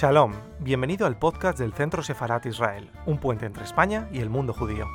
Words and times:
Shalom, 0.00 0.32
bienvenido 0.60 1.06
al 1.06 1.18
podcast 1.18 1.58
del 1.58 1.74
Centro 1.74 2.02
Sefarat 2.02 2.46
Israel, 2.46 2.88
un 3.04 3.18
puente 3.18 3.44
entre 3.44 3.64
España 3.64 4.08
y 4.10 4.20
el 4.20 4.30
mundo 4.30 4.54
judío. 4.54 4.86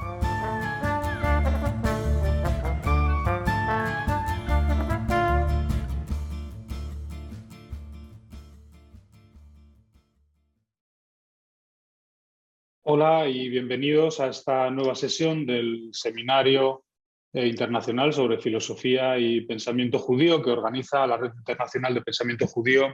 Hola 12.81 13.27
y 13.27 13.49
bienvenidos 13.49 14.19
a 14.19 14.29
esta 14.29 14.71
nueva 14.71 14.95
sesión 14.95 15.45
del 15.45 15.89
Seminario 15.91 16.83
eh, 17.31 17.45
Internacional 17.45 18.11
sobre 18.11 18.39
Filosofía 18.39 19.19
y 19.19 19.41
Pensamiento 19.41 19.99
Judío 19.99 20.41
que 20.41 20.49
organiza 20.49 21.05
la 21.05 21.17
Red 21.17 21.33
Internacional 21.37 21.93
de 21.93 22.01
Pensamiento 22.01 22.47
Judío 22.47 22.87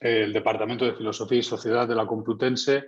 el 0.00 0.32
Departamento 0.32 0.84
de 0.84 0.94
Filosofía 0.94 1.38
y 1.38 1.42
Sociedad 1.42 1.88
de 1.88 1.94
la 1.94 2.06
Complutense, 2.06 2.86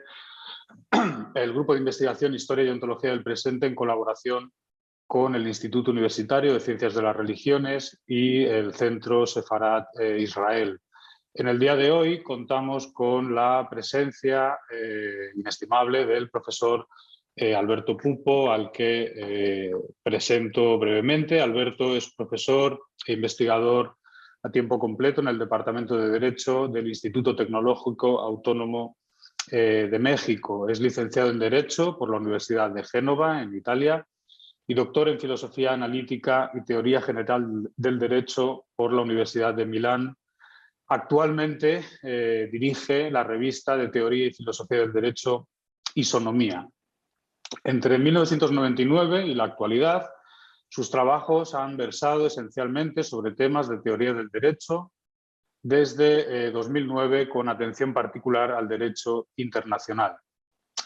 el 1.34 1.52
Grupo 1.52 1.72
de 1.72 1.80
Investigación 1.80 2.34
Historia 2.34 2.64
y 2.64 2.68
Ontología 2.68 3.10
del 3.10 3.22
Presente 3.22 3.66
en 3.66 3.74
colaboración 3.74 4.52
con 5.06 5.34
el 5.34 5.46
Instituto 5.46 5.90
Universitario 5.90 6.52
de 6.52 6.60
Ciencias 6.60 6.94
de 6.94 7.02
las 7.02 7.16
Religiones 7.16 8.02
y 8.06 8.44
el 8.44 8.74
Centro 8.74 9.26
Sefarat 9.26 9.86
eh, 9.98 10.18
Israel. 10.20 10.78
En 11.32 11.48
el 11.48 11.58
día 11.58 11.76
de 11.76 11.90
hoy 11.90 12.22
contamos 12.22 12.92
con 12.92 13.34
la 13.34 13.66
presencia 13.70 14.58
eh, 14.70 15.30
inestimable 15.36 16.04
del 16.04 16.28
profesor 16.28 16.86
eh, 17.34 17.54
Alberto 17.54 17.96
Pupo, 17.96 18.50
al 18.50 18.70
que 18.70 19.72
presento 20.02 20.78
brevemente. 20.78 21.40
Alberto 21.40 21.96
es 21.96 22.12
profesor 22.14 22.78
e 23.06 23.12
investigador 23.12 23.97
a 24.42 24.50
tiempo 24.50 24.78
completo 24.78 25.20
en 25.20 25.28
el 25.28 25.38
Departamento 25.38 25.96
de 25.96 26.10
Derecho 26.10 26.68
del 26.68 26.88
Instituto 26.88 27.34
Tecnológico 27.34 28.20
Autónomo 28.20 28.96
eh, 29.50 29.88
de 29.90 29.98
México. 29.98 30.68
Es 30.68 30.80
licenciado 30.80 31.30
en 31.30 31.38
Derecho 31.38 31.96
por 31.98 32.10
la 32.10 32.18
Universidad 32.18 32.70
de 32.70 32.84
Génova, 32.84 33.42
en 33.42 33.54
Italia, 33.54 34.06
y 34.66 34.74
doctor 34.74 35.08
en 35.08 35.18
Filosofía 35.18 35.72
Analítica 35.72 36.50
y 36.54 36.62
Teoría 36.62 37.00
General 37.00 37.70
del 37.74 37.98
Derecho 37.98 38.66
por 38.76 38.92
la 38.92 39.02
Universidad 39.02 39.54
de 39.54 39.64
Milán. 39.64 40.14
Actualmente 40.88 41.84
eh, 42.02 42.48
dirige 42.52 43.10
la 43.10 43.24
revista 43.24 43.76
de 43.76 43.88
Teoría 43.88 44.26
y 44.26 44.32
Filosofía 44.34 44.80
del 44.80 44.92
Derecho 44.92 45.48
Isonomía. 45.94 46.68
Entre 47.64 47.98
1999 47.98 49.26
y 49.26 49.34
la 49.34 49.44
actualidad, 49.44 50.06
sus 50.68 50.90
trabajos 50.90 51.54
han 51.54 51.76
versado 51.76 52.26
esencialmente 52.26 53.02
sobre 53.02 53.32
temas 53.32 53.68
de 53.68 53.78
teoría 53.78 54.12
del 54.12 54.28
derecho 54.28 54.92
desde 55.62 56.50
2009 56.50 57.22
eh, 57.22 57.28
con 57.28 57.48
atención 57.48 57.92
particular 57.92 58.52
al 58.52 58.68
derecho 58.68 59.28
internacional. 59.36 60.16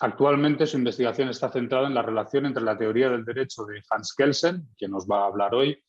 Actualmente 0.01 0.67
su 0.67 0.79
investigación 0.79 1.29
está 1.29 1.51
centrada 1.51 1.87
en 1.87 1.95
la 1.95 2.03
relación 2.03 2.47
entre 2.47 2.63
la 2.63 2.77
teoría 2.79 3.11
del 3.11 3.25
derecho 3.25 3.65
de 3.65 3.83
Hans 3.91 4.15
Kelsen, 4.15 4.69
que 4.77 4.89
nos 4.89 5.07
va 5.07 5.23
a 5.23 5.27
hablar 5.27 5.55
hoy, 5.55 5.83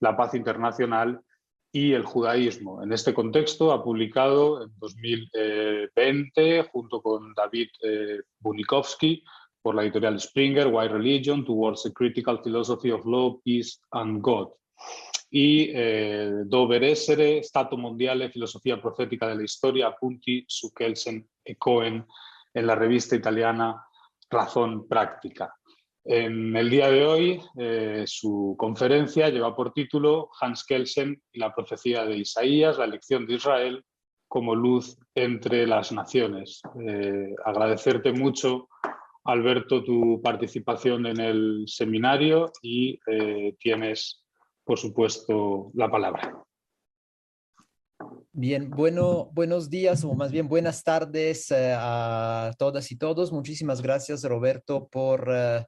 la 0.00 0.16
paz 0.16 0.34
internacional 0.34 1.20
y 1.72 1.92
el 1.92 2.04
judaísmo. 2.04 2.82
En 2.82 2.92
este 2.92 3.12
contexto 3.12 3.72
ha 3.72 3.82
publicado 3.82 4.62
en 4.62 4.72
2020, 4.78 6.68
junto 6.70 7.02
con 7.02 7.34
David 7.34 7.68
eh, 7.82 8.20
Bunikowski, 8.38 9.24
por 9.66 9.74
la 9.74 9.82
editorial 9.82 10.20
Springer, 10.20 10.68
Why 10.68 10.86
Religion, 10.86 11.44
Towards 11.44 11.86
a 11.86 11.92
Critical 11.92 12.40
Philosophy 12.40 12.92
of 12.92 13.04
Law, 13.04 13.40
Peace 13.42 13.80
and 13.90 14.22
God. 14.22 14.50
Y 15.28 15.72
eh, 15.74 16.30
Dover 16.44 16.84
Essere, 16.84 17.42
Stato 17.42 17.76
Mondiale, 17.76 18.30
Filosofía 18.30 18.80
Profética 18.80 19.26
de 19.26 19.34
la 19.34 19.42
Historia, 19.42 19.90
Punti 19.90 20.44
su 20.46 20.72
Kelsen 20.72 21.28
e 21.44 21.56
Cohen, 21.56 22.06
en 22.54 22.64
la 22.64 22.76
revista 22.76 23.16
italiana 23.16 23.84
Razón 24.30 24.86
Práctica. 24.86 25.52
En 26.04 26.56
el 26.56 26.70
día 26.70 26.88
de 26.88 27.04
hoy, 27.04 27.42
eh, 27.58 28.04
su 28.06 28.54
conferencia 28.56 29.30
lleva 29.30 29.56
por 29.56 29.72
título 29.72 30.30
Hans 30.40 30.64
Kelsen 30.64 31.20
y 31.32 31.40
la 31.40 31.52
profecía 31.52 32.04
de 32.04 32.18
Isaías, 32.18 32.78
la 32.78 32.84
elección 32.84 33.26
de 33.26 33.34
Israel 33.34 33.84
como 34.28 34.54
luz 34.54 34.96
entre 35.12 35.66
las 35.66 35.90
naciones. 35.90 36.62
Eh, 36.88 37.34
agradecerte 37.44 38.12
mucho 38.12 38.68
Alberto, 39.26 39.82
tu 39.82 40.20
participación 40.22 41.06
en 41.06 41.20
el 41.20 41.64
seminario 41.66 42.52
y 42.62 42.98
eh, 43.06 43.56
tienes, 43.58 44.24
por 44.64 44.78
supuesto, 44.78 45.70
la 45.74 45.90
palabra. 45.90 46.42
Bien, 48.32 48.70
bueno, 48.70 49.30
buenos 49.32 49.68
días 49.68 50.04
o 50.04 50.14
más 50.14 50.30
bien 50.30 50.46
buenas 50.46 50.84
tardes 50.84 51.50
eh, 51.50 51.74
a 51.76 52.52
todas 52.58 52.92
y 52.92 52.96
todos. 52.96 53.32
Muchísimas 53.32 53.82
gracias, 53.82 54.22
Roberto, 54.22 54.88
por 54.88 55.28
eh, 55.32 55.66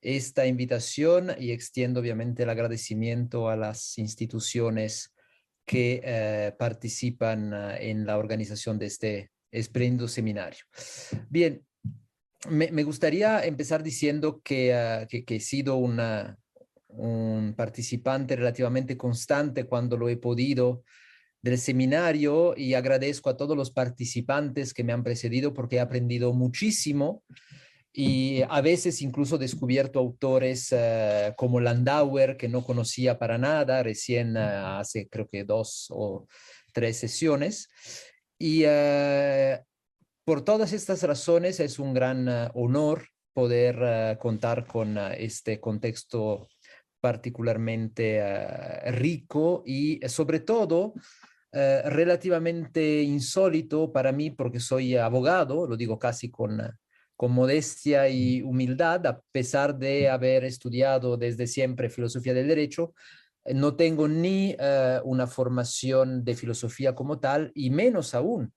esta 0.00 0.46
invitación 0.46 1.30
y 1.38 1.50
extiendo 1.50 2.00
obviamente 2.00 2.44
el 2.44 2.50
agradecimiento 2.50 3.48
a 3.48 3.56
las 3.56 3.98
instituciones 3.98 5.12
que 5.66 6.52
participan 6.58 7.54
en 7.80 8.04
la 8.04 8.18
organización 8.18 8.78
de 8.78 8.84
este 8.84 9.30
espléndido 9.50 10.08
seminario. 10.08 10.62
Bien, 11.30 11.64
me, 12.48 12.82
gustaría 12.82 13.44
empezar 13.44 13.82
diciendo 13.82 14.40
que, 14.42 14.74
ah, 14.74 15.06
que, 15.08 15.24
he 15.26 15.40
sido 15.40 15.76
un 15.76 17.54
participante 17.56 18.36
relativamente 18.36 18.96
constante 18.96 19.64
cuando 19.64 19.96
lo 19.96 20.08
he 20.08 20.16
podido 20.16 20.84
del 21.42 21.58
seminario 21.58 22.54
y 22.56 22.72
agradezco 22.72 23.28
a 23.28 23.36
todos 23.36 23.54
los 23.56 23.70
participantes 23.70 24.72
que 24.72 24.82
me 24.82 24.94
han 24.94 25.04
precedido 25.04 25.52
porque 25.52 25.76
he 25.76 25.80
aprendido 25.80 26.32
muchísimo 26.32 27.22
y 27.96 28.42
a 28.48 28.60
veces 28.60 29.02
incluso 29.02 29.38
descubierto 29.38 30.00
autores 30.00 30.72
ah, 30.72 31.32
como 31.36 31.60
Landauer 31.60 32.36
que 32.36 32.48
no 32.48 32.64
conocía 32.64 33.18
para 33.18 33.38
nada, 33.38 33.82
recién 33.82 34.36
ah, 34.36 34.80
hace 34.80 35.06
creo 35.08 35.28
que 35.28 35.44
dos 35.44 35.86
o 35.90 36.26
tres 36.72 36.96
sesiones. 36.96 37.68
Y 38.36 38.64
por 40.24 40.42
todas 40.42 40.72
estas 40.72 41.02
razones 41.02 41.60
es 41.60 41.78
un 41.78 41.92
gran 41.94 42.28
ah, 42.28 42.50
honor 42.54 43.08
poder 43.32 43.82
ah, 43.84 44.18
contar 44.18 44.66
con 44.66 44.96
ah, 44.96 45.12
este 45.12 45.60
contexto 45.60 46.48
particularmente 47.00 48.18
rico 48.92 49.62
y 49.66 50.00
sobre 50.08 50.40
todo 50.40 50.94
relativamente 51.52 53.02
insólito 53.02 53.92
para 53.92 54.10
mí 54.10 54.30
porque 54.30 54.58
soy 54.58 54.96
abogado, 54.96 55.66
lo 55.66 55.76
digo 55.76 55.98
casi 55.98 56.30
con, 56.30 56.62
con 57.14 57.30
modestia 57.30 58.08
y 58.08 58.40
humildad, 58.40 59.06
a 59.06 59.20
pesar 59.30 59.76
de 59.76 60.08
haber 60.08 60.44
estudiado 60.44 61.18
desde 61.18 61.46
siempre 61.46 61.90
filosofía 61.90 62.32
del 62.32 62.48
derecho, 62.48 62.94
no 63.52 63.76
tengo 63.76 64.08
ni 64.08 64.56
una 65.04 65.26
formación 65.26 66.24
de 66.24 66.34
filosofía 66.34 66.94
como 66.94 67.20
tal 67.20 67.52
y 67.54 67.68
menos 67.68 68.14
aún 68.14 68.54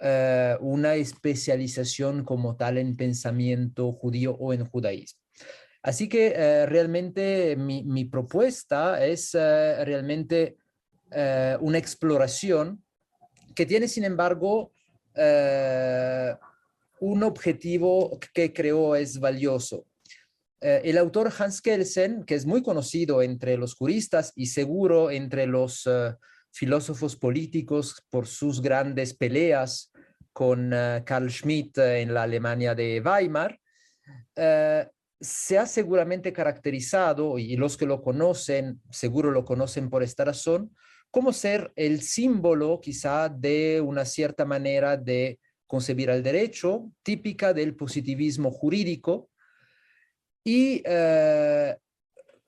eh, 0.00 0.56
una 0.60 0.94
especialización 0.94 2.22
como 2.22 2.54
tal 2.54 2.78
en 2.78 2.94
pensamiento 2.94 3.90
judío 3.90 4.36
o 4.38 4.52
en 4.52 4.64
judaísmo. 4.64 5.20
Así 5.82 6.08
que 6.08 6.34
eh, 6.36 6.66
realmente 6.66 7.56
mi, 7.56 8.04
propuesta 8.04 9.04
es 9.04 9.34
eh, 9.34 9.84
realmente 9.84 10.56
una 11.60 11.78
exploración 11.78 12.84
que 13.56 13.66
tiene, 13.66 13.88
sin 13.88 14.04
embargo, 14.04 14.72
un 17.00 17.22
objetivo 17.22 18.20
que 18.34 18.52
creo 18.52 18.94
es 18.94 19.18
valioso. 19.18 19.86
el 20.60 20.98
autor 20.98 21.32
Hans 21.36 21.62
Kelsen, 21.62 22.24
que 22.24 22.34
es 22.34 22.44
muy 22.44 22.62
conocido 22.62 23.22
entre 23.22 23.56
los 23.56 23.74
juristas 23.74 24.32
y 24.36 24.46
seguro 24.46 25.10
entre 25.10 25.46
los 25.46 25.88
filósofos 26.52 27.16
políticos 27.16 28.04
por 28.10 28.26
sus 28.26 28.60
grandes 28.60 29.14
peleas 29.14 29.90
con 30.38 30.72
uh, 30.72 31.02
Carl 31.04 31.28
Schmitt 31.32 31.78
en 31.78 32.14
la 32.14 32.22
Alemania 32.22 32.72
de 32.72 33.02
Weimar, 33.04 33.58
uh, 34.36 34.88
se 35.20 35.58
ha 35.58 35.66
seguramente 35.66 36.32
caracterizado, 36.32 37.40
y 37.40 37.56
los 37.56 37.76
que 37.76 37.86
lo 37.86 38.00
conocen 38.00 38.80
seguro 38.88 39.32
lo 39.32 39.44
conocen 39.44 39.90
por 39.90 40.04
esta 40.04 40.24
razón, 40.24 40.76
como 41.10 41.32
ser 41.32 41.72
el 41.74 42.02
símbolo 42.02 42.78
quizá 42.80 43.28
de 43.28 43.80
una 43.80 44.04
cierta 44.04 44.44
manera 44.44 44.96
de 44.96 45.40
concebir 45.66 46.08
el 46.08 46.22
derecho, 46.22 46.88
típica 47.02 47.52
del 47.52 47.74
positivismo 47.74 48.52
jurídico, 48.52 49.30
y 50.44 50.84
uh, 50.86 51.74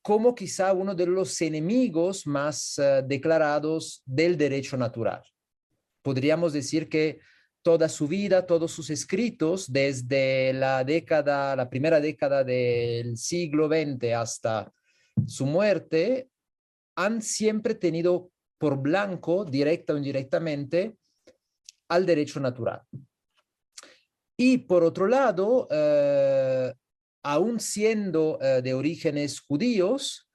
como 0.01 0.33
quizá 0.37 0.73
uno 0.73 0.95
de 0.95 1.07
los 1.07 1.41
enemigos 1.41 2.25
más 2.25 2.79
uh, 2.79 3.05
declarados 3.05 4.05
del 4.07 4.37
derecho 4.37 4.77
natural. 4.77 5.25
Podríamos 6.03 6.53
decir 6.53 6.89
que 6.89 7.19
toda 7.63 7.89
su 7.89 8.09
vida, 8.09 8.47
todos 8.47 8.73
sus 8.73 8.91
escritos, 8.91 9.71
desde 9.73 10.53
la 10.53 10.85
década, 10.85 11.55
la 11.57 11.69
primera 11.69 12.01
década 12.01 12.45
del 12.45 13.17
siglo 13.17 13.69
XX 13.69 14.13
hasta 14.15 14.73
su 15.27 15.47
muerte, 15.47 16.31
han 16.97 17.23
siempre 17.23 17.75
tenido 17.75 18.31
por 18.59 18.79
blanco, 18.79 19.45
directa 19.45 19.95
o 19.95 19.97
indirectamente, 19.97 20.97
al 21.89 22.07
derecho 22.07 22.41
natural. 22.41 22.83
Y 24.37 24.59
por 24.59 24.85
otro 24.85 25.07
lado, 25.07 25.69
eh, 25.71 26.73
aún 27.23 27.61
siendo 27.61 28.39
eh, 28.41 28.63
de 28.63 28.75
orígenes 28.75 29.41
judíos, 29.41 30.30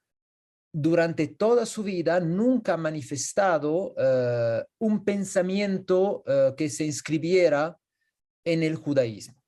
durante 0.78 1.28
toda 1.28 1.66
su 1.66 1.84
vida 1.84 2.20
nunca 2.20 2.74
ha 2.74 2.78
manifestado 2.78 3.96
eh, 3.98 4.62
un 4.80 5.06
pensamiento 5.06 6.22
que 6.58 6.70
se 6.70 6.84
inscribiera 6.84 7.80
en 8.44 8.62
el 8.62 8.76
judaísmo. 8.76 9.42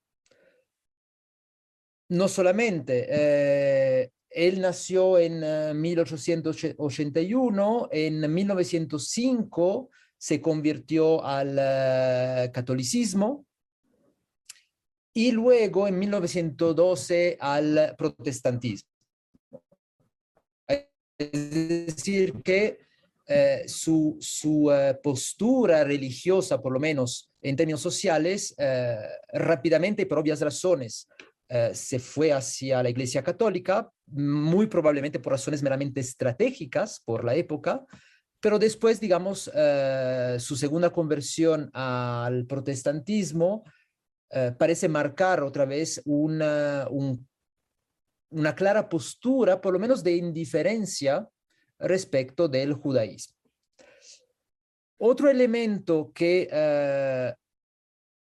No 2.10 2.30
solamente, 2.30 4.10
él 4.30 4.62
nació 4.62 5.20
en 5.20 5.42
1881, 5.82 7.90
en 7.92 8.34
1905 8.34 9.90
se 10.18 10.40
convirtió 10.40 11.26
al 11.26 11.58
catolicismo, 12.54 13.46
y 15.18 15.32
luego 15.32 15.88
en 15.88 15.98
1912 15.98 17.38
al 17.40 17.96
protestantismo. 17.98 18.88
Es 21.18 21.86
decir, 21.88 22.42
que 22.44 22.80
eh, 23.26 23.64
su, 23.68 24.18
su 24.20 24.72
eh, 24.72 24.98
postura 25.02 25.84
religiosa, 25.84 26.62
por 26.62 26.72
lo 26.72 26.80
menos 26.80 27.32
en 27.42 27.56
términos 27.56 27.82
sociales, 27.82 28.54
eh, 28.58 28.98
rápidamente, 29.34 30.06
por 30.06 30.20
obvias 30.20 30.42
razones, 30.42 31.08
se 31.72 32.00
fue 32.00 32.34
hacia 32.34 32.84
la 32.84 32.90
Iglesia 32.90 33.24
Católica, 33.24 33.90
muy 34.08 34.68
probablemente 34.68 35.18
por 35.18 35.32
razones 35.32 35.64
meramente 35.64 36.02
estratégicas 36.02 37.02
por 37.06 37.24
la 37.24 37.36
época, 37.36 37.86
pero 38.42 38.60
después, 38.60 39.00
digamos, 39.00 39.50
su 40.40 40.58
segunda 40.58 40.90
conversión 40.90 41.70
al 41.72 42.46
protestantismo 42.48 43.64
eh, 44.30 44.54
parece 44.58 44.90
marcar 44.90 45.42
otra 45.42 45.66
vez 45.66 46.02
una, 46.06 46.88
una 48.30 48.56
clara 48.56 48.90
postura, 48.90 49.62
por 49.62 49.74
lo 49.74 49.80
menos 49.80 50.04
de 50.04 50.16
indiferencia 50.16 51.28
respecto 51.80 52.48
del 52.48 52.74
judaísmo. 52.74 53.36
Otro 55.00 55.30
elemento 55.30 56.12
que 56.14 56.48
eh, 56.52 57.34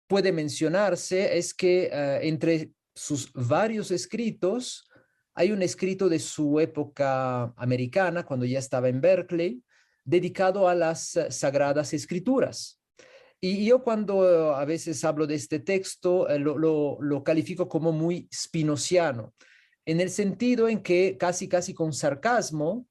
puede 0.06 0.32
mencionarse 0.32 1.38
es 1.38 1.54
que 1.54 1.88
eh, 1.90 2.20
entre 2.22 2.72
sus 2.94 3.32
varios 3.32 3.90
escritos 3.90 4.86
hay 5.34 5.52
un 5.52 5.62
escrito 5.62 6.08
de 6.08 6.18
su 6.18 6.60
época 6.60 7.54
americana, 7.56 8.24
cuando 8.24 8.44
ya 8.44 8.58
estaba 8.58 8.88
en 8.88 9.00
Berkeley, 9.00 9.62
dedicado 10.04 10.68
a 10.68 10.74
las 10.74 11.18
sagradas 11.30 11.94
escrituras. 11.94 12.80
Y 13.40 13.64
yo 13.64 13.82
cuando 13.82 14.54
a 14.54 14.64
veces 14.66 15.02
hablo 15.02 15.26
de 15.26 15.36
este 15.36 15.60
texto, 15.60 16.28
eh, 16.28 16.38
lo, 16.38 17.22
califico 17.24 17.68
como 17.68 17.90
muy 17.90 18.28
spinociano, 18.32 19.32
en 19.86 20.00
el 20.00 20.10
sentido 20.10 20.68
en 20.68 20.82
que 20.82 21.16
casi, 21.18 21.48
casi 21.48 21.74
con 21.74 21.92
sarcasmo, 21.92 22.86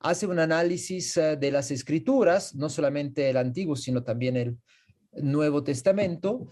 hace 0.00 0.26
un 0.26 0.38
análisis 0.38 1.16
eh, 1.16 1.36
de 1.36 1.50
las 1.50 1.70
escrituras, 1.70 2.54
no 2.54 2.68
solamente 2.68 3.30
el 3.30 3.36
Antiguo, 3.36 3.76
sino 3.76 4.02
también 4.02 4.36
el 4.36 4.58
Nuevo 5.12 5.62
Testamento, 5.62 6.48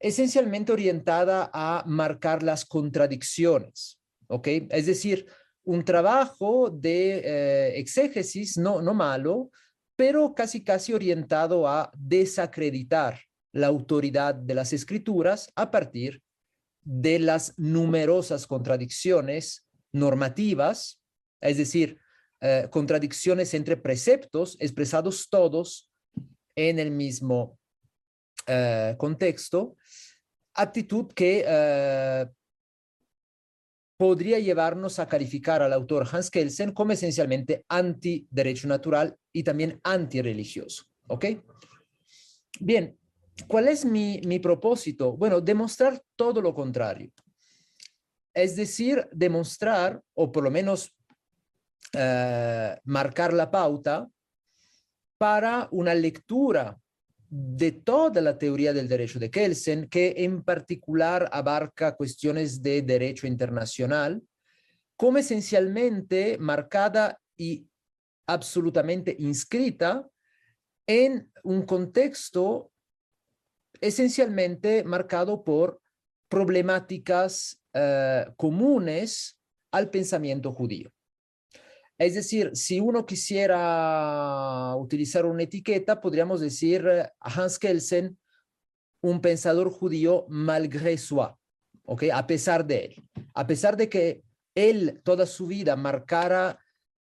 esencialmente 0.00 0.72
orientada 0.72 1.50
a 1.52 1.84
marcar 1.86 2.42
las 2.42 2.64
contradicciones, 2.64 4.00
¿ok? 4.28 4.48
Es 4.70 4.86
decir, 4.86 5.26
un 5.64 5.84
trabajo 5.84 6.70
de 6.70 7.22
eh, 7.24 7.78
exégesis 7.78 8.56
no, 8.56 8.80
no 8.80 8.94
malo, 8.94 9.50
pero 9.96 10.34
casi 10.34 10.62
casi 10.62 10.94
orientado 10.94 11.66
a 11.68 11.90
desacreditar 11.96 13.20
la 13.52 13.66
autoridad 13.66 14.34
de 14.34 14.54
las 14.54 14.72
escrituras 14.72 15.50
a 15.56 15.70
partir 15.70 16.22
de 16.90 17.18
las 17.18 17.52
numerosas 17.58 18.46
contradicciones 18.46 19.68
normativas, 19.92 21.02
es 21.38 21.58
decir, 21.58 22.00
eh, 22.40 22.66
contradicciones 22.70 23.52
entre 23.52 23.76
preceptos 23.76 24.56
expresados 24.58 25.28
todos 25.28 25.90
en 26.56 26.78
el 26.78 26.90
mismo 26.90 27.58
eh, 28.46 28.94
contexto, 28.96 29.76
actitud 30.54 31.12
que 31.12 31.44
eh, 31.46 32.26
podría 33.98 34.38
llevarnos 34.38 34.98
a 34.98 35.06
calificar 35.06 35.60
al 35.62 35.74
autor 35.74 36.08
Hans 36.10 36.30
Kelsen 36.30 36.72
como 36.72 36.92
esencialmente 36.92 37.66
anti-derecho 37.68 38.66
natural 38.66 39.14
y 39.30 39.42
también 39.42 39.78
anti-religioso. 39.84 40.84
¿Ok? 41.08 41.26
Bien, 42.60 42.97
¿cuál 43.46 43.68
es 43.68 43.84
mi, 43.84 44.38
propósito? 44.40 45.16
Bueno, 45.16 45.40
demostrar 45.40 46.02
todo 46.16 46.40
lo 46.40 46.54
contrario. 46.54 47.10
Es 48.34 48.56
decir, 48.56 49.08
demostrar, 49.12 50.02
o 50.14 50.30
por 50.30 50.44
lo 50.44 50.50
menos 50.50 50.94
eh, 51.92 52.76
marcar 52.84 53.32
la 53.32 53.50
pauta 53.50 54.08
para 55.16 55.68
una 55.72 55.94
lectura 55.94 56.78
de 57.30 57.72
toda 57.72 58.20
la 58.20 58.38
teoría 58.38 58.72
del 58.72 58.88
derecho 58.88 59.18
de 59.18 59.30
Kelsen, 59.30 59.88
que 59.88 60.14
en 60.18 60.42
particular 60.42 61.28
abarca 61.32 61.96
cuestiones 61.96 62.62
de 62.62 62.82
derecho 62.82 63.26
internacional, 63.26 64.22
como 64.96 65.18
esencialmente 65.18 66.38
marcada 66.38 67.20
y 67.36 67.66
absolutamente 68.26 69.14
inscrita 69.18 70.08
en 70.86 71.30
un 71.42 71.62
contexto 71.62 72.70
esencialmente 73.80 74.84
marcado 74.84 75.44
por 75.44 75.80
problemáticas 76.28 77.60
eh, 77.72 78.26
comunes 78.36 79.38
al 79.70 79.90
pensamiento 79.90 80.52
judío. 80.52 80.90
Es 81.96 82.14
decir, 82.14 82.50
si 82.54 82.78
uno 82.78 83.04
quisiera 83.04 84.74
utilizar 84.76 85.26
una 85.26 85.42
etiqueta, 85.42 86.00
podríamos 86.00 86.40
decir 86.40 86.86
eh, 86.86 87.08
Hans 87.20 87.58
Kelsen, 87.58 88.18
un 89.00 89.20
pensador 89.20 89.70
judío 89.70 90.26
malgré 90.28 90.98
soi. 90.98 91.30
A 92.12 92.26
pesar 92.26 92.66
de 92.66 92.84
él. 92.84 93.04
A 93.32 93.46
pesar 93.46 93.76
de 93.76 93.88
que 93.88 94.22
él 94.54 95.00
toda 95.04 95.24
su 95.24 95.46
vida 95.46 95.74
marcara 95.76 96.58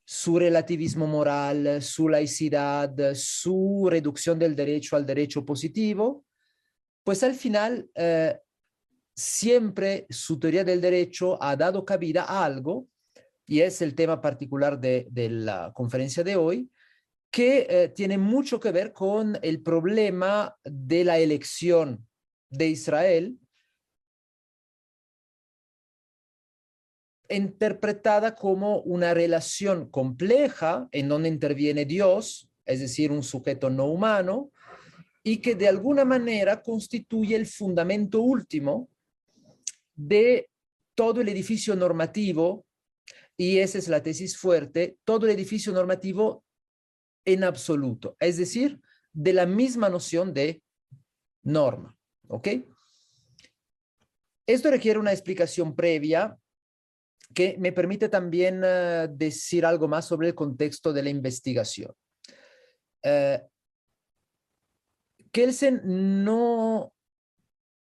su 0.05 0.38
relativismo 0.38 1.07
moral, 1.07 1.83
su 1.83 2.09
laicidad, 2.09 2.95
su 3.14 3.88
reducción 3.90 4.38
del 4.38 4.55
derecho 4.55 4.95
al 4.95 5.05
derecho 5.05 5.45
positivo, 5.45 6.25
pues 7.07 7.23
al 7.23 7.37
final 7.37 7.89
eh, 7.95 8.37
siempre 9.15 10.09
su 10.11 10.41
teoría 10.41 10.65
del 10.65 10.81
derecho 10.81 11.41
ha 11.41 11.55
dado 11.55 11.85
cabida 11.85 12.25
a 12.25 12.45
algo 12.45 12.89
y 13.47 13.61
es 13.61 13.81
el 13.81 13.95
tema 13.95 14.21
particular 14.21 14.81
de, 14.81 15.07
la 15.31 15.73
conferencia 15.73 16.25
de 16.25 16.35
hoy, 16.35 16.69
que 17.31 17.65
eh, 17.71 17.89
tiene 17.91 18.19
mucho 18.19 18.59
que 18.59 18.73
ver 18.73 18.93
con 18.93 19.39
el 19.43 19.63
problema 19.63 20.59
de 20.65 21.05
la 21.05 21.19
elección 21.21 22.05
de 22.51 22.67
Israel, 22.71 23.39
interpretada 27.29 28.35
como 28.35 28.81
una 28.81 29.15
relación 29.15 29.89
compleja 29.91 30.89
en 30.91 31.09
donde 31.09 31.29
interviene 31.29 31.85
Dios, 31.85 32.51
es 32.65 32.81
decir, 32.81 33.13
un 33.13 33.23
sujeto 33.23 33.71
no 33.71 33.85
humano, 33.85 34.51
y 35.28 35.38
que 35.38 35.56
de 35.56 35.66
alguna 35.66 36.04
manera 36.04 36.62
constituye 36.62 37.35
el 37.35 37.47
fundamento 37.49 38.21
último 38.21 38.88
de 39.97 40.49
todo 40.95 41.21
el 41.21 41.28
edificio 41.28 41.75
normativo 41.75 42.64
y 43.37 43.59
esa 43.59 43.78
es 43.78 43.88
la 43.88 44.04
tesis 44.04 44.38
fuerte, 44.38 44.99
todo 45.02 45.26
el 45.26 45.33
edificio 45.33 45.73
normativo 45.73 46.45
en 47.25 47.42
absoluto, 47.42 48.16
es 48.21 48.37
decir, 48.37 48.80
de 49.12 49.33
la 49.33 49.47
misma 49.47 49.88
noción 49.88 50.33
de 50.33 50.62
norma. 51.42 51.99
¿Ok? 52.28 52.49
Esto 54.47 54.71
requiere 54.71 55.00
una 55.00 55.11
explicación 55.11 55.75
previa 55.75 56.38
que 57.35 57.56
me 57.59 57.73
permite 57.73 58.09
también 58.09 58.62
eh, 58.64 59.09
decir 59.11 59.66
algo 59.66 59.88
más 59.88 60.06
sobre 60.06 60.28
el 60.28 60.37
contexto 60.37 60.92
de 60.92 61.02
la 61.02 61.11
investigación. 61.11 61.92
Uh, 63.04 63.38
Kelsen 65.37 65.83
no 66.25 66.95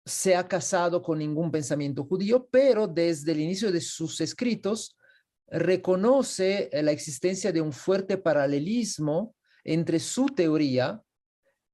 se 0.04 0.36
ha 0.36 0.48
casado 0.48 1.04
con 1.04 1.20
ningún 1.20 1.52
pensamiento 1.52 2.04
judío, 2.04 2.48
pero 2.50 2.88
desde 2.88 3.32
el 3.32 3.42
inicio 3.42 3.72
de 3.72 3.80
sus 3.80 4.20
escritos 4.22 4.98
reconoce 5.46 6.72
la 6.74 6.92
existencia 6.92 7.52
de 7.52 7.62
un 7.62 7.72
fuerte 7.72 8.18
paralelismo 8.18 9.36
entre 9.64 10.00
su 10.00 10.26
teoría 10.26 11.04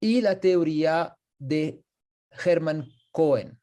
y 0.02 0.20
la 0.20 0.42
teoría 0.42 1.16
de 1.38 1.82
Hermann 2.44 2.86
Cohen, 3.10 3.58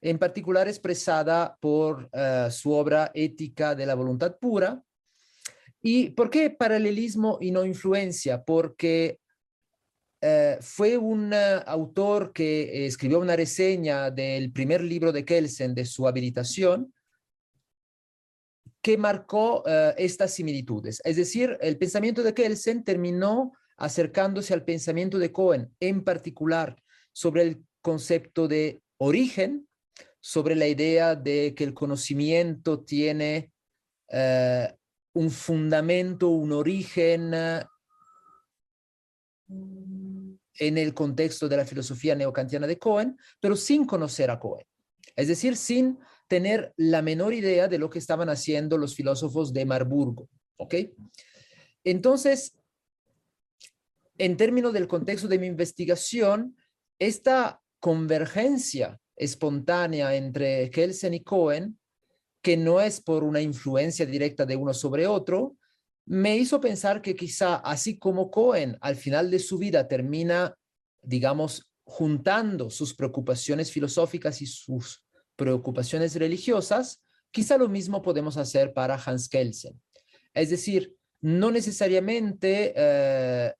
en 0.00 0.20
particular 0.20 0.68
expresada 0.68 1.58
por 1.60 2.08
eh, 2.12 2.46
su 2.52 2.70
obra 2.70 3.10
Ética 3.12 3.74
de 3.74 3.86
la 3.86 3.96
Voluntad 3.96 4.36
Pura. 4.40 4.80
¿Y 5.82 6.10
por 6.10 6.30
qué 6.30 6.48
paralelismo 6.48 7.38
y 7.40 7.50
no 7.50 7.64
influencia? 7.64 8.44
Porque 8.44 9.18
eh, 10.20 10.58
fue 10.60 10.96
un 10.96 11.32
eh, 11.32 11.62
autor 11.66 12.32
que 12.32 12.86
escribió 12.86 13.20
una 13.20 13.36
reseña 13.36 14.10
del 14.10 14.50
primer 14.50 14.82
libro 14.82 15.12
de 15.12 15.24
Kelsen, 15.24 15.74
de 15.74 15.84
su 15.84 16.08
habilitación, 16.08 16.92
que 18.80 18.96
marcó 18.96 19.62
eh, 19.66 19.94
estas 19.98 20.32
similitudes. 20.32 21.02
Es 21.04 21.16
decir, 21.16 21.58
el 21.60 21.76
pensamiento 21.76 22.22
de 22.22 22.32
Kelsen 22.32 22.82
terminó 22.82 23.52
acercándose 23.76 24.54
al 24.54 24.64
pensamiento 24.64 25.18
de 25.18 25.32
Cohen, 25.32 25.70
en 25.80 26.02
particular 26.02 26.76
sobre 27.12 27.42
el 27.42 27.64
concepto 27.82 28.48
de 28.48 28.82
origen, 28.96 29.68
sobre 30.20 30.54
la 30.54 30.66
idea 30.66 31.14
de 31.14 31.54
que 31.54 31.64
el 31.64 31.74
conocimiento 31.74 32.80
tiene 32.80 33.52
un 35.12 35.30
fundamento, 35.30 36.28
un 36.28 36.52
origen 36.52 37.34
en 40.58 40.78
el 40.78 40.94
contexto 40.94 41.48
de 41.48 41.56
la 41.56 41.64
filosofía 41.64 42.14
neocantiana 42.14 42.66
de 42.66 42.78
Cohen, 42.78 43.16
pero 43.40 43.56
sin 43.56 43.84
conocer 43.84 44.30
a 44.30 44.38
Cohen. 44.38 44.66
Es 45.14 45.28
decir, 45.28 45.56
sin 45.56 45.98
tener 46.28 46.72
la 46.76 47.02
menor 47.02 47.34
idea 47.34 47.68
de 47.68 47.78
lo 47.78 47.88
que 47.90 47.98
estaban 47.98 48.28
haciendo 48.28 48.78
los 48.78 48.94
filósofos 48.94 49.52
de 49.52 49.64
Marburgo. 49.64 50.28
¿Ok? 50.56 50.74
Entonces, 51.84 52.54
en 54.18 54.36
términos 54.36 54.72
del 54.72 54.88
contexto 54.88 55.28
de 55.28 55.38
mi 55.38 55.46
investigación, 55.46 56.56
esta 56.98 57.60
convergencia 57.78 58.98
espontánea 59.16 60.14
entre 60.14 60.70
Kelsen 60.70 61.14
y 61.14 61.22
Cohen, 61.22 61.78
que 62.42 62.56
no 62.56 62.80
es 62.80 63.00
por 63.00 63.24
una 63.24 63.40
influencia 63.40 64.06
directa 64.06 64.46
de 64.46 64.56
uno 64.56 64.72
sobre 64.72 65.06
otro, 65.06 65.56
me 66.06 66.36
hizo 66.36 66.60
pensar 66.60 67.02
que 67.02 67.16
quizá 67.16 67.56
así 67.56 67.98
como 67.98 68.30
Cohen 68.30 68.78
al 68.80 68.94
final 68.94 69.30
de 69.30 69.40
su 69.40 69.58
vida 69.58 69.88
termina, 69.88 70.56
digamos, 71.02 71.68
juntando 71.84 72.70
sus 72.70 72.94
preocupaciones 72.94 73.72
filosóficas 73.72 74.40
y 74.40 74.46
sus 74.46 75.04
preocupaciones 75.34 76.14
religiosas, 76.14 77.02
quizá 77.32 77.58
lo 77.58 77.68
mismo 77.68 78.02
podemos 78.02 78.36
hacer 78.36 78.72
para 78.72 78.94
Hans 78.94 79.28
Kelsen. 79.28 79.80
Es 80.32 80.50
decir, 80.50 80.94
no 81.20 81.50
necesariamente, 81.50 82.72
eh, 82.76 83.52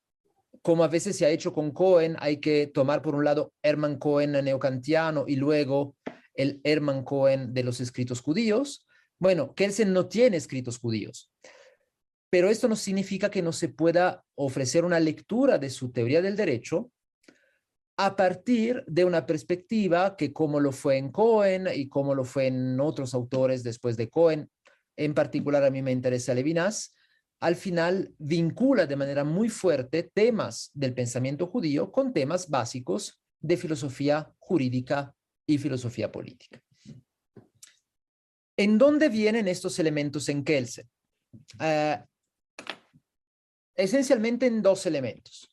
como 0.63 0.85
a 0.85 0.89
veces 0.89 1.17
se 1.17 1.27
ha 1.27 1.31
hecho 1.31 1.53
con 1.53 1.73
Cohen, 1.73 2.17
hay 2.21 2.39
que 2.39 2.69
tomar 2.69 3.03
por 3.03 3.17
un 3.17 3.25
lado 3.25 3.53
Hermann 3.63 3.99
Cohen 3.99 4.33
neocantiano 4.33 5.25
y 5.27 5.35
luego 5.35 5.97
el 6.35 6.61
Hermann 6.63 7.03
Cohen 7.03 7.55
de 7.55 7.65
los 7.65 7.81
escritos 7.81 8.21
judíos. 8.21 8.87
Bueno, 9.19 9.55
Kelsen 9.55 9.93
no 9.93 10.07
tiene 10.07 10.37
escritos 10.37 10.79
judíos 10.79 11.31
pero 12.31 12.51
esto 12.51 12.69
no 12.69 12.77
significa 12.77 13.31
que 13.31 13.43
no 13.43 13.53
se 13.53 13.69
pueda 13.69 14.25
ofrecer 14.35 14.85
una 14.85 15.01
lectura 15.01 15.59
de 15.59 15.71
su 15.71 15.93
teoría 15.93 16.23
del 16.23 16.37
derecho 16.37 16.91
a 17.99 18.15
partir 18.15 18.85
de 18.87 19.05
una 19.05 19.25
perspectiva 19.25 20.17
que 20.17 20.33
como 20.33 20.61
lo 20.61 20.73
fue 20.73 20.99
en 20.99 21.11
Cohen 21.11 21.67
y 21.75 21.89
como 21.89 22.15
lo 22.15 22.25
fue 22.25 22.49
en 22.49 22.79
otros 22.79 23.15
autores 23.15 23.63
después 23.63 23.97
de 23.97 24.11
Cohen, 24.11 24.51
en 24.97 25.15
particular 25.15 25.65
a 25.65 25.71
mí 25.71 25.81
me 25.83 25.93
interesa 25.93 26.35
Levinas, 26.35 26.95
al 27.41 27.57
final 27.57 28.15
vincula 28.19 28.87
de 28.87 28.97
manera 28.97 29.25
muy 29.25 29.49
fuerte 29.49 30.03
temas 30.03 30.71
del 30.75 30.95
pensamiento 30.95 31.47
judío 31.47 31.93
con 31.93 32.13
temas 32.13 32.49
básicos 32.49 33.21
de 33.41 33.57
filosofía 33.57 34.33
jurídica 34.39 35.15
y 35.47 35.59
filosofía 35.59 36.11
política. 36.11 36.61
¿En 38.59 38.79
dónde 38.79 39.09
vienen 39.09 39.49
estos 39.49 39.79
elementos 39.79 40.29
en 40.29 40.45
Kelsen? 40.45 40.89
Eh, 41.61 42.03
esencialmente 43.77 44.47
en 44.47 44.63
dos 44.63 44.87
elementos. 44.87 45.49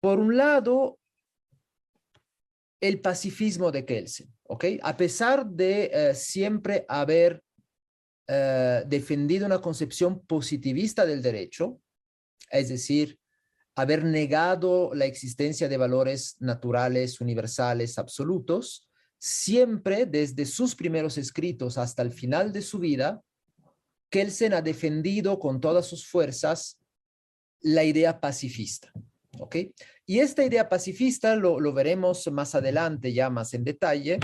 Por 0.00 0.18
un 0.18 0.36
lado, 0.36 0.98
el 2.80 3.00
pacifismo 3.00 3.70
de 3.70 3.84
Kelsen. 3.84 4.34
A 4.82 4.96
pesar 4.96 5.46
de 5.46 5.90
eh, 5.92 6.14
siempre 6.14 6.84
haber 6.88 7.42
eh, 8.26 8.82
defendido 8.86 9.46
una 9.46 9.60
concepción 9.60 10.20
positivista 10.26 11.06
del 11.06 11.22
derecho, 11.22 11.80
es 12.50 12.68
decir, 12.68 13.18
haber 13.74 14.04
negado 14.04 14.92
la 14.94 15.06
existencia 15.06 15.68
de 15.68 15.76
valores 15.78 16.36
naturales, 16.40 17.20
universales, 17.20 17.98
absolutos, 17.98 18.90
siempre 19.18 20.04
desde 20.04 20.44
sus 20.44 20.74
primeros 20.74 21.16
escritos 21.16 21.78
hasta 21.78 22.02
el 22.02 22.12
final 22.12 22.52
de 22.52 22.60
su 22.60 22.78
vida, 22.78 23.22
Kelsen 24.10 24.52
ha 24.52 24.60
defendido 24.60 25.38
con 25.38 25.60
todas 25.60 25.86
sus 25.86 26.06
fuerzas 26.06 26.81
la 27.62 27.84
idea 27.84 28.20
pacifista. 28.20 28.92
¿ok? 29.38 29.56
Y 30.06 30.20
esta 30.20 30.44
idea 30.44 30.68
pacifista, 30.68 31.36
lo, 31.36 31.72
veremos 31.72 32.30
más 32.30 32.54
adelante, 32.54 33.12
ya 33.12 33.30
más 33.30 33.54
en 33.54 33.64
detalle, 33.64 34.18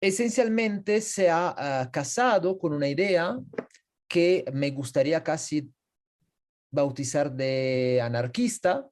esencialmente 0.00 1.00
se 1.00 1.30
ha 1.30 1.54
ah, 1.56 1.90
casado 1.90 2.58
con 2.58 2.72
una 2.72 2.88
idea 2.88 3.38
que 4.08 4.44
me 4.52 4.70
gustaría 4.70 5.22
casi 5.22 5.70
bautizar 6.70 7.32
de 7.32 8.00
anarquista, 8.02 8.88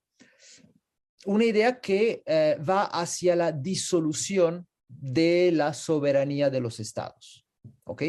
una 1.24 1.44
idea 1.44 1.80
que 1.80 2.22
eh, 2.26 2.56
va 2.68 2.84
hacia 2.84 3.36
la 3.36 3.52
disolución 3.52 4.66
de 4.88 5.50
la 5.52 5.72
soberanía 5.72 6.50
de 6.50 6.60
los 6.60 6.80
estados. 6.80 7.46
¿ok? 7.84 8.02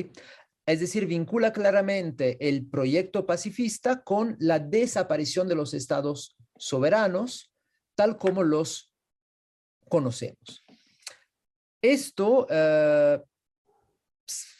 Es 0.65 0.79
decir, 0.79 1.05
vincula 1.05 1.51
claramente 1.51 2.37
el 2.47 2.65
proyecto 2.65 3.25
pacifista 3.25 4.03
con 4.03 4.37
la 4.39 4.59
desaparición 4.59 5.47
de 5.47 5.55
los 5.55 5.73
estados 5.73 6.37
soberanos, 6.55 7.51
tal 7.95 8.17
como 8.17 8.43
los 8.43 8.93
conocemos. 9.89 10.63
Esto 11.81 12.47
eh, 12.49 13.19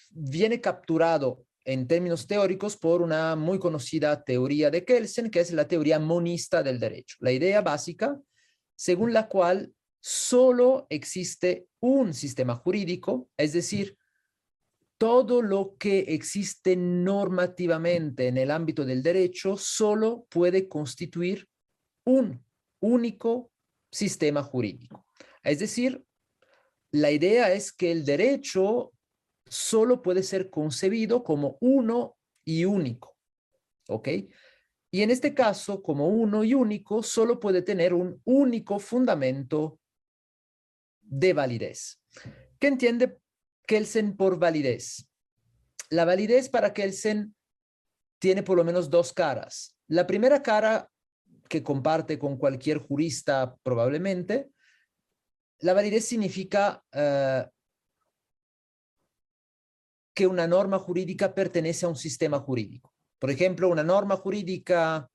viene 0.10 0.60
capturado 0.60 1.46
en 1.64 1.88
términos 1.88 2.28
teóricos 2.28 2.76
por 2.76 3.02
una 3.02 3.38
muy 3.38 3.58
conocida 3.58 4.24
teoría 4.26 4.70
de 4.70 4.84
Kelsen, 4.84 5.32
que 5.32 5.40
es 5.40 5.54
la 5.54 5.68
teoría 5.68 6.00
monista 6.00 6.62
del 6.62 6.80
derecho. 6.80 7.16
La 7.22 7.32
idea 7.32 7.62
básica 7.62 8.20
según 8.76 9.14
la 9.14 9.30
cual 9.30 9.74
solo 10.02 10.88
existe 10.90 11.68
un 11.80 12.14
sistema 12.14 12.56
jurídico, 12.56 13.30
es 13.38 13.54
decir, 13.54 13.98
todo 14.98 15.42
lo 15.42 15.76
que 15.78 16.00
existe 16.00 16.76
normativamente 16.76 18.28
en 18.28 18.38
el 18.38 18.52
ámbito 18.52 18.86
del 18.86 19.04
derecho 19.04 19.58
solo 19.58 20.26
puede 20.30 20.68
constituir 20.68 21.50
un 22.06 22.46
único 22.80 23.52
sistema 23.92 24.44
jurídico. 24.44 25.06
Es 25.44 25.60
decir, 25.60 26.04
la 26.92 27.12
idea 27.12 27.54
es 27.54 27.72
que 27.72 27.92
el 27.92 28.06
derecho 28.06 28.94
solo 29.46 30.02
puede 30.02 30.24
ser 30.24 30.50
concebido 30.50 31.24
como 31.24 31.58
uno 31.60 32.18
y 32.46 32.66
único. 32.66 33.18
¿Ok? 33.90 34.10
Y 34.92 35.02
en 35.02 35.10
este 35.10 35.34
caso, 35.34 35.82
como 35.82 36.08
uno 36.08 36.44
y 36.44 36.54
único, 36.54 37.02
solo 37.02 37.40
puede 37.40 37.64
tener 37.64 37.94
un 37.94 38.22
único 38.26 38.80
fundamento 38.80 39.80
de 41.02 41.34
validez. 41.34 42.00
¿Qué 42.60 42.68
entiende 42.68 43.18
Kelsen 43.66 44.16
por 44.16 44.40
validez. 44.40 45.10
La 45.90 46.06
validez 46.06 46.50
para 46.50 46.74
Kelsen 46.74 47.36
tiene 48.20 48.44
por 48.44 48.58
lo 48.58 48.64
menos 48.64 48.90
dos 48.90 49.14
caras. 49.14 49.76
La 49.88 50.08
primera 50.08 50.42
cara 50.42 50.90
que 51.50 51.64
comparte 51.64 52.18
con 52.18 52.38
cualquier 52.38 52.80
jurista 52.80 53.56
probablemente, 53.64 54.50
la 55.60 55.74
validez 55.74 56.06
significa 56.06 56.84
eh, 56.92 57.46
que 60.14 60.28
una 60.28 60.48
norma 60.48 60.80
jurídica 60.80 61.34
pertenece 61.34 61.86
a 61.86 61.90
un 61.90 61.96
sistema 61.96 62.40
jurídico. 62.40 62.94
Por 63.20 63.32
ejemplo, 63.32 63.70
una 63.70 63.84
norma 63.84 64.18
jurídica 64.18 65.10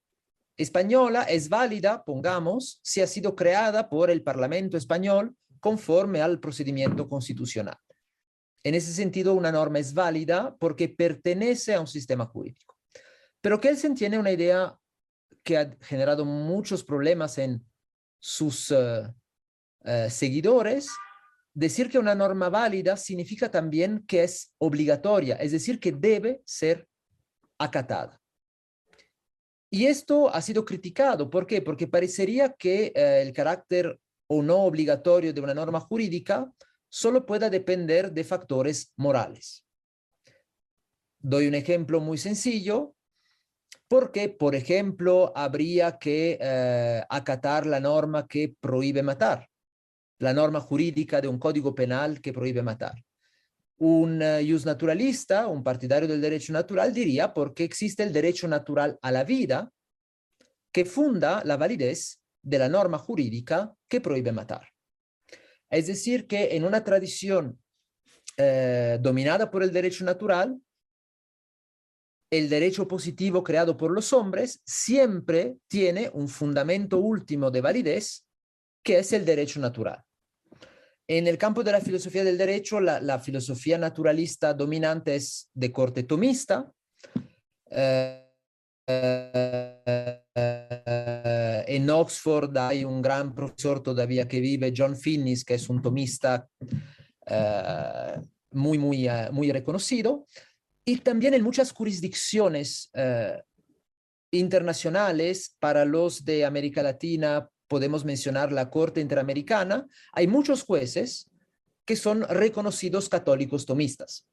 española 0.57 1.23
es 1.23 1.49
válida, 1.49 2.05
pongamos, 2.05 2.81
si 2.83 3.01
ha 3.01 3.07
sido 3.07 3.35
creada 3.37 3.89
por 3.89 4.11
el 4.11 4.23
Parlamento 4.23 4.77
español 4.77 5.37
conforme 5.61 6.21
al 6.21 6.41
procedimiento 6.41 7.09
constitucional. 7.09 7.79
En 8.65 8.75
ese 8.75 8.93
sentido, 8.93 9.35
una 9.35 9.53
norma 9.53 9.79
es 9.79 9.95
válida 9.95 10.57
porque 10.59 10.89
pertenece 10.89 11.75
a 11.75 11.81
un 11.81 11.87
sistema 11.87 12.27
jurídico. 12.27 12.77
Pero 13.41 13.61
Kelsen 13.61 13.95
tiene 13.95 14.19
una 14.19 14.33
idea 14.33 14.77
que 15.43 15.57
ha 15.57 15.77
generado 15.81 16.25
muchos 16.25 16.83
problemas 16.83 17.39
en 17.39 17.65
sus 18.19 18.71
eh, 18.71 19.15
eh, 19.85 20.11
seguidores. 20.11 20.89
Decir 21.55 21.89
que 21.89 21.99
una 21.99 22.15
norma 22.15 22.49
válida 22.49 22.97
significa 22.97 23.51
también 23.51 24.05
que 24.07 24.25
es 24.25 24.55
obligatoria, 24.59 25.37
es 25.37 25.53
decir, 25.53 25.81
que 25.81 25.93
debe 25.93 26.43
ser 26.45 26.89
acatada. 27.59 28.21
Y 29.71 29.87
esto 29.87 30.33
ha 30.33 30.41
sido 30.41 30.65
criticado. 30.65 31.29
¿Por 31.31 31.47
qué? 31.47 31.61
Porque 31.61 31.87
parecería 31.87 32.53
que 32.53 32.93
eh, 32.95 33.23
el 33.23 33.33
carácter 33.33 34.01
o 34.27 34.43
no 34.43 34.59
obligatorio 34.59 35.33
de 35.33 35.41
una 35.41 35.55
norma 35.55 35.81
jurídica 35.81 36.53
solo 36.89 37.27
pueda 37.27 37.51
depender 37.51 38.13
de 38.13 38.25
factores 38.25 38.93
morales. 38.97 39.65
Doy 41.21 41.47
un 41.47 41.55
ejemplo 41.55 42.01
muy 42.01 42.19
sencillo. 42.19 42.95
porque, 43.89 44.29
por 44.29 44.55
ejemplo, 44.55 45.33
habría 45.35 45.99
que 45.99 46.39
eh, 46.39 47.03
acatar 47.09 47.65
la 47.65 47.81
norma 47.81 48.27
que 48.27 48.55
prohíbe 48.61 49.03
matar, 49.03 49.49
la 50.19 50.35
norma 50.35 50.61
jurídica 50.61 51.23
de 51.23 51.29
un 51.29 51.39
código 51.39 51.75
penal 51.75 52.21
que 52.21 52.35
prohíbe 52.35 52.63
matar. 52.63 53.03
Un 53.79 54.21
uh, 54.23 54.67
naturalista, 54.67 55.47
un 55.47 55.63
partidario 55.63 56.07
del 56.07 56.21
derecho 56.21 56.53
natural, 56.53 56.93
diría 56.93 57.33
porque 57.33 57.65
existe 57.65 58.03
el 58.03 58.13
derecho 58.13 58.47
natural 58.47 58.99
a 59.01 59.11
la 59.11 59.25
vida 59.25 59.73
que 60.71 60.85
funda 60.85 61.43
la 61.45 61.57
validez 61.57 62.21
de 62.43 62.59
la 62.59 62.69
norma 62.69 62.99
jurídica 62.99 63.75
que 63.89 64.01
prohíbe 64.01 64.33
matar. 64.33 64.69
Es 65.71 65.87
decir, 65.87 66.27
que 66.27 66.57
en 66.57 66.65
una 66.65 66.83
tradición 66.83 67.59
eh, 68.37 68.99
dominada 69.01 69.51
por 69.51 69.63
el 69.63 69.73
derecho 69.73 70.05
natural, 70.05 70.61
el 72.31 72.49
derecho 72.49 72.87
positivo 72.87 73.43
creado 73.43 73.77
por 73.77 73.91
los 73.91 74.13
hombres 74.13 74.61
siempre 74.65 75.57
tiene 75.67 76.11
un 76.13 76.29
fundamento 76.29 76.99
último 76.99 77.51
de 77.51 77.61
validez, 77.61 78.27
que 78.83 78.99
es 78.99 79.13
el 79.13 79.25
derecho 79.25 79.61
natural. 79.61 80.03
En 81.07 81.27
el 81.27 81.39
campo 81.39 81.65
de 81.65 81.73
la 81.73 81.81
filosofía 81.81 82.23
del 82.23 82.37
derecho, 82.37 82.81
la, 82.81 83.19
filosofía 83.19 83.79
naturalista 83.79 84.53
dominante 84.53 85.17
es 85.17 85.51
de 85.55 85.73
corte 85.73 86.03
tomista. 86.03 86.71
Eh, 87.71 88.28
eh, 88.89 90.23
en 91.69 91.91
Oxford 91.91 92.57
hay 92.57 92.85
un 92.85 93.03
gran 93.03 93.35
profesor 93.35 93.83
todavía 93.83 94.27
que 94.27 94.41
vive, 94.41 94.73
John 94.77 94.97
Finnis, 94.97 95.45
que 95.45 95.55
es 95.55 95.69
un 95.69 95.83
tomista 95.83 96.49
eh, 97.27 98.17
muy, 98.53 98.79
muy, 98.79 99.09
muy 99.31 99.53
reconocido. 99.53 100.27
Y 100.85 100.97
también 100.99 101.35
en 101.35 101.43
muchas 101.43 101.73
jurisdicciones 101.73 102.91
internacionales, 104.31 105.55
para 105.59 105.85
los 105.85 106.25
de 106.25 106.47
América 106.47 106.83
Latina, 106.83 107.49
podemos 107.69 108.05
mencionar 108.05 108.51
la 108.51 108.71
Corte 108.71 109.01
Interamericana, 109.01 109.87
hay 110.13 110.27
muchos 110.27 110.63
jueces 110.63 111.31
que 111.85 111.97
son 111.97 112.23
reconocidos 112.23 113.09
católicos 113.09 113.65
tomistas. 113.67 114.27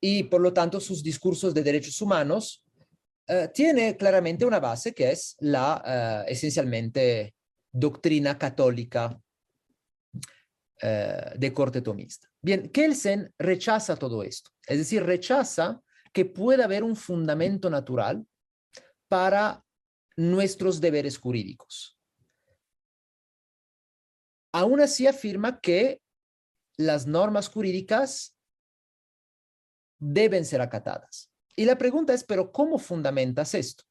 Y 0.00 0.24
por 0.24 0.40
lo 0.40 0.52
tanto, 0.52 0.80
sus 0.80 1.02
discursos 1.02 1.52
de 1.52 1.62
derechos 1.62 2.00
humanos 2.00 2.62
eh, 3.32 3.48
tiene 3.54 3.96
claramente 3.96 4.44
una 4.44 4.58
base 4.58 4.92
que 4.92 5.12
es 5.12 5.36
la 5.38 6.24
eh, 6.26 6.32
esencialmente 6.32 7.36
doctrina 7.70 8.36
católica 8.36 9.16
eh, 10.82 11.34
de 11.36 11.52
corte 11.52 11.80
tomista. 11.80 12.28
Bien, 12.42 12.68
Kelsen 12.70 13.32
rechaza 13.38 13.94
todo 13.94 14.24
esto, 14.24 14.50
es 14.66 14.78
decir, 14.78 15.04
rechaza 15.04 15.80
que 16.12 16.24
pueda 16.24 16.64
haber 16.64 16.82
un 16.82 16.96
fundamento 16.96 17.70
natural 17.70 18.26
para 19.06 19.64
nuestros 20.16 20.80
deberes 20.80 21.16
jurídicos. 21.16 21.96
Aún 24.52 24.80
así 24.80 25.06
afirma 25.06 25.60
que 25.60 26.02
las 26.76 27.06
normas 27.06 27.48
jurídicas 27.48 28.36
deben 30.00 30.44
ser 30.44 30.62
acatadas. 30.62 31.29
Y 31.56 31.64
la 31.64 31.76
pregunta 31.76 32.14
es, 32.14 32.24
pero 32.24 32.52
¿cómo 32.52 32.78
fundamentas 32.78 33.54
esto? 33.54 33.84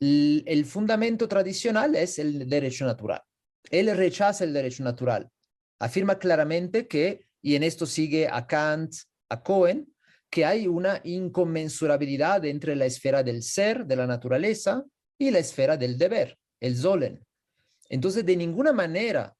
El, 0.00 0.64
fundamento 0.64 1.28
tradicional 1.28 1.94
es 1.94 2.18
el 2.18 2.48
derecho 2.48 2.84
natural. 2.84 3.22
Él 3.70 3.96
rechaza 3.96 4.42
el 4.42 4.52
derecho 4.52 4.82
natural. 4.82 5.30
Afirma 5.78 6.18
claramente 6.18 6.88
que, 6.88 7.26
y 7.40 7.54
en 7.54 7.62
esto 7.62 7.86
sigue 7.86 8.28
a 8.28 8.46
Kant, 8.46 8.94
a 9.28 9.42
Cohen, 9.42 9.94
que 10.28 10.44
hay 10.44 10.66
una 10.66 11.00
inconmensurabilidad 11.04 12.44
entre 12.46 12.74
la 12.74 12.86
esfera 12.86 13.22
del 13.22 13.42
ser, 13.42 13.86
de 13.86 13.96
la 13.96 14.06
naturaleza, 14.06 14.84
y 15.18 15.30
la 15.30 15.38
esfera 15.38 15.76
del 15.76 15.98
deber, 15.98 16.36
el 16.58 16.76
Zolen. 16.76 17.24
Entonces, 17.88 18.26
de 18.26 18.36
ninguna 18.36 18.72
manera 18.72 19.36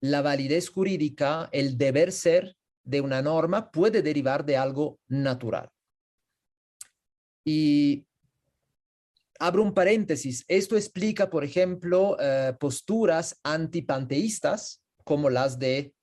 la 0.00 0.22
validez 0.22 0.70
jurídica, 0.70 1.50
el 1.52 1.76
deber 1.76 2.12
ser 2.12 2.56
de 2.84 3.00
una 3.00 3.22
norma 3.22 3.70
puede 3.70 4.02
derivar 4.02 4.44
de 4.44 4.56
algo 4.56 4.98
natural. 5.08 5.70
Y 7.44 8.06
abro 9.38 9.62
un 9.62 9.74
paréntesis. 9.74 10.44
Esto 10.48 10.76
explica, 10.76 11.30
por 11.30 11.44
ejemplo, 11.44 12.16
eh, 12.20 12.54
posturas 12.58 13.38
antipanteístas 13.42 14.82
como 15.04 15.30
las 15.30 15.58
de 15.58 15.94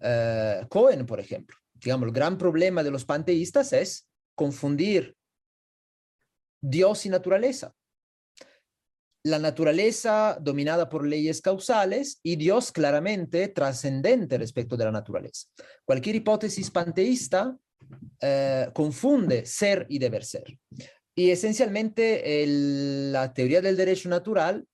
eh, 0.00 0.66
Cohen, 0.68 1.06
por 1.06 1.20
ejemplo. 1.20 1.56
Digamos, 1.74 2.06
el 2.06 2.14
gran 2.14 2.38
problema 2.38 2.82
de 2.82 2.90
los 2.90 3.04
panteístas 3.04 3.72
es 3.72 4.08
confundir 4.34 5.16
Dios 6.60 7.06
y 7.06 7.08
naturaleza 7.08 7.74
la 9.26 9.40
naturaleza 9.40 10.38
dominada 10.40 10.88
por 10.88 11.04
leyes 11.04 11.40
causales 11.40 12.20
y 12.22 12.36
Dios 12.36 12.70
claramente 12.70 13.48
trascendente 13.48 14.38
respecto 14.38 14.76
de 14.76 14.84
la 14.84 14.92
naturaleza. 14.92 15.48
Cualquier 15.84 16.14
hipótesis 16.14 16.70
panteísta 16.70 17.58
eh, 18.20 18.70
confunde 18.72 19.44
ser 19.44 19.84
y 19.88 19.98
deber 19.98 20.24
ser. 20.24 20.44
Y 21.16 21.30
esencialmente 21.30 22.44
la 23.10 23.34
teoría 23.34 23.60
del 23.60 23.76
derecho 23.76 24.08
natural, 24.08 24.64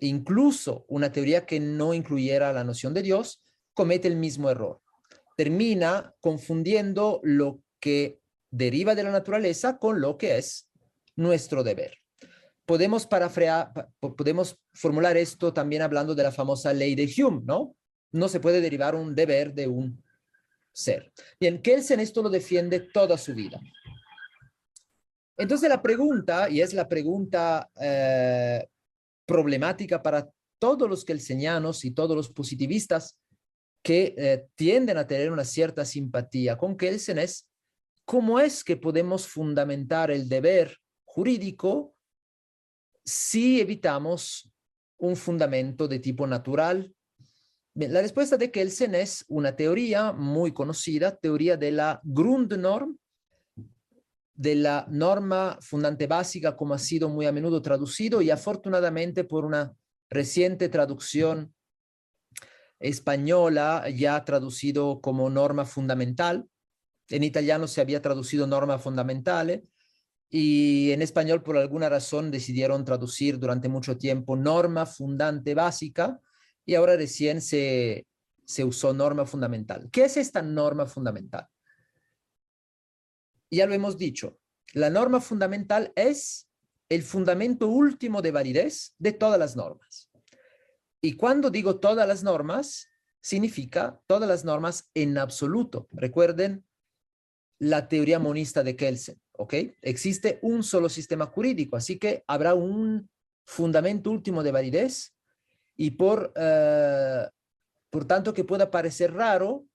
incluso 0.00 0.84
una 0.88 1.12
teoría 1.12 1.46
que 1.46 1.60
no 1.60 1.94
incluyera 1.94 2.52
la 2.52 2.64
noción 2.64 2.94
de 2.94 3.02
Dios, 3.02 3.40
comete 3.72 4.08
el 4.08 4.16
mismo 4.16 4.50
error. 4.50 4.80
Termina 5.36 6.12
confundiendo 6.20 7.20
lo 7.22 7.62
que 7.78 8.18
deriva 8.50 8.96
de 8.96 9.04
la 9.04 9.12
naturaleza 9.12 9.78
con 9.78 10.00
lo 10.00 10.18
que 10.18 10.38
es 10.38 10.68
nuestro 11.14 11.62
deber 11.62 12.01
podemos, 12.66 13.08
podemos 14.00 14.58
formular 14.72 15.16
esto 15.16 15.52
también 15.52 15.82
hablando 15.82 16.14
de 16.14 16.22
la 16.22 16.32
famosa 16.32 16.72
ley 16.72 16.94
de 16.94 17.12
Hume, 17.16 17.42
¿no? 17.44 17.74
No 18.12 18.28
se 18.28 18.40
puede 18.40 18.60
derivar 18.60 18.94
un 18.94 19.14
deber 19.14 19.54
de 19.54 19.68
un 19.68 20.02
ser. 20.72 21.12
Bien, 21.40 21.60
Kelsen 21.60 22.00
esto 22.00 22.22
lo 22.22 22.30
defiende 22.30 22.80
toda 22.80 23.18
su 23.18 23.34
vida. 23.34 23.60
Entonces 25.36 25.68
la 25.68 25.82
pregunta, 25.82 26.48
y 26.48 26.60
es 26.60 26.74
la 26.74 26.88
pregunta 26.88 27.70
eh, 27.80 28.66
problemática 29.26 30.02
para 30.02 30.30
todos 30.58 30.88
los 30.88 31.04
kelsenianos 31.04 31.84
y 31.84 31.90
todos 31.90 32.14
los 32.14 32.30
positivistas 32.30 33.18
que 33.82 34.14
eh, 34.16 34.46
tienden 34.54 34.96
a 34.98 35.06
tener 35.06 35.32
una 35.32 35.44
cierta 35.44 35.84
simpatía 35.84 36.56
con 36.56 36.76
Kelsen 36.76 37.18
es, 37.18 37.48
¿cómo 38.04 38.38
es 38.38 38.62
que 38.62 38.76
podemos 38.76 39.26
fundamentar 39.26 40.10
el 40.10 40.28
deber 40.28 40.78
jurídico 41.04 41.91
si 43.04 43.60
evitamos 43.60 44.50
un 44.98 45.16
fundamento 45.16 45.88
de 45.88 45.98
tipo 45.98 46.26
natural? 46.26 46.94
la 47.74 48.02
respuesta 48.02 48.36
de 48.36 48.50
Kelsen 48.50 48.94
es 48.94 49.24
una 49.28 49.56
teoría 49.56 50.12
muy 50.12 50.52
conocida, 50.52 51.16
teoría 51.16 51.56
de 51.56 51.72
la 51.72 52.00
Grundnorm, 52.04 52.98
de 54.34 54.54
la 54.56 54.86
norma 54.90 55.58
fundante 55.62 56.06
básica, 56.06 56.54
como 56.54 56.74
ha 56.74 56.78
sido 56.78 57.08
muy 57.08 57.24
a 57.24 57.32
menudo 57.32 57.62
traducido 57.62 58.20
y 58.20 58.30
afortunadamente 58.30 59.24
por 59.24 59.46
una 59.46 59.74
reciente 60.10 60.68
traducción 60.68 61.54
española 62.78 63.88
ya 63.88 64.22
traducido 64.24 65.00
como 65.00 65.30
norma 65.30 65.64
fundamental. 65.64 66.46
En 67.08 67.24
italiano 67.24 67.66
se 67.66 67.80
había 67.80 68.02
traducido 68.02 68.46
norma 68.46 68.78
fundamentale 68.78 69.64
y 70.34 70.92
en 70.92 71.02
español 71.02 71.42
por 71.42 71.58
alguna 71.58 71.90
razón 71.90 72.30
decidieron 72.30 72.86
traducir 72.86 73.38
durante 73.38 73.68
mucho 73.68 73.98
tiempo 73.98 74.34
norma 74.34 74.86
fundante 74.86 75.54
básica 75.54 76.18
y 76.64 76.74
ahora 76.74 76.96
recién 76.96 77.42
se, 77.42 78.06
se 78.46 78.64
usó 78.64 78.94
norma 78.94 79.26
fundamental. 79.26 79.90
¿Qué 79.92 80.06
es 80.06 80.16
esta 80.16 80.40
norma 80.40 80.86
fundamental? 80.86 81.46
Ya 83.50 83.66
lo 83.66 83.74
hemos 83.74 83.98
dicho, 83.98 84.38
la 84.72 84.88
norma 84.88 85.20
fundamental 85.20 85.92
es 85.96 86.48
el 86.88 87.02
fundamento 87.02 87.68
último 87.68 88.22
de 88.22 88.30
validez 88.30 88.94
de 88.98 89.12
todas 89.12 89.38
las 89.38 89.54
normas. 89.54 90.10
Y 91.02 91.12
cuando 91.12 91.50
digo 91.50 91.78
todas 91.78 92.08
las 92.08 92.22
normas, 92.22 92.88
significa 93.20 94.00
todas 94.06 94.30
las 94.30 94.46
normas 94.46 94.90
en 94.94 95.18
absoluto. 95.18 95.88
Recuerden 95.90 96.64
la 97.58 97.86
teoría 97.86 98.18
monista 98.18 98.62
de 98.62 98.76
Kelsen. 98.76 99.21
¿Ok? 99.42 99.54
Existe 99.82 100.38
un 100.42 100.62
solo 100.62 100.88
sistema 100.88 101.26
jurídico, 101.26 101.76
así 101.76 101.98
que 101.98 102.22
habrá 102.28 102.54
un 102.54 103.10
fundamento 103.44 104.10
último 104.10 104.44
de 104.44 104.52
validez 104.52 105.16
y 105.76 105.90
por, 105.90 106.32
eh, 106.36 107.26
por 107.90 108.04
tanto 108.04 108.32
que 108.32 108.44
pueda 108.44 108.70
parecer 108.70 109.12
raro, 109.12 109.66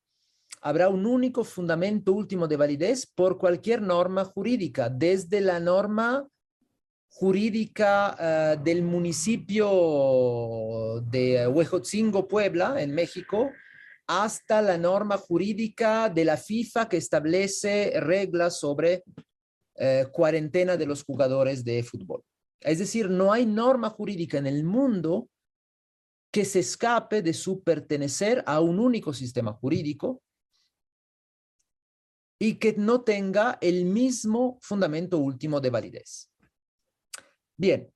habrá 0.61 0.87
un 0.87 1.05
único 1.05 1.43
fundamento 1.43 2.13
último 2.13 2.47
de 2.47 2.55
validez 2.55 3.05
por 3.05 3.37
cualquier 3.37 3.81
norma 3.81 4.23
jurídica, 4.23 4.89
desde 4.89 5.41
la 5.41 5.59
norma 5.59 6.25
jurídica 7.09 8.15
eh, 8.17 8.57
del 8.63 8.83
municipio 8.83 9.67
de 11.11 11.45
Huejotzingo, 11.45 12.25
Puebla, 12.25 12.81
en 12.81 12.95
México, 12.95 13.51
hasta 14.07 14.61
la 14.61 14.77
norma 14.77 15.17
jurídica 15.17 16.07
de 16.07 16.23
la 16.23 16.37
FIFA 16.37 16.87
que 16.87 16.95
establece 16.95 17.99
reglas 17.99 18.57
sobre 18.57 19.03
eh, 19.77 20.07
cuarentena 20.11 20.75
de 20.75 20.85
los 20.85 21.03
jugadores 21.03 21.63
de 21.63 21.83
fútbol. 21.83 22.23
Es 22.59 22.79
decir, 22.79 23.09
no 23.09 23.31
hay 23.31 23.45
norma 23.45 23.89
jurídica 23.89 24.37
en 24.37 24.47
el 24.47 24.63
mundo 24.63 25.29
que 26.31 26.45
se 26.45 26.59
escape 26.59 27.21
de 27.21 27.33
su 27.33 27.63
pertenecer 27.63 28.43
a 28.47 28.59
un 28.59 28.79
único 28.79 29.13
sistema 29.13 29.53
jurídico 29.53 30.21
y 32.39 32.55
que 32.55 32.73
no 32.73 33.01
tenga 33.01 33.57
el 33.61 33.85
mismo 33.85 34.59
fundamento 34.61 35.17
último 35.17 35.59
de 35.59 35.69
validez. 35.69 36.31
Bien, 37.55 37.91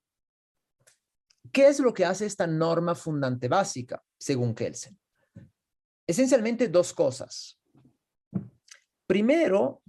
¿qué 1.51 1.67
es 1.67 1.79
lo 1.79 1.93
que 1.93 2.05
hace 2.05 2.25
esta 2.25 2.47
norma 2.47 2.95
fundante 2.95 3.47
básica, 3.47 4.03
según 4.19 4.55
Kelsen? 4.55 4.99
Esencialmente 6.07 6.67
dos 6.67 6.93
cosas. 6.93 7.59
Primero, 9.05 9.81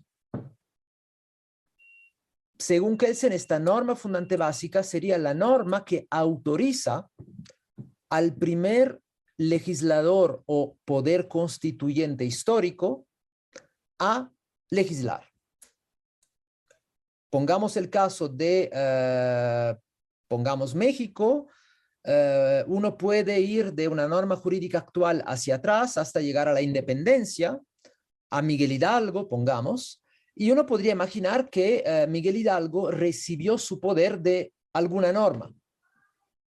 según 2.62 2.96
Kelsen, 2.96 3.32
esta 3.32 3.58
norma 3.58 3.96
fundante 3.96 4.36
básica 4.36 4.84
sería 4.84 5.18
la 5.18 5.34
norma 5.34 5.84
que 5.84 6.06
autoriza 6.10 7.10
al 8.08 8.34
primer 8.36 9.00
legislador 9.36 10.44
o 10.46 10.76
poder 10.84 11.26
constituyente 11.26 12.24
histórico 12.24 13.06
a 13.98 14.30
legislar. 14.70 15.28
Pongamos 17.30 17.76
el 17.76 17.90
caso 17.90 18.28
de, 18.28 18.70
eh, 18.72 19.74
pongamos 20.28 20.74
México, 20.76 21.48
eh, 22.04 22.62
uno 22.68 22.96
puede 22.96 23.40
ir 23.40 23.72
de 23.72 23.88
una 23.88 24.06
norma 24.06 24.36
jurídica 24.36 24.78
actual 24.78 25.24
hacia 25.26 25.56
atrás 25.56 25.96
hasta 25.96 26.20
llegar 26.20 26.46
a 26.46 26.52
la 26.52 26.62
independencia, 26.62 27.60
a 28.30 28.42
Miguel 28.42 28.72
Hidalgo, 28.72 29.28
pongamos, 29.28 30.01
y 30.34 30.50
uno 30.50 30.66
podría 30.66 30.92
imaginar 30.92 31.50
que 31.50 31.82
eh, 31.84 32.06
Miguel 32.08 32.36
Hidalgo 32.36 32.90
recibió 32.90 33.58
su 33.58 33.78
poder 33.78 34.20
de 34.20 34.52
alguna 34.72 35.12
norma. 35.12 35.54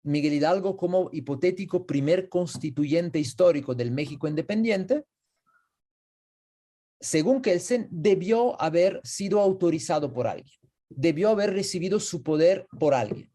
Miguel 0.04 0.34
Hidalgo 0.34 0.76
como 0.76 1.10
hipotético 1.12 1.86
primer 1.86 2.28
constituyente 2.28 3.18
histórico 3.18 3.74
del 3.74 3.90
México 3.90 4.28
independiente, 4.28 5.04
según 7.00 7.42
Kelsen, 7.42 7.88
debió 7.90 8.60
haber 8.60 9.00
sido 9.04 9.40
autorizado 9.40 10.12
por 10.12 10.26
alguien, 10.26 10.58
debió 10.88 11.30
haber 11.30 11.52
recibido 11.52 12.00
su 12.00 12.22
poder 12.22 12.66
por 12.78 12.94
alguien. 12.94 13.30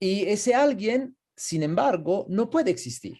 Y 0.00 0.24
ese 0.24 0.54
alguien, 0.54 1.16
sin 1.36 1.62
embargo, 1.62 2.26
no 2.28 2.50
puede 2.50 2.70
existir. 2.70 3.18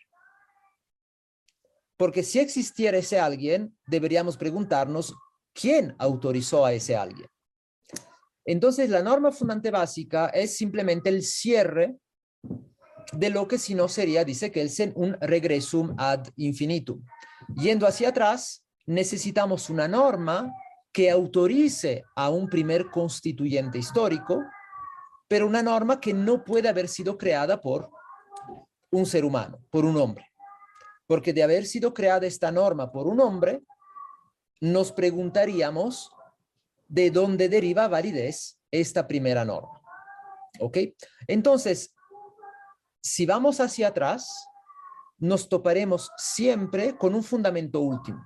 Porque 2.01 2.23
si 2.23 2.39
existiera 2.39 2.97
ese 2.97 3.21
alguien, 3.21 3.77
deberíamos 3.87 4.39
preguntarnos 4.39 5.15
quién 5.53 5.95
autorizó 5.99 6.65
a 6.65 6.73
ese 6.73 6.97
alguien. 6.97 7.29
Entonces, 8.43 8.89
la 8.89 9.03
norma 9.03 9.31
fundante 9.31 9.71
básica 9.71 10.29
es 10.29 10.57
simplemente 10.57 11.11
el 11.11 11.23
cierre 11.23 11.99
de 13.13 13.29
lo 13.29 13.47
que 13.47 13.59
si 13.59 13.75
no 13.75 13.87
sería, 13.87 14.25
dice 14.25 14.51
Kelsen, 14.51 14.95
un 14.97 15.15
regresum 15.21 15.95
ad 15.99 16.27
infinitum. 16.37 17.05
Yendo 17.55 17.87
hacia 17.87 18.09
atrás, 18.09 18.65
necesitamos 18.87 19.69
una 19.69 19.87
norma 19.87 20.51
que 20.91 21.11
autorice 21.11 22.03
a 22.17 22.31
un 22.31 22.49
primer 22.49 22.87
constituyente 22.87 23.77
histórico, 23.77 24.43
pero 25.29 25.47
una 25.47 25.63
norma 25.63 26.01
que 26.01 26.15
no 26.15 26.45
puede 26.45 26.71
haber 26.71 26.89
sido 26.89 27.19
creada 27.19 27.61
por 27.61 27.91
un 28.91 29.05
ser 29.05 29.23
humano, 29.27 29.59
por 29.69 29.85
un 29.85 29.99
hombre. 29.99 30.30
Porque 31.11 31.33
de 31.33 31.43
haber 31.43 31.67
sido 31.67 31.93
creada 31.93 32.25
esta 32.25 32.53
norma 32.53 32.93
por 32.93 33.09
un 33.09 33.19
hombre, 33.19 33.65
nos 34.61 34.93
preguntaríamos 34.93 36.13
de 36.87 37.11
dónde 37.11 37.49
deriva 37.49 37.89
validez 37.89 38.61
esta 38.71 39.09
primera 39.09 39.45
norma. 39.45 39.83
¿Ok? 40.61 40.79
Entonces, 41.27 41.97
si 43.03 43.27
vamos 43.27 43.59
hacia 43.59 43.89
atrás, 43.89 44.47
nos 45.19 45.49
toparemos 45.49 46.13
siempre 46.17 46.97
con 46.97 47.17
un 47.17 47.25
fundamento 47.25 47.81
último. 47.81 48.25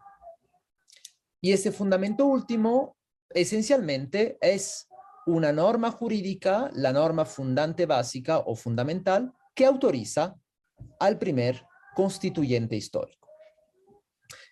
Y 1.41 1.53
ese 1.53 1.73
fundamento 1.73 2.27
último, 2.27 2.99
esencialmente, 3.31 4.37
es 4.43 4.89
una 5.25 5.53
norma 5.53 5.91
jurídica, 5.91 6.71
la 6.75 6.93
norma 6.93 7.25
fundante 7.25 7.87
básica 7.87 8.41
o 8.41 8.55
fundamental, 8.55 9.33
que 9.55 9.65
autoriza 9.65 10.37
al 11.01 11.17
primer 11.17 11.65
constituyente 11.95 12.77
histórico. 12.77 13.29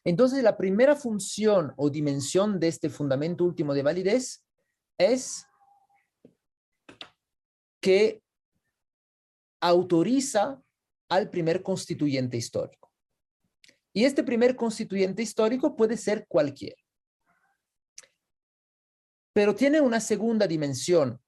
Entonces, 0.04 0.42
la 0.42 0.56
primera 0.56 0.96
función 0.96 1.72
o 1.76 1.90
dimensión 1.90 2.58
de 2.58 2.68
este 2.68 2.90
fundamento 2.90 3.44
último 3.44 3.74
de 3.74 3.82
validez 3.82 4.44
es 4.98 5.46
que 7.80 8.22
autoriza 9.60 10.60
al 11.08 11.30
primer 11.30 11.62
constituyente 11.62 12.36
histórico. 12.36 12.90
Y 13.92 14.04
este 14.04 14.24
primer 14.24 14.56
constituyente 14.56 15.22
histórico 15.22 15.76
puede 15.76 15.96
ser 15.96 16.26
cualquiera. 16.26 16.80
Pero 19.34 19.54
tiene 19.54 19.80
una 19.80 20.00
segunda 20.00 20.46
dimensión 20.46 21.20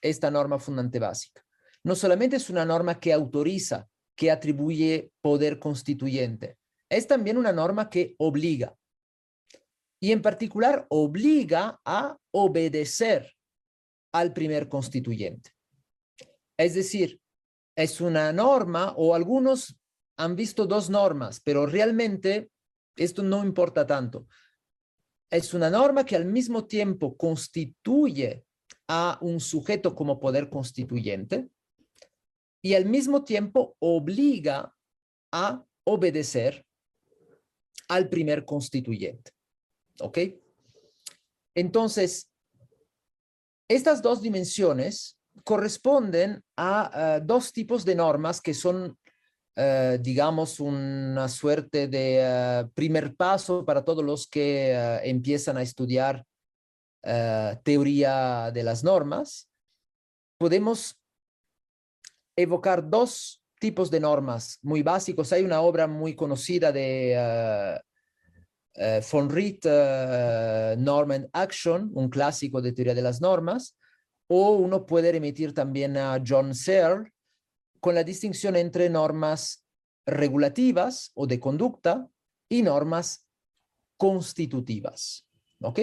esta 0.00 0.30
norma 0.30 0.58
fundante 0.58 0.98
básica. 0.98 1.44
No 1.84 1.94
solamente 1.94 2.36
es 2.36 2.50
una 2.50 2.64
norma 2.64 2.98
que 2.98 3.12
autoriza, 3.12 3.88
que 4.18 4.32
atribuye 4.32 5.12
poder 5.20 5.60
constituyente, 5.60 6.58
es 6.90 7.06
también 7.06 7.38
una 7.38 7.52
norma 7.52 7.88
que 7.88 8.16
obliga. 8.18 8.74
Y 10.00 10.10
en 10.10 10.22
particular 10.22 10.86
obliga 10.90 11.80
a 11.84 12.18
obedecer 12.32 13.32
al 14.12 14.32
primer 14.32 14.68
constituyente. 14.68 15.52
Es 16.58 16.74
decir, 16.74 17.20
es 17.76 18.00
una 18.00 18.32
norma 18.32 18.92
o 18.96 19.14
algunos 19.14 19.78
han 20.16 20.34
visto 20.34 20.66
dos 20.66 20.90
normas, 20.90 21.40
pero 21.40 21.66
realmente 21.66 22.50
esto 22.96 23.22
no 23.22 23.44
importa 23.44 23.86
tanto. 23.86 24.26
Es 25.30 25.54
una 25.54 25.70
norma 25.70 26.04
que 26.04 26.16
al 26.16 26.24
mismo 26.24 26.66
tiempo 26.66 27.16
constituye 27.16 28.44
a 28.88 29.16
un 29.20 29.38
sujeto 29.38 29.94
como 29.94 30.18
poder 30.18 30.50
constituyente 30.50 31.50
y 32.68 32.74
al 32.74 32.84
mismo 32.84 33.24
tiempo 33.24 33.76
obliga 33.78 34.76
a 35.32 35.64
obedecer 35.84 36.66
al 37.88 38.10
primer 38.10 38.44
constituyente. 38.44 39.30
¿Ok? 40.00 40.18
Entonces, 41.54 42.30
estas 43.68 44.02
dos 44.02 44.20
dimensiones 44.20 45.18
corresponden 45.44 46.44
a 46.58 47.20
dos 47.24 47.54
tipos 47.54 47.86
de 47.86 47.94
normas 47.94 48.42
que 48.42 48.52
son, 48.52 48.98
eh, 49.56 49.98
digamos, 50.02 50.60
una 50.60 51.26
suerte 51.30 51.88
de 51.88 52.18
eh, 52.20 52.68
primer 52.74 53.16
paso 53.16 53.64
para 53.64 53.82
todos 53.82 54.04
los 54.04 54.26
que 54.26 54.72
eh, 54.72 55.00
empiezan 55.04 55.56
a 55.56 55.62
estudiar 55.62 56.22
teoría 57.62 58.50
de 58.52 58.62
las 58.62 58.84
normas. 58.84 59.48
Podemos 60.36 60.97
evocar 62.38 62.88
dos 62.88 63.42
tipos 63.58 63.90
de 63.90 63.98
normas 63.98 64.60
muy 64.62 64.82
básicos. 64.82 65.32
Hay 65.32 65.42
una 65.42 65.60
obra 65.60 65.88
muy 65.88 66.14
conocida 66.14 66.70
de 66.70 67.80
von 69.10 69.28
Riet, 69.28 69.64
Norm 70.78 71.10
and 71.10 71.28
Action, 71.32 71.90
un 71.94 72.08
clásico 72.08 72.62
de 72.62 72.72
teoría 72.72 72.94
de 72.94 73.02
las 73.02 73.20
normas, 73.20 73.76
o 74.28 74.52
uno 74.52 74.86
puede 74.86 75.10
remitir 75.10 75.52
también 75.52 75.96
a 75.96 76.22
John 76.24 76.54
Searle 76.54 77.12
con 77.80 77.94
la 77.94 78.04
distinción 78.04 78.54
entre 78.54 78.88
normas 78.88 79.64
regulativas 80.06 81.10
o 81.14 81.26
de 81.26 81.40
conducta 81.40 82.08
y 82.48 82.62
normas 82.62 83.26
constitutivas. 83.96 85.27
¿Ok? 85.60 85.80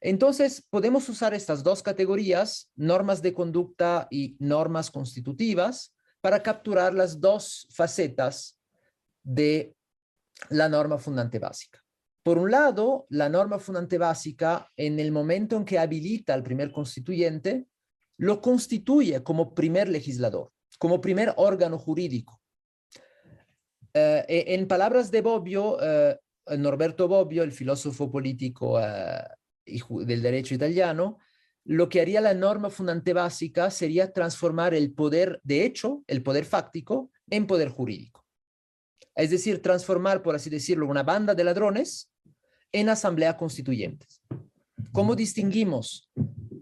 Entonces, 0.00 0.66
podemos 0.70 1.08
usar 1.08 1.34
estas 1.34 1.62
dos 1.62 1.82
categorías, 1.82 2.70
normas 2.74 3.22
de 3.22 3.32
conducta 3.32 4.08
y 4.10 4.36
normas 4.40 4.90
constitutivas, 4.90 5.94
para 6.20 6.42
capturar 6.42 6.94
las 6.94 7.20
dos 7.20 7.68
facetas 7.70 8.58
de 9.22 9.74
la 10.48 10.68
norma 10.68 10.98
fundante 10.98 11.38
básica. 11.38 11.84
Por 12.22 12.38
un 12.38 12.50
lado, 12.50 13.06
la 13.10 13.28
norma 13.28 13.58
fundante 13.58 13.98
básica, 13.98 14.70
en 14.76 14.98
el 14.98 15.12
momento 15.12 15.56
en 15.56 15.64
que 15.64 15.78
habilita 15.78 16.32
al 16.32 16.42
primer 16.42 16.72
constituyente, 16.72 17.66
lo 18.16 18.40
constituye 18.40 19.22
como 19.22 19.54
primer 19.54 19.88
legislador, 19.88 20.50
como 20.78 21.00
primer 21.00 21.34
órgano 21.36 21.78
jurídico. 21.78 22.40
Eh, 23.92 24.24
e, 24.26 24.54
en 24.54 24.66
palabras 24.66 25.10
de 25.10 25.20
Bobbio, 25.20 25.76
eh, 25.80 26.18
Norberto 26.58 27.08
Bobbio, 27.08 27.42
el 27.42 27.52
filósofo 27.52 28.10
político 28.10 28.80
eh, 28.80 29.22
del 29.64 30.22
derecho 30.22 30.54
italiano, 30.54 31.18
lo 31.64 31.88
que 31.88 32.00
haría 32.00 32.20
la 32.20 32.34
norma 32.34 32.68
fundante 32.68 33.14
básica 33.14 33.70
sería 33.70 34.12
transformar 34.12 34.74
el 34.74 34.92
poder 34.92 35.40
de 35.42 35.64
hecho, 35.64 36.04
el 36.06 36.22
poder 36.22 36.44
fáctico, 36.44 37.10
en 37.30 37.46
poder 37.46 37.70
jurídico. 37.70 38.24
Es 39.14 39.30
decir, 39.30 39.62
transformar, 39.62 40.22
por 40.22 40.34
así 40.34 40.50
decirlo, 40.50 40.86
una 40.86 41.02
banda 41.02 41.34
de 41.34 41.44
ladrones 41.44 42.10
en 42.72 42.88
asamblea 42.88 43.36
constituyentes. 43.36 44.22
¿Cómo 44.92 45.16
distinguimos 45.16 46.10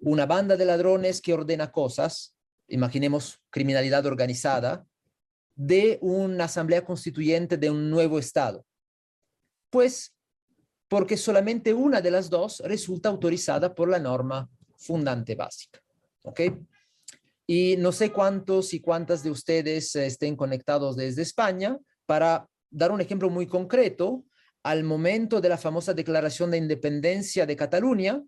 una 0.00 0.26
banda 0.26 0.56
de 0.56 0.66
ladrones 0.66 1.20
que 1.20 1.32
ordena 1.32 1.72
cosas, 1.72 2.36
imaginemos 2.68 3.40
criminalidad 3.50 4.06
organizada, 4.06 4.86
de 5.54 5.98
una 6.00 6.44
asamblea 6.44 6.84
constituyente 6.84 7.56
de 7.56 7.70
un 7.70 7.90
nuevo 7.90 8.18
Estado? 8.18 8.64
Pues 9.72 10.14
porque 10.86 11.16
solamente 11.16 11.72
una 11.72 12.02
de 12.02 12.10
las 12.10 12.28
dos 12.28 12.60
resulta 12.66 13.08
autorizada 13.08 13.74
por 13.74 13.88
la 13.88 13.98
norma 13.98 14.46
fundante 14.76 15.34
básica. 15.34 15.80
¿Ok? 16.24 16.40
Y 17.46 17.76
no 17.78 17.90
sé 17.90 18.12
cuántos 18.12 18.74
y 18.74 18.80
cuántas 18.80 19.22
de 19.22 19.30
ustedes 19.30 19.96
estén 19.96 20.36
conectados 20.36 20.94
desde 20.94 21.22
España 21.22 21.78
para 22.04 22.46
dar 22.68 22.92
un 22.92 23.00
ejemplo 23.00 23.30
muy 23.30 23.46
concreto. 23.46 24.26
Al 24.62 24.84
momento 24.84 25.40
de 25.40 25.48
la 25.48 25.56
famosa 25.56 25.94
declaración 25.94 26.50
de 26.50 26.58
independencia 26.58 27.46
de 27.46 27.56
Cataluña, 27.56 28.22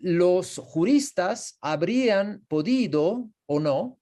los 0.00 0.58
juristas 0.58 1.56
habrían 1.60 2.44
podido 2.48 3.30
o 3.46 3.60
no 3.60 3.97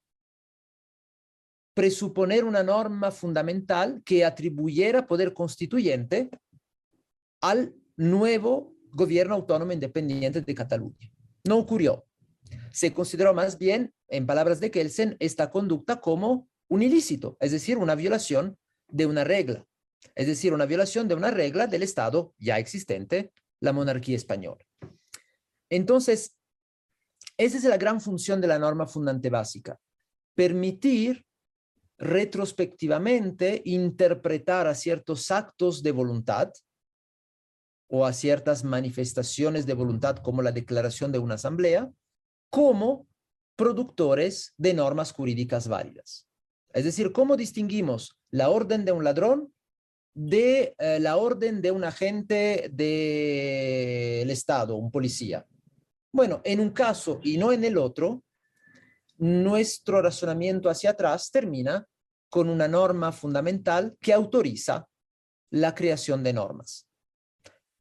presuponer 1.77 2.43
una 2.43 2.63
norma 2.63 3.11
fundamental 3.11 4.01
que 4.03 4.25
atribuyera 4.25 5.05
poder 5.05 5.31
constituyente 5.31 6.31
al 7.39 7.75
nuevo 7.95 8.73
gobierno 8.93 9.35
autónomo 9.35 9.73
independiente 9.73 10.41
de 10.41 10.55
Cataluña. 10.55 11.13
No 11.43 11.59
ocurrió. 11.59 12.07
Se 12.71 12.91
consideró 12.95 13.35
más 13.35 13.59
bien, 13.59 13.93
en 14.07 14.25
palabras 14.25 14.59
de 14.59 14.71
Kelsen, 14.71 15.17
esta 15.19 15.51
conducta 15.51 16.01
como 16.01 16.49
un 16.67 16.81
ilícito, 16.81 17.37
es 17.39 17.51
decir, 17.51 17.77
una 17.77 17.93
violación 17.93 18.57
de 18.87 19.05
una 19.05 19.23
regla, 19.23 19.63
es 20.15 20.25
decir, 20.25 20.53
una 20.53 20.65
violación 20.65 21.07
de 21.07 21.13
una 21.13 21.29
regla 21.29 21.67
del 21.67 21.83
Estado 21.83 22.33
ya 22.39 22.57
existente, 22.57 23.31
la 23.59 23.71
monarquía 23.71 24.15
española. 24.15 24.65
Entonces, 25.69 26.35
esa 27.37 27.57
es 27.57 27.63
la 27.65 27.77
gran 27.77 28.01
función 28.01 28.41
de 28.41 28.47
la 28.47 28.57
norma 28.57 28.87
fundante 28.87 29.29
básica, 29.29 29.79
permitir 30.33 31.26
retrospectivamente 31.97 33.61
interpretar 33.65 34.67
a 34.67 34.75
ciertos 34.75 35.31
actos 35.31 35.81
de 35.81 35.91
voluntad 35.91 36.51
o 37.89 38.05
a 38.05 38.13
ciertas 38.13 38.63
manifestaciones 38.63 39.65
de 39.65 39.73
voluntad 39.73 40.17
como 40.17 40.41
la 40.41 40.51
declaración 40.51 41.11
de 41.11 41.19
una 41.19 41.35
asamblea 41.35 41.89
como 42.49 43.07
productores 43.55 44.53
de 44.57 44.73
normas 44.73 45.11
jurídicas 45.11 45.67
válidas. 45.67 46.27
Es 46.73 46.83
decir, 46.83 47.11
¿cómo 47.11 47.35
distinguimos 47.35 48.17
la 48.29 48.49
orden 48.49 48.85
de 48.85 48.91
un 48.91 49.03
ladrón 49.03 49.53
de 50.13 50.75
eh, 50.77 50.99
la 50.99 51.17
orden 51.17 51.61
de 51.61 51.71
un 51.71 51.83
agente 51.83 52.69
del 52.71 54.29
Estado, 54.29 54.75
un 54.75 54.91
policía? 54.91 55.45
Bueno, 56.13 56.41
en 56.43 56.59
un 56.59 56.69
caso 56.71 57.19
y 57.23 57.37
no 57.37 57.51
en 57.51 57.63
el 57.63 57.77
otro, 57.77 58.23
nuestro 59.17 60.01
razonamiento 60.01 60.69
hacia 60.69 60.91
atrás 60.91 61.31
termina 61.31 61.87
con 62.29 62.49
una 62.49 62.67
norma 62.67 63.11
fundamental 63.11 63.97
que 63.99 64.13
autoriza 64.13 64.87
la 65.49 65.73
creación 65.73 66.23
de 66.23 66.33
normas. 66.33 66.87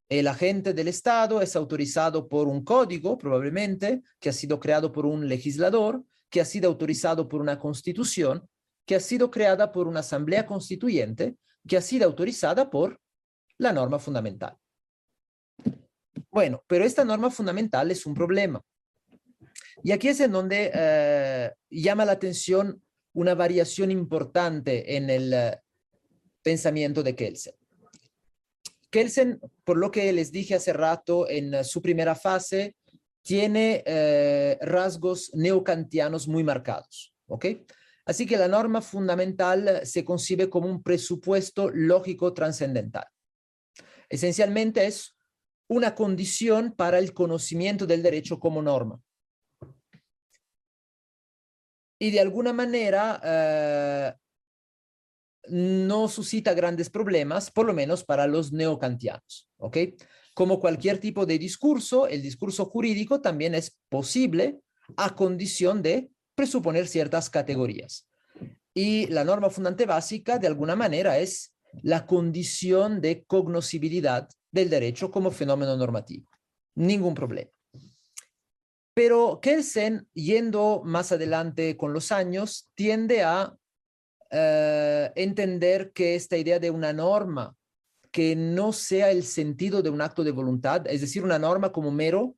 El 0.09 0.29
agente 0.29 0.73
del 0.73 0.87
Estado 0.89 1.43
es 1.43 1.57
autorizado 1.57 2.29
por 2.29 2.47
un 2.47 2.65
código, 2.65 3.19
probablemente, 3.19 4.03
que 4.21 4.29
ha 4.29 4.33
sido 4.33 4.61
creado 4.61 4.93
por 4.93 5.05
un 5.05 5.29
legislador, 5.29 6.05
que 6.31 6.41
ha 6.41 6.45
sido 6.45 6.69
autorizado 6.69 7.29
por 7.29 7.41
una 7.41 7.59
constitución, 7.59 8.49
que 8.87 8.95
ha 8.95 9.01
sido 9.01 9.31
creada 9.31 9.73
por 9.73 9.89
una 9.89 10.01
asamblea 10.01 10.47
constituyente, 10.47 11.37
que 11.67 11.77
ha 11.77 11.83
sido 11.83 12.07
autorizada 12.07 12.71
por 12.71 13.01
la 13.59 13.73
norma 13.73 13.99
fundamental. 13.99 14.57
Bueno, 16.31 16.63
pero 16.69 16.85
esta 16.85 17.05
norma 17.05 17.31
fundamental 17.31 17.91
es 17.91 18.07
un 18.07 18.15
problema. 18.15 18.63
Y 19.83 19.93
aquí 19.93 20.09
es 20.09 20.21
en 20.21 20.33
donde 20.33 20.71
eh, 20.73 21.51
llama 21.71 22.05
la 22.05 22.13
atención 22.13 22.83
una 23.13 23.35
variación 23.35 23.91
importante 23.91 24.97
en 24.97 25.11
el 25.11 25.33
eh, 25.33 25.59
pensamiento 26.43 27.03
de 27.03 27.15
Kelsen. 27.15 27.55
Kelsen, 28.91 29.41
por 29.65 29.77
lo 29.77 29.91
que 29.91 30.13
les 30.13 30.33
dije 30.33 30.55
hace 30.55 30.73
rato, 30.73 31.29
en 31.29 31.65
su 31.65 31.83
primera 31.83 32.15
fase, 32.15 32.77
tiene 33.23 33.83
eh, 33.85 34.57
rasgos 34.61 35.31
neocantianos 35.35 36.29
muy 36.29 36.45
marcados. 36.45 37.15
¿ok? 37.27 37.47
Así 38.05 38.25
que 38.25 38.37
la 38.37 38.49
norma 38.49 38.81
fundamental 38.81 39.81
se 39.85 40.05
concibe 40.05 40.49
como 40.49 40.69
un 40.69 40.83
presupuesto 40.83 41.71
lógico 41.71 42.33
trascendental. 42.33 43.07
Esencialmente 44.09 44.87
es 44.87 45.17
una 45.69 45.95
condición 45.95 46.73
para 46.73 46.99
el 46.99 47.13
conocimiento 47.13 47.87
del 47.87 48.03
derecho 48.03 48.39
como 48.39 48.63
norma. 48.63 49.01
Y 51.99 52.11
de 52.11 52.21
alguna 52.21 52.53
manera 52.53 53.21
eh, 53.25 54.13
no 55.49 56.09
suscita 56.09 56.55
grandes 56.55 56.91
problemas, 56.91 57.51
por 57.51 57.67
lo 57.67 57.75
menos 57.75 58.05
para 58.05 58.27
los 58.27 58.53
neocantianos. 58.53 59.49
¿ok? 59.59 59.79
Como 60.35 60.61
cualquier 60.61 60.99
tipo 60.99 61.25
de 61.27 61.39
discurso, 61.39 62.07
el 62.07 62.23
discurso 62.23 62.67
jurídico 62.67 63.21
también 63.21 63.55
es 63.55 63.79
posible 63.89 64.61
a 64.97 65.15
condición 65.15 65.83
de 65.83 66.11
presuponer 66.35 66.87
ciertas 66.87 67.31
categorías. 67.31 68.07
Y 68.75 69.07
la 69.07 69.25
norma 69.25 69.49
fundante 69.49 69.87
básica, 69.87 70.39
de 70.39 70.47
alguna 70.47 70.77
manera, 70.77 71.19
es 71.19 71.55
la 71.83 72.07
condición 72.07 73.01
de 73.01 73.25
cognoscibilidad 73.25 74.29
del 74.51 74.69
derecho 74.69 75.11
como 75.11 75.31
fenómeno 75.31 75.77
normativo. 75.77 76.29
Ningún 76.75 77.15
problema. 77.15 77.51
Pero 78.97 79.41
Kelsen, 79.43 80.09
yendo 80.15 80.81
más 80.83 81.13
adelante 81.13 81.77
con 81.77 81.93
los 81.93 82.13
años, 82.13 82.71
tiende 82.75 83.23
a 83.25 83.55
eh, 84.31 85.13
entender 85.17 85.93
que 85.93 86.15
esta 86.15 86.39
idea 86.39 86.59
de 86.59 86.71
una 86.71 86.95
norma 86.95 87.55
que 88.11 88.35
no 88.35 88.73
sea 88.73 89.11
el 89.11 89.23
sentido 89.25 89.83
de 89.83 89.91
un 89.91 90.01
acto 90.01 90.25
de 90.25 90.31
voluntad, 90.31 90.87
es 90.87 91.03
decir, 91.03 91.23
una 91.23 91.39
norma 91.39 91.73
como 91.73 91.91
mero 91.91 92.37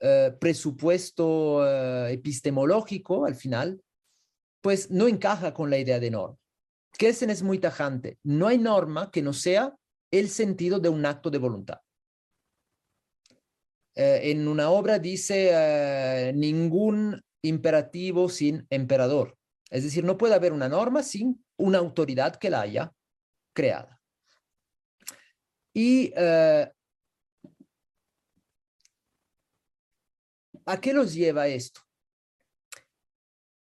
eh, 0.00 0.36
presupuesto 0.40 1.64
eh, 1.64 2.14
epistemológico 2.14 3.24
al 3.24 3.36
final, 3.36 3.80
pues 4.60 4.90
no 4.90 5.06
encaja 5.06 5.54
con 5.54 5.70
la 5.70 5.78
idea 5.78 6.00
de 6.00 6.10
norma. 6.10 6.36
Kelsen 6.98 7.30
es 7.30 7.44
muy 7.44 7.60
tajante. 7.60 8.18
No 8.24 8.48
hay 8.48 8.58
norma 8.58 9.12
que 9.12 9.22
no 9.22 9.32
sea 9.32 9.76
el 10.10 10.30
sentido 10.30 10.80
de 10.80 10.88
un 10.88 11.06
acto 11.06 11.30
de 11.30 11.38
voluntad. 11.38 11.78
En 14.00 14.48
una 14.48 14.70
obra 14.70 14.98
dice 14.98 16.32
ningún 16.34 17.20
imperativo 17.42 18.28
sin 18.28 18.66
emperador. 18.70 19.36
Es 19.70 19.84
decir, 19.84 20.04
no 20.04 20.16
puede 20.16 20.34
haber 20.34 20.52
una 20.52 20.68
norma 20.68 21.02
sin 21.02 21.44
una 21.56 21.78
autoridad 21.78 22.36
que 22.36 22.50
la 22.50 22.62
haya 22.62 22.92
creada. 23.52 24.00
Y 25.72 26.12
eh, 26.16 26.68
¿a 30.66 30.80
qué 30.80 30.92
los 30.92 31.14
lleva 31.14 31.46
esto? 31.46 31.80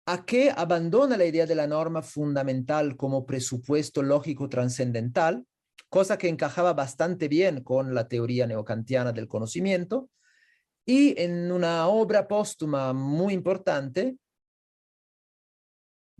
A 0.06 0.24
qué 0.24 0.50
abandona 0.50 1.18
la 1.18 1.26
idea 1.26 1.44
de 1.44 1.54
la 1.54 1.66
norma 1.66 2.02
fundamental 2.02 2.96
como 2.96 3.26
presupuesto 3.26 4.02
lógico 4.02 4.48
trascendental, 4.48 5.46
cosa 5.90 6.16
que 6.16 6.28
encajaba 6.28 6.72
bastante 6.72 7.28
bien 7.28 7.62
con 7.62 7.94
la 7.94 8.08
teoría 8.08 8.46
neocantiana 8.46 9.12
del 9.12 9.28
conocimiento, 9.28 10.08
y 10.88 11.20
en 11.20 11.52
una 11.52 11.86
obra 11.86 12.26
póstuma 12.26 12.94
muy 12.94 13.34
importante, 13.34 14.16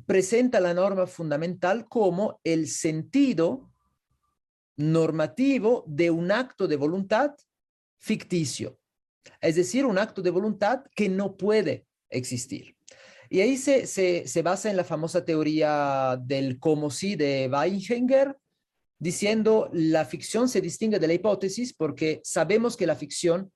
presenta 0.05 0.61
la 0.61 0.75
norma 0.75 1.07
fundamental 1.07 1.89
como 1.89 2.39
el 2.45 2.69
sentido 2.69 3.73
normativo 4.77 5.85
de 5.87 6.11
un 6.11 6.31
acto 6.31 6.69
de 6.69 6.77
voluntad 6.77 7.35
ficticio, 7.97 8.79
es 9.41 9.57
decir, 9.57 9.87
un 9.87 9.97
acto 9.97 10.21
de 10.21 10.29
voluntad 10.29 10.85
que 10.95 11.09
no 11.09 11.39
puede 11.39 11.87
existir. 12.11 12.77
Y 13.31 13.41
ahí 13.41 13.57
se, 13.57 13.87
se, 13.87 14.43
basa 14.43 14.69
en 14.69 14.77
la 14.77 14.85
famosa 14.85 15.25
teoría 15.25 16.21
del 16.23 16.59
como 16.59 16.91
si 16.91 17.17
de 17.17 17.49
Weininger, 17.51 18.37
diciendo 18.99 19.71
la 19.73 20.05
ficción 20.05 20.47
se 20.47 20.61
distingue 20.61 20.99
de 20.99 21.07
la 21.07 21.15
hipótesis 21.15 21.73
porque 21.73 22.21
sabemos 22.23 22.77
que 22.77 22.87
la 22.87 22.97
ficción 22.97 23.51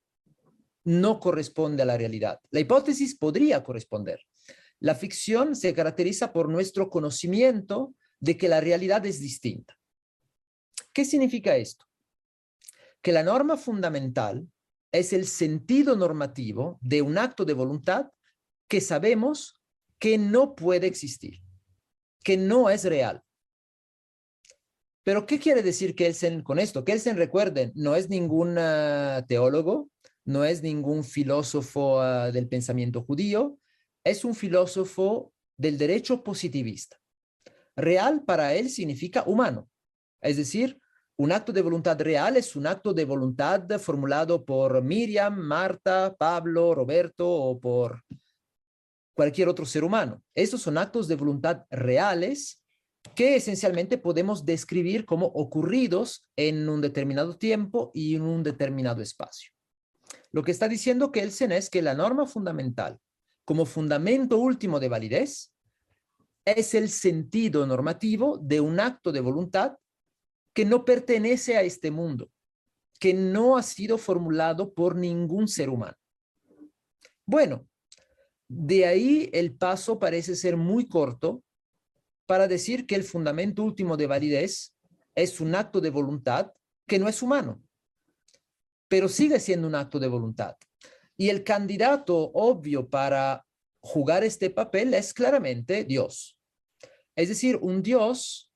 no 0.84 1.20
corresponde 1.20 1.82
a 1.82 1.86
la 1.86 1.96
realidad. 1.96 2.40
La 2.50 2.60
hipótesis 2.60 3.16
podría 3.16 3.62
corresponder, 3.62 4.20
la 4.82 4.96
ficción 4.96 5.54
se 5.54 5.72
caracteriza 5.74 6.32
por 6.32 6.48
nuestro 6.48 6.90
conocimiento 6.90 7.94
de 8.18 8.36
que 8.36 8.48
la 8.48 8.60
realidad 8.60 9.06
es 9.06 9.20
distinta. 9.20 9.78
¿Qué 10.92 11.04
significa 11.04 11.54
esto? 11.54 11.86
Que 13.00 13.12
la 13.12 13.22
norma 13.22 13.56
fundamental 13.56 14.48
es 14.90 15.12
el 15.12 15.28
sentido 15.28 15.94
normativo 15.94 16.80
de 16.82 17.00
un 17.00 17.16
acto 17.16 17.44
de 17.44 17.52
voluntad 17.52 18.10
que 18.66 18.80
sabemos 18.80 19.54
que 20.00 20.18
no 20.18 20.56
puede 20.56 20.88
existir, 20.88 21.38
que 22.24 22.36
no 22.36 22.68
es 22.68 22.84
real. 22.84 23.22
Pero 25.04 25.26
¿qué 25.26 25.38
quiere 25.38 25.62
decir 25.62 25.94
Kelsen 25.94 26.42
con 26.42 26.58
esto? 26.58 26.84
Kelsen, 26.84 27.16
recuerden, 27.16 27.70
no 27.76 27.94
es 27.94 28.08
ningún 28.08 28.58
ah, 28.58 29.24
teólogo, 29.28 29.91
no 30.24 30.44
es 30.44 30.62
ningún 30.62 31.04
filósofo 31.04 32.00
ah, 32.00 32.30
del 32.30 32.48
pensamiento 32.48 33.02
judío, 33.02 33.58
es 34.04 34.24
un 34.24 34.34
filósofo 34.34 35.32
del 35.56 35.78
derecho 35.78 36.22
positivista. 36.22 36.98
Real 37.76 38.24
para 38.24 38.54
él 38.54 38.68
significa 38.70 39.24
humano, 39.26 39.68
es 40.20 40.36
decir, 40.36 40.80
un 41.16 41.30
acto 41.30 41.52
de 41.52 41.62
voluntad 41.62 42.00
real 42.00 42.36
es 42.36 42.56
un 42.56 42.66
acto 42.66 42.92
de 42.94 43.04
voluntad 43.04 43.68
formulado 43.78 44.44
por 44.44 44.82
Miriam, 44.82 45.36
Marta, 45.36 46.16
Pablo, 46.18 46.74
Roberto 46.74 47.28
o 47.28 47.60
por 47.60 48.02
cualquier 49.14 49.48
otro 49.48 49.66
ser 49.66 49.84
humano. 49.84 50.22
Estos 50.34 50.62
son 50.62 50.78
actos 50.78 51.08
de 51.08 51.16
voluntad 51.16 51.64
reales 51.70 52.62
que 53.14 53.36
esencialmente 53.36 53.98
podemos 53.98 54.44
describir 54.44 55.04
como 55.04 55.26
ocurridos 55.26 56.26
en 56.36 56.68
un 56.68 56.80
determinado 56.80 57.36
tiempo 57.36 57.90
y 57.94 58.14
en 58.14 58.22
un 58.22 58.42
determinado 58.42 59.02
espacio. 59.02 59.50
Lo 60.32 60.42
que 60.42 60.50
está 60.50 60.66
diciendo 60.66 61.12
Kelsen 61.12 61.52
es 61.52 61.68
que 61.68 61.82
la 61.82 61.94
norma 61.94 62.26
fundamental, 62.26 62.98
como 63.44 63.66
fundamento 63.66 64.38
último 64.38 64.80
de 64.80 64.88
validez, 64.88 65.52
es 66.44 66.74
el 66.74 66.88
sentido 66.88 67.66
normativo 67.66 68.38
de 68.38 68.60
un 68.60 68.80
acto 68.80 69.12
de 69.12 69.20
voluntad 69.20 69.76
que 70.54 70.64
no 70.64 70.84
pertenece 70.84 71.56
a 71.56 71.62
este 71.62 71.90
mundo, 71.90 72.30
que 72.98 73.14
no 73.14 73.56
ha 73.56 73.62
sido 73.62 73.98
formulado 73.98 74.72
por 74.72 74.96
ningún 74.96 75.48
ser 75.48 75.68
humano. 75.68 75.96
Bueno, 77.26 77.68
de 78.48 78.86
ahí 78.86 79.30
el 79.32 79.54
paso 79.54 79.98
parece 79.98 80.34
ser 80.34 80.56
muy 80.56 80.88
corto 80.88 81.42
para 82.26 82.48
decir 82.48 82.86
que 82.86 82.94
el 82.94 83.04
fundamento 83.04 83.62
último 83.62 83.96
de 83.96 84.06
validez 84.06 84.74
es 85.14 85.40
un 85.40 85.54
acto 85.54 85.80
de 85.80 85.90
voluntad 85.90 86.52
que 86.86 86.98
no 86.98 87.08
es 87.08 87.22
humano, 87.22 87.62
pero 88.92 89.08
sigue 89.08 89.40
siendo 89.40 89.66
un 89.66 89.74
acto 89.74 89.98
de 89.98 90.06
voluntad. 90.06 90.54
Y 91.16 91.30
el 91.30 91.44
candidato 91.44 92.14
obvio 92.34 92.90
para 92.90 93.42
jugar 93.80 94.22
este 94.22 94.50
papel 94.50 94.92
es 94.92 95.14
claramente 95.14 95.84
Dios. 95.84 96.36
Es 97.16 97.30
decir, 97.30 97.58
un 97.62 97.82
Dios 97.82 98.52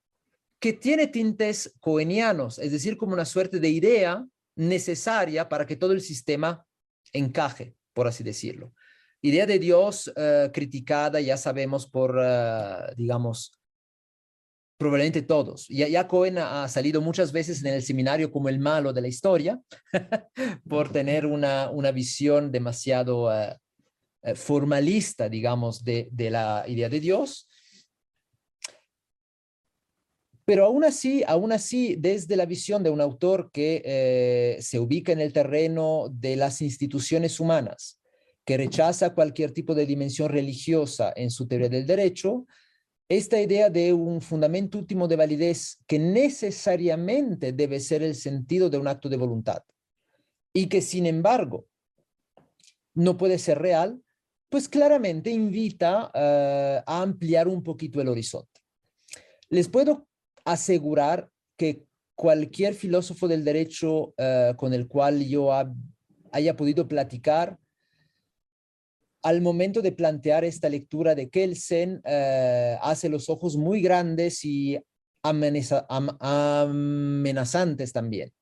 que 0.60 0.74
tiene 0.74 1.06
tintes 1.06 1.72
coenianos, 1.80 2.58
es 2.58 2.70
decir, 2.70 2.98
como 2.98 3.14
una 3.14 3.24
suerte 3.24 3.60
de 3.60 3.70
idea 3.70 4.26
necesaria 4.56 5.48
para 5.48 5.64
que 5.64 5.76
todo 5.76 5.92
el 5.92 6.02
sistema 6.02 6.66
encaje, 7.14 7.74
por 7.94 8.06
así 8.06 8.22
decirlo. 8.22 8.74
Idea 9.22 9.46
de 9.46 9.58
Dios 9.58 10.12
eh, 10.16 10.50
criticada, 10.52 11.18
ya 11.18 11.38
sabemos, 11.38 11.86
por, 11.86 12.20
eh, 12.22 12.92
digamos, 12.94 13.55
probablemente 14.78 15.22
todos. 15.22 15.66
Ya, 15.68 15.88
ya 15.88 16.06
Cohen 16.06 16.38
ha 16.38 16.68
salido 16.68 17.00
muchas 17.00 17.32
veces 17.32 17.62
en 17.64 17.74
el 17.74 17.82
seminario 17.82 18.30
como 18.30 18.48
el 18.48 18.58
malo 18.58 18.92
de 18.92 19.00
la 19.00 19.08
historia 19.08 19.60
por 20.68 20.92
tener 20.92 21.26
una, 21.26 21.70
una 21.70 21.92
visión 21.92 22.52
demasiado 22.52 23.32
eh, 23.32 23.56
formalista, 24.34 25.28
digamos, 25.28 25.82
de, 25.82 26.08
de 26.12 26.30
la 26.30 26.64
idea 26.66 26.88
de 26.88 27.00
Dios. 27.00 27.48
Pero 30.46 30.64
aún 30.64 30.84
así, 30.84 31.24
aún 31.26 31.50
así, 31.50 31.96
desde 31.98 32.36
la 32.36 32.46
visión 32.46 32.84
de 32.84 32.90
un 32.90 33.00
autor 33.00 33.50
que 33.52 33.82
eh, 33.84 34.58
se 34.62 34.78
ubica 34.78 35.10
en 35.10 35.20
el 35.20 35.32
terreno 35.32 36.06
de 36.08 36.36
las 36.36 36.62
instituciones 36.62 37.40
humanas, 37.40 38.00
que 38.44 38.56
rechaza 38.56 39.12
cualquier 39.12 39.50
tipo 39.50 39.74
de 39.74 39.86
dimensión 39.86 40.28
religiosa 40.28 41.12
en 41.16 41.32
su 41.32 41.48
teoría 41.48 41.68
del 41.68 41.84
derecho, 41.84 42.46
esta 43.08 43.40
idea 43.40 43.70
de 43.70 43.92
un 43.92 44.20
fundamento 44.20 44.78
último 44.78 45.06
de 45.06 45.16
validez 45.16 45.78
que 45.86 45.98
necesariamente 45.98 47.52
debe 47.52 47.78
ser 47.80 48.02
el 48.02 48.14
sentido 48.14 48.68
de 48.68 48.78
un 48.78 48.88
acto 48.88 49.08
de 49.08 49.16
voluntad 49.16 49.62
y 50.52 50.68
que 50.68 50.80
sin 50.80 51.06
embargo 51.06 51.66
no 52.94 53.16
puede 53.16 53.38
ser 53.38 53.58
real, 53.58 54.02
pues 54.48 54.68
claramente 54.68 55.30
invita 55.30 56.10
eh, 56.14 56.82
a 56.84 57.02
ampliar 57.02 57.46
un 57.46 57.62
poquito 57.62 58.00
el 58.00 58.08
horizonte. 58.08 58.60
Les 59.50 59.68
puedo 59.68 60.08
asegurar 60.44 61.30
que 61.56 61.84
cualquier 62.14 62.74
filósofo 62.74 63.28
del 63.28 63.44
derecho 63.44 64.14
eh, 64.16 64.54
con 64.56 64.72
el 64.72 64.88
cual 64.88 65.24
yo 65.24 65.52
haya 66.32 66.56
podido 66.56 66.88
platicar, 66.88 67.58
al 69.26 69.42
momento 69.42 69.82
de 69.82 69.90
plantear 69.90 70.44
esta 70.44 70.68
lectura 70.68 71.16
de 71.16 71.28
Kelsen, 71.28 72.00
eh, 72.04 72.78
hace 72.80 73.08
los 73.08 73.28
ojos 73.28 73.56
muy 73.56 73.82
grandes 73.82 74.44
y 74.44 74.78
amenazantes 75.24 77.92
también. 77.92 78.32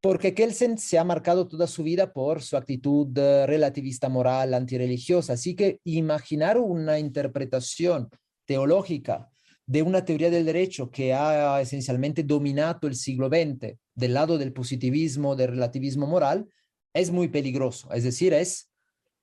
Porque 0.00 0.34
Kelsen 0.34 0.78
se 0.78 0.98
ha 0.98 1.04
marcado 1.04 1.46
toda 1.46 1.68
su 1.68 1.84
vida 1.84 2.12
por 2.12 2.42
su 2.42 2.56
actitud 2.56 3.16
eh, 3.16 3.46
relativista 3.46 4.08
moral, 4.08 4.52
antirreligiosa. 4.52 5.34
Así 5.34 5.54
que 5.54 5.78
imaginar 5.84 6.58
una 6.58 6.98
interpretación 6.98 8.08
teológica 8.44 9.28
de 9.64 9.82
una 9.82 10.04
teoría 10.04 10.30
del 10.30 10.44
derecho 10.44 10.90
que 10.90 11.14
ha 11.14 11.60
esencialmente 11.60 12.24
dominado 12.24 12.88
el 12.88 12.96
siglo 12.96 13.28
XX 13.28 13.76
del 13.94 14.14
lado 14.14 14.38
del 14.38 14.52
positivismo, 14.52 15.36
del 15.36 15.50
relativismo 15.50 16.08
moral, 16.08 16.48
es 16.92 17.12
muy 17.12 17.28
peligroso. 17.28 17.92
Es 17.92 18.02
decir, 18.02 18.34
es, 18.34 18.71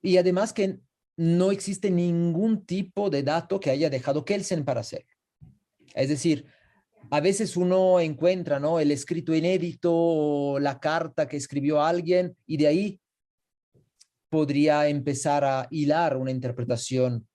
y 0.02 0.18
además 0.18 0.54
que 0.54 0.80
no 1.18 1.52
existe 1.52 1.92
ningún 1.92 2.66
tipo 2.66 3.10
de 3.10 3.24
dato 3.24 3.60
que 3.60 3.70
haya 3.70 3.90
dejado 3.90 4.24
Kelsen 4.24 4.64
para 4.64 4.82
hacerlo. 4.82 5.12
Es 5.94 6.08
decir, 6.10 6.46
a 7.12 7.20
veces 7.20 7.58
uno 7.58 8.00
encuentra 8.00 8.60
¿no? 8.60 8.80
el 8.80 8.92
escrito 8.92 9.36
inédito 9.36 9.92
o 9.94 10.60
la 10.60 10.80
carta 10.80 11.28
que 11.28 11.38
escribió 11.38 11.82
alguien 11.82 12.38
y 12.46 12.58
de 12.58 12.68
ahí 12.68 13.02
podría 14.30 14.88
empezar 14.88 15.44
a 15.44 15.68
hilar 15.72 16.16
una 16.16 16.32
interpretación 16.32 17.28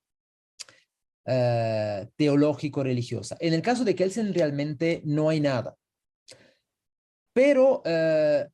eh, 1.25 2.07
teológico-religiosa. 2.15 3.35
En 3.39 3.53
el 3.53 3.61
caso 3.61 3.83
de 3.83 3.95
Kelsen 3.95 4.33
realmente 4.33 5.01
no 5.05 5.29
hay 5.29 5.41
nada. 5.41 5.75
Pero 7.33 7.81
eh, 7.83 8.47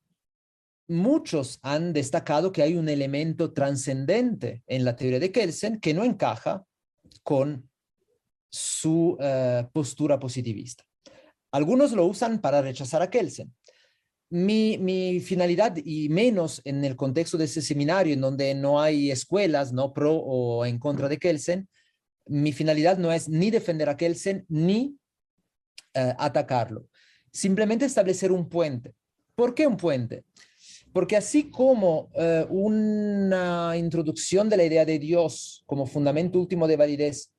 muchos 0.91 1.59
han 1.63 1.93
destacado 1.93 2.51
que 2.51 2.61
hay 2.61 2.75
un 2.75 2.89
elemento 2.89 3.53
trascendente 3.53 4.63
en 4.67 4.85
la 4.85 4.95
teoría 4.95 5.19
de 5.19 5.31
Kelsen 5.31 5.79
que 5.79 5.93
no 5.93 6.03
encaja 6.03 6.65
con 7.23 7.69
su 8.49 9.17
eh, 9.19 9.65
postura 9.73 10.19
positivista. 10.19 10.83
Algunos 11.51 11.91
lo 11.93 12.05
usan 12.05 12.39
para 12.39 12.61
rechazar 12.61 13.01
a 13.01 13.09
Kelsen. 13.09 13.53
Mi, 14.29 14.77
mi, 14.77 15.19
finalidad, 15.19 15.75
y 15.83 16.07
menos 16.09 16.61
en 16.63 16.85
el 16.85 16.95
contexto 16.95 17.37
de 17.37 17.45
ese 17.45 17.61
seminario 17.61 18.13
en 18.13 18.21
donde 18.21 18.53
no 18.55 18.79
hay 18.79 19.11
escuelas 19.11 19.73
no 19.73 19.93
pro 19.93 20.15
o 20.15 20.65
en 20.65 20.79
contra 20.79 21.09
de 21.09 21.17
Kelsen, 21.17 21.67
mi 22.27 22.53
finalidad 22.53 22.97
no 22.97 23.11
es 23.11 23.27
ni 23.27 23.51
defender 23.51 23.89
a 23.89 23.97
Kelsen 23.97 24.45
ni 24.47 24.97
eh, 25.93 26.13
atacarlo. 26.17 26.87
Simplemente 27.31 27.85
establecer 27.85 28.31
un 28.31 28.47
puente. 28.47 28.93
¿Por 29.35 29.53
qué 29.53 29.67
un 29.67 29.77
puente? 29.77 30.23
Porque 30.93 31.15
así 31.15 31.49
como 31.49 32.09
eh, 32.15 32.45
una 32.49 33.77
introducción 33.77 34.49
de 34.49 34.57
la 34.57 34.65
idea 34.65 34.85
de 34.85 34.99
Dios 34.99 35.63
como 35.65 35.85
fundamento 35.85 36.39
último 36.39 36.67
de 36.67 36.75
validez 36.75 37.31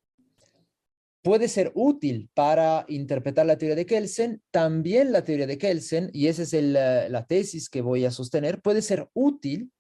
puede 1.23 1.49
ser 1.49 1.71
útil 1.75 2.31
para 2.35 2.85
interpretar 2.89 3.47
la 3.47 3.57
teoría 3.57 3.77
de 3.77 3.87
Kelsen, 3.87 4.43
también 4.51 5.13
la 5.13 5.23
teoría 5.25 5.47
de 5.47 5.59
Kelsen, 5.59 6.11
y 6.13 6.27
esa 6.27 6.43
es 6.43 6.53
eh, 6.53 7.07
la 7.09 7.27
tesis 7.27 7.69
que 7.69 7.81
voy 7.81 8.05
a 8.05 8.11
sostener, 8.11 8.61
puede 8.61 8.83
ser 8.83 9.09
útil 9.13 9.71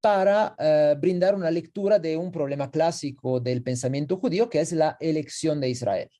para 0.00 0.54
eh, 0.58 0.96
brindar 0.98 1.34
una 1.34 1.50
lectura 1.50 1.98
de 1.98 2.16
un 2.16 2.30
problema 2.30 2.70
clásico 2.70 3.40
del 3.40 3.62
pensamiento 3.62 4.16
judío, 4.16 4.48
que 4.48 4.60
es 4.60 4.72
la 4.72 4.96
elección 5.00 5.60
de 5.60 5.70
Israel. 5.70 6.10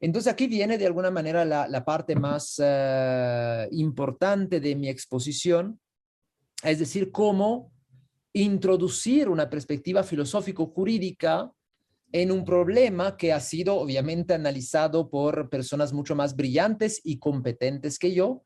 Entonces 0.00 0.32
aquí 0.32 0.46
viene 0.46 0.78
de 0.78 0.86
alguna 0.86 1.10
manera 1.10 1.44
la, 1.44 1.84
parte 1.84 2.16
más 2.16 2.60
eh, 2.62 3.68
importante 3.72 4.58
de 4.58 4.74
mi 4.74 4.88
exposición, 4.88 5.78
es 6.62 6.78
decir, 6.78 7.12
cómo 7.12 7.72
introducir 8.32 9.28
una 9.28 9.50
perspectiva 9.50 10.02
filosófico-jurídica 10.02 11.52
en 12.12 12.32
un 12.32 12.44
problema 12.44 13.16
que 13.16 13.32
ha 13.32 13.40
sido 13.40 13.76
obviamente 13.76 14.34
analizado 14.34 15.10
por 15.10 15.50
personas 15.50 15.92
mucho 15.92 16.14
más 16.14 16.34
brillantes 16.34 17.00
y 17.04 17.18
competentes 17.18 17.98
que 17.98 18.14
yo, 18.14 18.44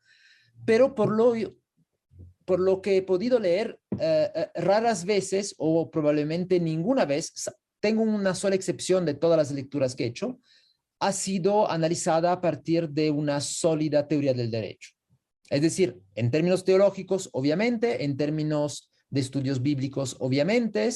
pero 0.67 0.95
por 0.95 1.13
lo 1.13 1.35
por 2.45 2.61
lo 2.61 2.83
que 2.83 2.99
he 2.99 3.03
podido 3.03 3.39
leer, 3.39 3.79
eh, 3.99 4.31
eh, 4.35 4.51
raras 4.55 5.05
veces 5.05 5.55
o 5.57 5.91
probablemente 5.91 6.61
ninguna 6.61 7.07
vez, 7.07 7.33
tengo 7.81 8.03
una 8.03 8.35
sola 8.35 8.55
excepción 8.55 9.07
de 9.07 9.15
todas 9.15 9.39
las 9.39 9.51
lecturas 9.51 9.95
que 9.95 10.05
he 10.05 10.09
hecho, 10.09 10.41
ha 11.01 11.13
sido 11.13 11.71
analizada 11.71 12.33
a 12.33 12.41
partir 12.41 12.89
de 12.89 13.11
una 13.11 13.41
sólida 13.41 14.07
teoría 14.07 14.35
del 14.35 14.51
derecho. 14.51 14.91
Es 15.51 15.61
decir, 15.61 16.01
en 16.15 16.31
términos 16.31 16.65
teológicos, 16.65 17.29
obviamente, 17.33 18.05
en 18.05 18.17
términos 18.17 18.91
de 19.11 19.21
estudios 19.21 19.63
bíblicos, 19.63 20.17
obviamente, 20.19 20.89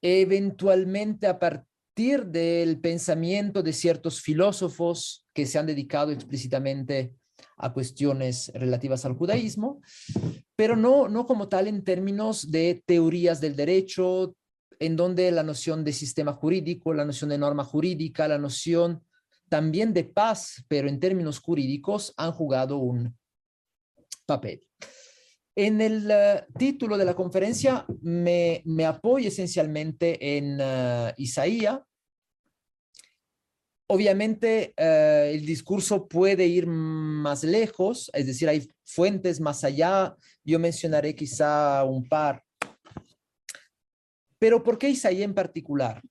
eventualmente 0.00 1.26
a 1.26 1.38
partir 1.38 2.26
del 2.26 2.80
pensamiento 2.80 3.62
de 3.62 3.72
ciertos 3.72 4.20
filósofos 4.20 5.26
que 5.34 5.46
se 5.46 5.58
han 5.58 5.66
dedicado 5.66 6.12
explícitamente 6.12 7.12
a 7.56 7.72
cuestiones 7.72 8.50
relativas 8.54 9.04
al 9.04 9.14
judaísmo, 9.14 9.82
pero 10.56 10.76
no, 10.76 11.08
no 11.08 11.26
como 11.26 11.48
tal 11.48 11.66
en 11.66 11.84
términos 11.84 12.50
de 12.50 12.82
teorías 12.86 13.40
del 13.40 13.56
derecho, 13.56 14.34
en 14.80 14.96
donde 14.96 15.30
la 15.30 15.42
noción 15.42 15.84
de 15.84 15.92
sistema 15.92 16.32
jurídico, 16.32 16.94
la 16.94 17.04
noción 17.04 17.30
de 17.30 17.38
norma 17.38 17.64
jurídica, 17.64 18.26
la 18.26 18.38
noción 18.38 19.04
también 19.48 19.92
de 19.92 20.04
paz, 20.04 20.64
pero 20.68 20.88
en 20.88 20.98
términos 20.98 21.38
jurídicos, 21.38 22.14
han 22.16 22.32
jugado 22.32 22.78
un 22.78 23.14
papel. 24.24 24.66
En 25.54 25.80
el 25.82 26.08
eh, 26.10 26.46
título 26.58 26.96
de 26.96 27.04
la 27.04 27.14
conferencia 27.14 27.84
me, 28.00 28.62
apoyo 28.86 29.28
esencialmente 29.28 30.38
en 30.38 30.60
uh, 30.60 31.12
Isaías. 31.18 31.80
Obviamente 33.88 34.72
uh, 34.78 35.34
el 35.34 35.44
discurso 35.44 36.06
puede 36.08 36.46
ir 36.46 36.66
más 36.66 37.42
lejos, 37.42 38.10
es 38.14 38.26
decir, 38.26 38.48
hay 38.48 38.66
fuentes 38.84 39.40
más 39.40 39.64
allá. 39.64 40.16
Yo 40.44 40.58
mencionaré 40.58 41.14
quizá 41.14 41.84
un 41.84 42.08
par. 42.08 42.42
Pero 44.40 44.62
¿por 44.62 44.78
qué 44.78 44.88
Isaías 44.88 45.22
en 45.22 45.34
particular? 45.34 46.02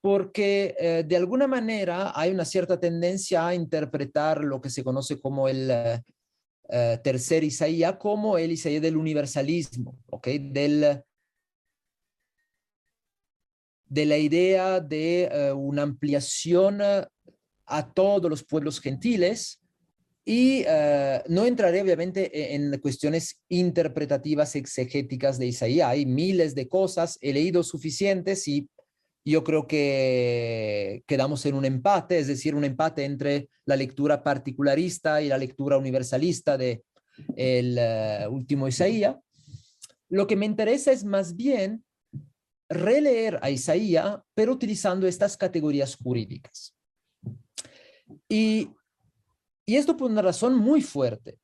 Porque 0.00 0.74
eh, 0.78 1.04
de 1.06 1.16
alguna 1.16 1.46
manera 1.46 2.12
hay 2.14 2.32
una 2.32 2.44
cierta 2.44 2.78
tendencia 2.78 3.46
a 3.46 3.54
interpretar 3.54 4.42
lo 4.42 4.60
que 4.60 4.68
se 4.68 4.82
conoce 4.82 5.20
como 5.20 5.48
el 5.48 5.70
uh, 5.70 7.02
tercer 7.02 7.44
Isaías 7.44 7.96
como 7.98 8.36
el 8.36 8.50
Isaías 8.50 8.82
del 8.82 8.96
universalismo, 8.96 9.96
¿ok? 10.06 10.26
Del, 10.26 11.02
de 13.86 14.06
la 14.06 14.18
idea 14.18 14.80
de 14.80 15.52
una 15.56 15.82
ampliación 15.82 16.80
a 16.82 17.92
todos 17.94 18.28
los 18.28 18.42
pueblos 18.42 18.80
gentiles 18.80 19.60
y 20.28 20.64
uh, 20.64 21.22
no 21.28 21.46
entraré 21.46 21.80
obviamente 21.80 22.54
en, 22.56 22.76
cuestiones 22.80 23.40
interpretativas 23.48 24.56
exegéticas 24.56 25.38
de 25.38 25.46
Isaías. 25.46 25.88
Hay 25.88 26.04
miles 26.04 26.56
de 26.56 26.68
cosas, 26.68 27.16
he 27.20 27.32
leído 27.32 27.62
suficientes 27.62 28.48
y 28.48 28.68
yo 29.24 29.44
creo 29.44 29.68
que 29.68 31.04
quedamos 31.06 31.46
en 31.46 31.54
un 31.54 31.64
empate, 31.64 32.18
es 32.18 32.26
decir, 32.26 32.56
un 32.56 32.64
empate 32.64 33.04
entre 33.04 33.48
la 33.66 33.76
lectura 33.76 34.24
particularista 34.24 35.22
y 35.22 35.28
la 35.28 35.38
lectura 35.38 35.78
universalista 35.78 36.58
de 36.58 36.82
el 37.36 37.78
uh, 37.78 38.28
último 38.28 38.66
Isaías. 38.66 39.14
Lo 40.08 40.26
que 40.26 40.34
me 40.34 40.46
interesa 40.46 40.90
es 40.90 41.04
más 41.04 41.36
bien 41.36 41.84
releer 42.68 43.38
a 43.42 43.50
Isaías, 43.50 44.18
pero 44.34 44.52
utilizando 44.52 45.06
estas 45.06 45.36
categorías 45.36 45.94
jurídicas. 45.94 46.74
Y, 48.28 48.70
y 49.66 49.76
esto 49.76 49.96
por 49.96 50.10
una 50.10 50.22
razón 50.22 50.56
muy 50.56 50.80
fuerte. 50.80 51.38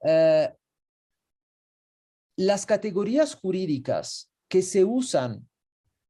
Uh, 0.00 0.48
las 2.36 2.66
categorías 2.66 3.34
jurídicas 3.34 4.30
que 4.48 4.62
se 4.62 4.84
usan 4.84 5.48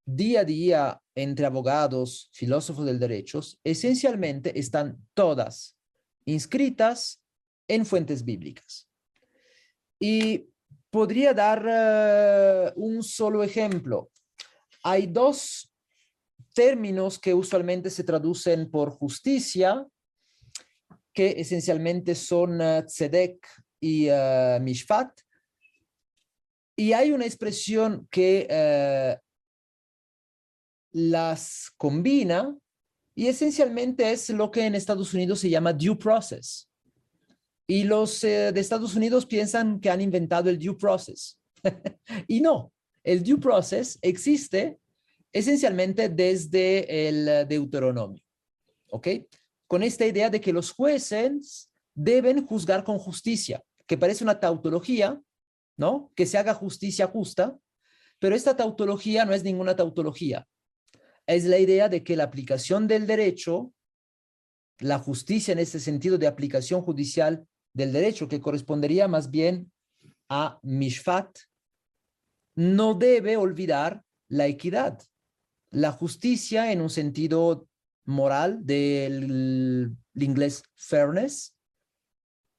día 0.05 0.41
a 0.41 0.45
día 0.45 1.01
entre 1.14 1.47
abogados, 1.47 2.28
filósofos 2.32 2.85
del 2.85 2.99
derecho, 2.99 3.41
esencialmente 3.62 4.59
están 4.59 4.99
todas 5.14 5.76
inscritas 6.26 7.22
en 7.68 7.87
fuentes 7.87 8.24
bíblicas. 8.24 8.89
Y 9.99 10.51
podría 10.91 11.32
dar 11.32 11.64
uh, 12.76 12.80
un 12.80 13.03
solo 13.03 13.43
ejemplo. 13.43 14.11
Hay 14.82 15.07
dos 15.07 15.72
términos 16.55 17.18
que 17.18 17.32
usualmente 17.32 17.91
se 17.91 18.05
traducen 18.05 18.70
por 18.70 18.91
justicia, 18.91 19.87
que 21.14 21.34
esencialmente 21.38 22.14
son 22.14 22.60
uh, 22.60 22.82
tzedek 22.84 23.46
y 23.80 24.10
uh, 24.10 24.60
mishpat. 24.60 25.20
Y 26.76 26.92
hay 26.92 27.12
una 27.12 27.24
expresión 27.24 28.08
que 28.10 28.48
las 30.90 31.72
combina 31.76 32.56
y 33.14 33.28
esencialmente 33.28 34.10
es 34.10 34.30
lo 34.30 34.50
que 34.50 34.66
en 34.66 34.74
Estados 34.74 35.14
Unidos 35.14 35.40
se 35.40 35.50
llama 35.50 35.72
due 35.72 35.96
process. 35.96 36.68
Y 37.66 37.84
los 37.84 38.22
eh, 38.24 38.52
de 38.52 38.60
Estados 38.60 38.94
Unidos 38.94 39.24
piensan 39.24 39.80
que 39.80 39.88
han 39.88 40.00
inventado 40.00 40.50
el 40.50 40.58
due 40.58 40.76
process. 40.76 41.38
y 42.28 42.40
no, 42.40 42.72
el 43.02 43.22
due 43.22 43.38
process 43.38 43.98
existe 44.02 44.78
esencialmente 45.32 46.08
desde 46.08 47.08
el 47.08 47.48
Deuteronomio. 47.48 48.22
¿Ok? 48.90 49.08
Con 49.66 49.82
esta 49.82 50.06
idea 50.06 50.30
de 50.30 50.40
que 50.40 50.52
los 50.52 50.70
jueces 50.70 51.70
deben 51.94 52.46
juzgar 52.46 52.84
con 52.84 52.98
justicia, 52.98 53.62
que 53.86 53.98
parece 53.98 54.24
una 54.24 54.40
tautología, 54.40 55.20
¿no? 55.76 56.12
Que 56.14 56.26
se 56.26 56.38
haga 56.38 56.54
justicia 56.54 57.06
justa, 57.06 57.56
pero 58.18 58.34
esta 58.34 58.56
tautología 58.56 59.24
no 59.24 59.32
es 59.32 59.42
ninguna 59.44 59.76
tautología 59.76 60.46
es 61.26 61.44
la 61.44 61.58
idea 61.58 61.88
de 61.88 62.04
que 62.04 62.16
la 62.16 62.24
aplicación 62.24 62.86
del 62.86 63.06
derecho, 63.06 63.72
la 64.78 64.98
justicia 64.98 65.52
en 65.52 65.58
ese 65.58 65.80
sentido 65.80 66.18
de 66.18 66.26
aplicación 66.26 66.82
judicial 66.82 67.46
del 67.72 67.92
derecho, 67.92 68.28
que 68.28 68.40
correspondería 68.40 69.08
más 69.08 69.30
bien 69.30 69.72
a 70.28 70.58
Mishfat, 70.62 71.38
no 72.56 72.94
debe 72.94 73.36
olvidar 73.36 74.04
la 74.28 74.46
equidad, 74.46 75.00
la 75.70 75.92
justicia 75.92 76.72
en 76.72 76.80
un 76.80 76.90
sentido 76.90 77.68
moral 78.05 78.64
del 78.64 79.96
inglés 80.14 80.62
fairness. 80.74 81.55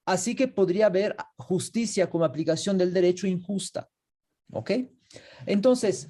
Así 0.05 0.35
que 0.35 0.47
podría 0.47 0.87
haber 0.87 1.15
justicia 1.37 2.09
como 2.09 2.25
aplicación 2.25 2.77
del 2.77 2.93
derecho 2.93 3.27
injusta. 3.27 3.89
¿Ok? 4.51 4.71
Entonces, 5.45 6.07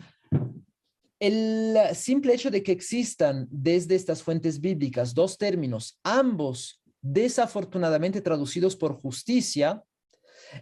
el 1.19 1.77
simple 1.93 2.33
hecho 2.33 2.51
de 2.51 2.61
que 2.61 2.73
existan 2.73 3.47
desde 3.49 3.95
estas 3.95 4.21
fuentes 4.21 4.59
bíblicas 4.59 5.13
dos 5.13 5.37
términos, 5.37 5.99
ambos 6.03 6.81
desafortunadamente 7.01 8.19
traducidos 8.19 8.75
por 8.75 8.93
justicia, 8.95 9.81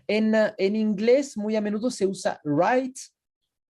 en, 0.07 0.34
en 0.57 0.76
inglés 0.76 1.38
muy 1.38 1.55
a 1.55 1.61
menudo 1.61 1.89
se 1.89 2.05
usa 2.05 2.39
right 2.43 2.97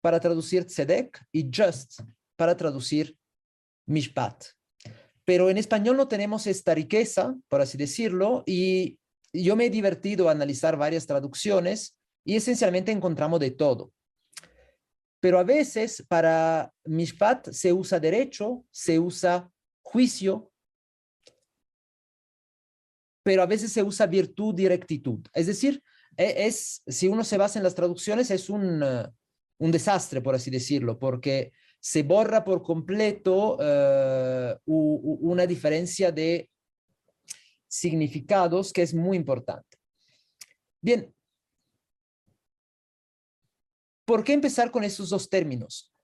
para 0.00 0.18
traducir 0.18 0.64
tzedek 0.64 1.20
y 1.32 1.50
just 1.54 2.00
para 2.36 2.56
traducir 2.56 3.16
mishpat. 3.86 4.44
Pero 5.30 5.48
en 5.48 5.58
español 5.58 5.96
no 5.96 6.08
tenemos 6.08 6.48
esta 6.48 6.74
riqueza, 6.74 7.36
por 7.46 7.60
así 7.60 7.78
decirlo, 7.78 8.42
y 8.46 8.98
yo 9.32 9.54
me 9.54 9.66
he 9.66 9.70
divertido 9.70 10.28
a 10.28 10.32
analizar 10.32 10.76
varias 10.76 11.06
traducciones 11.06 11.96
y 12.24 12.34
esencialmente 12.34 12.90
encontramos 12.90 13.38
de 13.38 13.52
todo. 13.52 13.92
Pero 15.20 15.38
a 15.38 15.44
veces 15.44 16.04
para 16.08 16.72
Mishpat 16.84 17.50
se 17.50 17.72
usa 17.72 18.00
derecho, 18.00 18.64
se 18.72 18.98
usa 18.98 19.48
juicio, 19.82 20.50
pero 23.22 23.44
a 23.44 23.46
veces 23.46 23.72
se 23.72 23.84
usa 23.84 24.08
virtud 24.08 24.58
y 24.58 24.66
rectitud. 24.66 25.20
Es 25.32 25.46
decir, 25.46 25.80
e, 26.16 26.48
es, 26.48 26.82
si 26.88 27.06
uno 27.06 27.22
se 27.22 27.38
basa 27.38 27.60
en 27.60 27.62
las 27.62 27.76
traducciones, 27.76 28.32
es 28.32 28.50
un, 28.50 28.82
uh, 28.82 29.08
un 29.58 29.70
desastre, 29.70 30.22
por 30.22 30.34
así 30.34 30.50
decirlo, 30.50 30.98
porque 30.98 31.52
se 31.80 32.02
borra 32.02 32.44
por 32.44 32.62
completo 32.62 33.56
uh, 33.56 34.56
una 34.66 35.46
diferencia 35.46 36.12
de 36.12 36.48
significados 37.66 38.72
que 38.72 38.82
es 38.82 38.94
muy 38.94 39.16
importante. 39.16 39.78
Bien, 40.82 41.12
¿Por 44.10 44.24
qué 44.24 44.32
empezar 44.32 44.72
con 44.72 44.82
esos 44.82 45.10
dos 45.10 45.30
términos? 45.30 45.94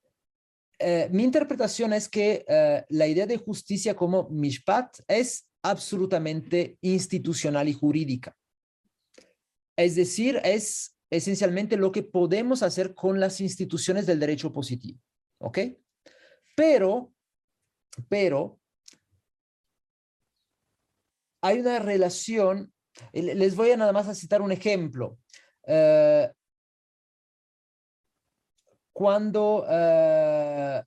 Eh, 0.78 1.08
mi 1.10 1.24
interpretación 1.24 1.92
es 1.92 2.08
que 2.08 2.44
eh, 2.46 2.84
la 2.88 3.08
idea 3.08 3.26
de 3.26 3.36
justicia 3.36 3.96
como 3.96 4.28
mishpat 4.28 4.98
es 5.08 5.50
absolutamente 5.60 6.78
institucional 6.82 7.68
y 7.68 7.72
jurídica. 7.72 8.36
Es 9.76 9.96
decir, 9.96 10.40
es 10.44 10.96
esencialmente 11.10 11.76
lo 11.76 11.90
que 11.90 12.04
podemos 12.04 12.62
hacer 12.62 12.94
con 12.94 13.18
las 13.18 13.40
instituciones 13.40 14.06
del 14.06 14.20
derecho 14.20 14.52
positivo. 14.52 15.00
¿Ok? 15.38 15.58
Pero, 16.54 17.12
pero, 18.08 18.58
hay 21.42 21.60
una 21.60 21.78
relación, 21.78 22.72
les 23.12 23.54
voy 23.54 23.70
a 23.70 23.76
nada 23.76 23.92
más 23.92 24.08
a 24.08 24.14
citar 24.14 24.42
un 24.42 24.52
ejemplo. 24.52 25.18
Uh, 25.62 26.28
cuando 28.92 29.64
uh, 29.68 30.82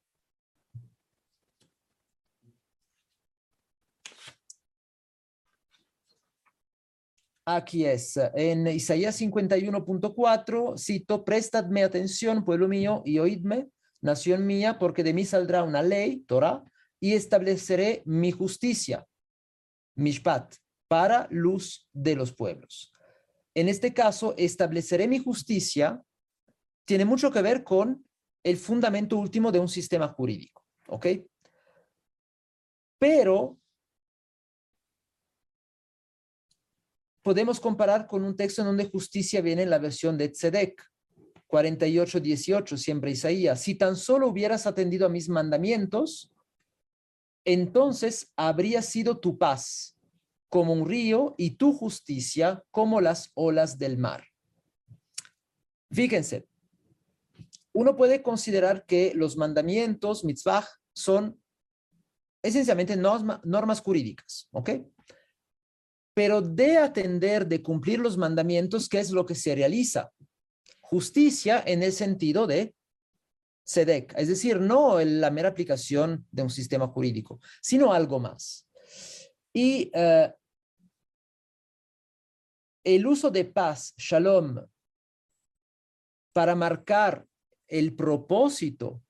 Aquí 7.51 7.83
es, 7.83 8.15
en 8.35 8.67
Isaías 8.67 9.19
51.4, 9.19 10.77
cito, 10.77 11.25
prestadme 11.25 11.83
atención, 11.83 12.45
pueblo 12.45 12.67
mío, 12.67 13.01
y 13.05 13.17
oídme, 13.17 13.69
nación 14.01 14.45
mía, 14.45 14.77
porque 14.79 15.03
de 15.03 15.13
mí 15.13 15.25
saldrá 15.25 15.63
una 15.63 15.81
ley, 15.81 16.21
Torah, 16.27 16.63
y 16.99 17.13
estableceré 17.13 18.03
mi 18.05 18.31
justicia, 18.31 19.07
mishpat, 19.95 20.55
para 20.87 21.27
luz 21.29 21.87
de 21.93 22.15
los 22.15 22.33
pueblos. 22.33 22.91
En 23.53 23.69
este 23.69 23.93
caso, 23.93 24.33
estableceré 24.37 25.07
mi 25.07 25.19
justicia 25.19 26.03
tiene 26.85 27.05
mucho 27.05 27.31
que 27.31 27.41
ver 27.41 27.63
con 27.63 28.03
el 28.43 28.57
fundamento 28.57 29.17
último 29.17 29.51
de 29.51 29.59
un 29.59 29.69
sistema 29.69 30.07
jurídico, 30.07 30.65
¿ok? 30.87 31.05
Pero 32.97 33.59
podemos 37.21 37.59
comparar 37.59 38.07
con 38.07 38.23
un 38.23 38.35
texto 38.35 38.61
en 38.61 38.69
donde 38.69 38.89
justicia 38.89 39.41
viene 39.41 39.63
en 39.63 39.69
la 39.69 39.77
versión 39.77 40.17
de 40.17 40.29
Tzedek, 40.29 40.83
48-18, 41.49 42.77
siempre 42.77 43.11
Isaías. 43.11 43.61
Si 43.61 43.75
tan 43.75 43.95
solo 43.95 44.27
hubieras 44.27 44.67
atendido 44.67 45.07
a 45.07 45.09
mis 45.09 45.29
mandamientos, 45.29 46.31
entonces 47.43 48.31
habría 48.35 48.81
sido 48.81 49.19
tu 49.19 49.37
paz 49.37 49.97
como 50.47 50.73
un 50.73 50.87
río 50.87 51.35
y 51.37 51.51
tu 51.51 51.73
justicia 51.73 52.63
como 52.71 53.01
las 53.01 53.31
olas 53.33 53.77
del 53.77 53.97
mar. 53.97 54.25
Fíjense, 55.91 56.47
uno 57.73 57.95
puede 57.95 58.21
considerar 58.21 58.85
que 58.85 59.13
los 59.15 59.37
mandamientos, 59.37 60.23
mitzvah, 60.23 60.67
son 60.93 61.39
esencialmente 62.43 62.95
normas 62.95 63.81
jurídicas, 63.81 64.47
¿ok? 64.51 64.69
Pero 66.13 66.41
de 66.41 66.77
atender, 66.77 67.47
de 67.47 67.63
cumplir 67.63 67.99
los 67.99 68.17
mandamientos, 68.17 68.89
¿qué 68.89 68.99
es 68.99 69.11
lo 69.11 69.25
que 69.25 69.35
se 69.35 69.55
realiza? 69.55 70.11
Justicia 70.89 71.63
en 71.67 71.83
el 71.83 71.93
sentido 71.93 72.47
de 72.47 72.73
SEDEC, 73.63 74.15
es 74.17 74.27
decir, 74.27 74.59
no 74.59 74.99
la 74.99 75.29
mera 75.29 75.49
aplicación 75.49 76.25
de 76.31 76.41
un 76.41 76.49
sistema 76.49 76.87
jurídico, 76.87 77.39
sino 77.61 77.93
algo 77.93 78.19
más. 78.19 78.67
Y 79.53 79.91
eh, 79.93 80.33
el 82.83 83.05
uso 83.05 83.29
de 83.29 83.45
paz, 83.45 83.93
shalom, 83.97 84.65
para 86.33 86.55
marcar 86.55 87.27
el 87.67 87.95
propósito 87.95 89.03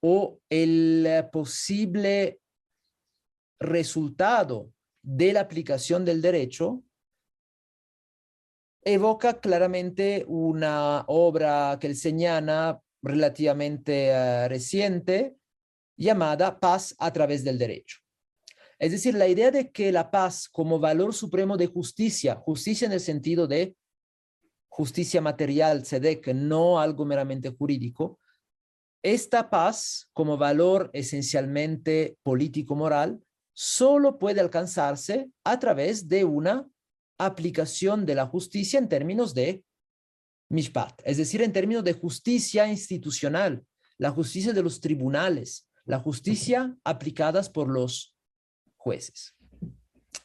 o 0.00 0.40
el 0.48 1.28
posible 1.30 2.40
resultado 3.60 4.72
de 5.02 5.34
la 5.34 5.40
aplicación 5.40 6.06
del 6.06 6.22
derecho, 6.22 6.82
evoca 8.82 9.40
claramente 9.40 10.24
una 10.28 11.04
obra 11.08 11.78
señala 11.94 12.80
relativamente 13.02 14.08
eh, 14.08 14.48
reciente 14.48 15.36
llamada 15.96 16.58
Paz 16.58 16.94
a 16.98 17.12
través 17.12 17.44
del 17.44 17.58
derecho. 17.58 17.98
Es 18.78 18.92
decir, 18.92 19.14
la 19.14 19.26
idea 19.26 19.50
de 19.50 19.72
que 19.72 19.90
la 19.90 20.10
paz 20.10 20.48
como 20.48 20.78
valor 20.78 21.12
supremo 21.12 21.56
de 21.56 21.66
justicia, 21.66 22.36
justicia 22.36 22.86
en 22.86 22.92
el 22.92 23.00
sentido 23.00 23.48
de 23.48 23.76
justicia 24.68 25.20
material, 25.20 25.84
que 26.20 26.34
no 26.34 26.78
algo 26.78 27.04
meramente 27.04 27.50
jurídico, 27.50 28.20
esta 29.02 29.50
paz 29.50 30.08
como 30.12 30.36
valor 30.36 30.90
esencialmente 30.92 32.18
político-moral 32.22 33.20
solo 33.52 34.18
puede 34.18 34.40
alcanzarse 34.40 35.30
a 35.42 35.58
través 35.58 36.08
de 36.08 36.24
una 36.24 36.68
aplicación 37.18 38.06
de 38.06 38.14
la 38.14 38.26
justicia 38.26 38.78
en 38.78 38.88
términos 38.88 39.34
de 39.34 39.64
mishpat, 40.50 41.02
es 41.04 41.16
decir, 41.16 41.42
en 41.42 41.52
términos 41.52 41.84
de 41.84 41.92
justicia 41.92 42.68
institucional, 42.68 43.64
la 43.98 44.10
justicia 44.10 44.52
de 44.52 44.62
los 44.62 44.80
tribunales, 44.80 45.68
la 45.84 45.98
justicia 45.98 46.76
aplicadas 46.84 47.50
por 47.50 47.68
los 47.68 48.16
jueces. 48.76 49.34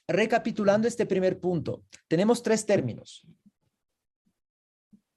Recapitulando 0.07 0.87
este 0.87 1.05
primer 1.05 1.39
punto, 1.39 1.85
tenemos 2.07 2.43
tres 2.43 2.65
términos. 2.65 3.25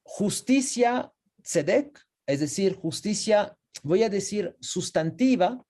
Justicia 0.02 1.12
tzedek, 1.42 2.00
es 2.26 2.40
decir, 2.40 2.74
justicia, 2.74 3.56
voy 3.82 4.02
a 4.02 4.08
decir, 4.08 4.56
sustantiva, 4.60 5.64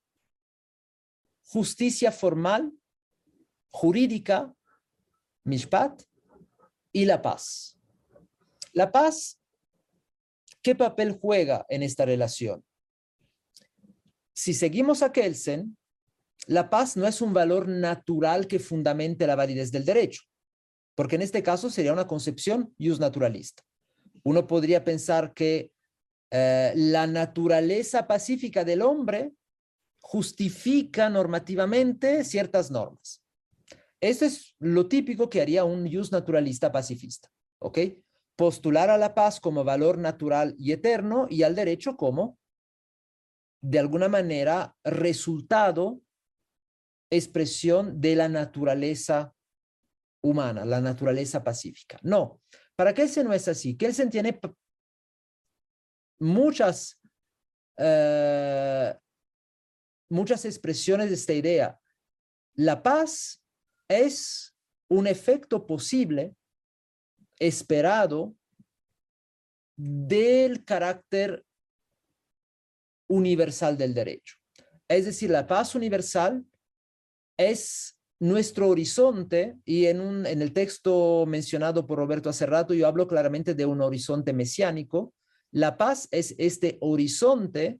justicia 1.43 2.11
formal, 2.11 2.71
jurídica, 3.71 4.53
mishpat, 5.47 6.03
y 6.91 7.05
la 7.05 7.21
paz. 7.21 7.77
La 8.73 8.91
paz, 8.91 9.39
¿qué 10.61 10.75
papel 10.75 11.17
juega 11.19 11.65
en 11.69 11.83
esta 11.83 12.05
relación? 12.05 12.63
Si 14.33 14.53
seguimos 14.53 15.01
a 15.01 15.11
Kelsen, 15.11 15.77
la 16.47 16.69
paz 16.69 16.95
no 16.95 17.07
es 17.07 17.21
un 17.21 17.33
valor 17.33 17.67
natural 17.67 18.47
que 18.47 18.59
fundamente 18.59 19.25
la 19.25 19.35
validez 19.35 19.71
del 19.71 19.85
derecho, 19.85 20.21
porque 20.95 21.15
en 21.15 21.21
este 21.21 21.43
caso 21.43 21.69
sería 21.69 21.93
una 21.93 22.07
concepción 22.07 22.73
jus 22.79 22.99
naturalista. 22.99 23.63
Uno 24.23 24.45
podría 24.45 24.83
pensar 24.83 25.33
que 25.33 25.71
eh, 26.29 26.73
la 26.75 27.07
naturaleza 27.07 28.05
pacífica 28.05 28.63
del 28.63 28.81
hombre 28.81 29.33
justifica 30.01 31.09
normativamente 31.09 32.23
ciertas 32.23 32.69
normas. 32.69 33.23
Esto 34.01 34.25
es 34.25 34.55
lo 34.59 34.87
típico 34.87 35.29
que 35.29 35.41
haría 35.41 35.63
un 35.63 35.91
jus 35.91 36.11
naturalista 36.11 36.71
pacifista, 36.71 37.29
¿ok? 37.59 37.79
Postular 38.35 38.89
a 38.89 38.97
la 38.97 39.15
paz 39.15 39.39
como 39.39 39.63
valor 39.63 39.97
natural 39.97 40.55
y 40.57 40.71
eterno 40.71 41.27
y 41.29 41.43
al 41.43 41.55
derecho 41.55 41.97
como, 41.97 42.37
de 43.61 43.79
alguna 43.79 44.07
manera, 44.07 44.75
resultado, 44.83 46.01
expresión 47.09 47.99
de 47.99 48.15
la 48.15 48.29
naturaleza 48.29 49.33
humana, 50.23 50.65
la 50.65 50.81
naturaleza 50.81 51.43
pacífica. 51.43 51.97
No, 52.03 52.41
para 52.75 52.93
Kelsen 52.93 53.25
no 53.25 53.33
es 53.33 53.47
así. 53.47 53.75
Kelsen 53.75 54.11
tiene 54.11 54.39
muchas, 56.19 56.99
eh, 57.77 58.95
muchas 60.09 60.45
expresiones 60.45 61.09
de 61.09 61.15
esta 61.15 61.33
idea. 61.33 61.79
La 62.53 62.83
paz 62.83 63.43
es 63.87 64.55
un 64.89 65.07
efecto 65.07 65.65
posible, 65.65 66.35
esperado, 67.39 68.35
del 69.77 70.65
carácter 70.65 71.45
universal 73.07 73.77
del 73.77 73.93
derecho. 73.93 74.37
Es 74.87 75.05
decir, 75.05 75.29
la 75.29 75.45
paz 75.45 75.75
universal 75.75 76.45
es 77.37 77.97
nuestro 78.19 78.69
horizonte, 78.69 79.57
y 79.63 79.85
en, 79.85 80.01
un, 80.01 80.25
en 80.25 80.41
el 80.41 80.53
texto 80.53 81.25
mencionado 81.27 81.85
por 81.85 81.99
Roberto 81.99 82.29
hace 82.29 82.47
rato, 82.47 82.73
yo 82.73 82.87
hablo 82.87 83.07
claramente 83.07 83.53
de 83.53 83.65
un 83.65 83.81
horizonte 83.81 84.33
mesiánico, 84.33 85.13
la 85.51 85.77
paz 85.77 86.07
es 86.11 86.35
este 86.39 86.77
horizonte 86.81 87.79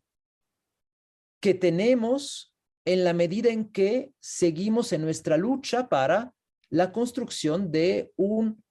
que 1.41 1.53
tenemos 1.53 2.55
en 2.88 3.04
la 3.04 3.12
medida 3.12 3.50
en 3.50 3.70
que 3.70 4.14
seguimos 4.22 4.94
en 4.94 5.02
nuestra 5.02 5.36
lucha 5.36 5.90
para 5.90 6.34
la 6.70 6.94
construcción 6.94 7.70
de 7.70 8.14
un 8.16 8.64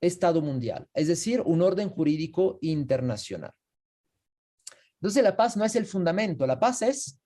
Estado 0.00 0.40
mundial, 0.40 0.86
es 0.94 1.08
decir, 1.08 1.40
un 1.40 1.62
orden 1.62 1.90
jurídico 1.90 2.58
internacional. 2.60 3.50
Entonces, 5.00 5.20
la 5.20 5.36
paz 5.36 5.56
no 5.56 5.64
es 5.64 5.74
el 5.74 5.84
fundamento, 5.84 6.46
la 6.46 6.60
paz 6.60 6.82
es 6.82 7.18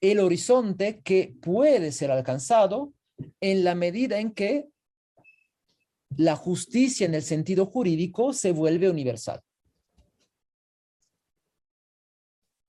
el 0.00 0.20
horizonte 0.20 1.00
que 1.00 1.34
puede 1.42 1.90
ser 1.90 2.12
alcanzado 2.12 2.92
en 3.40 3.64
la 3.64 3.74
medida 3.74 4.20
en 4.20 4.30
que 4.32 4.68
la 6.16 6.36
justicia 6.36 7.06
en 7.06 7.14
el 7.14 7.22
sentido 7.22 7.66
jurídico 7.66 8.32
se 8.32 8.52
vuelve 8.52 8.88
universal. 8.88 9.40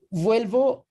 Vuelvo 0.09 0.88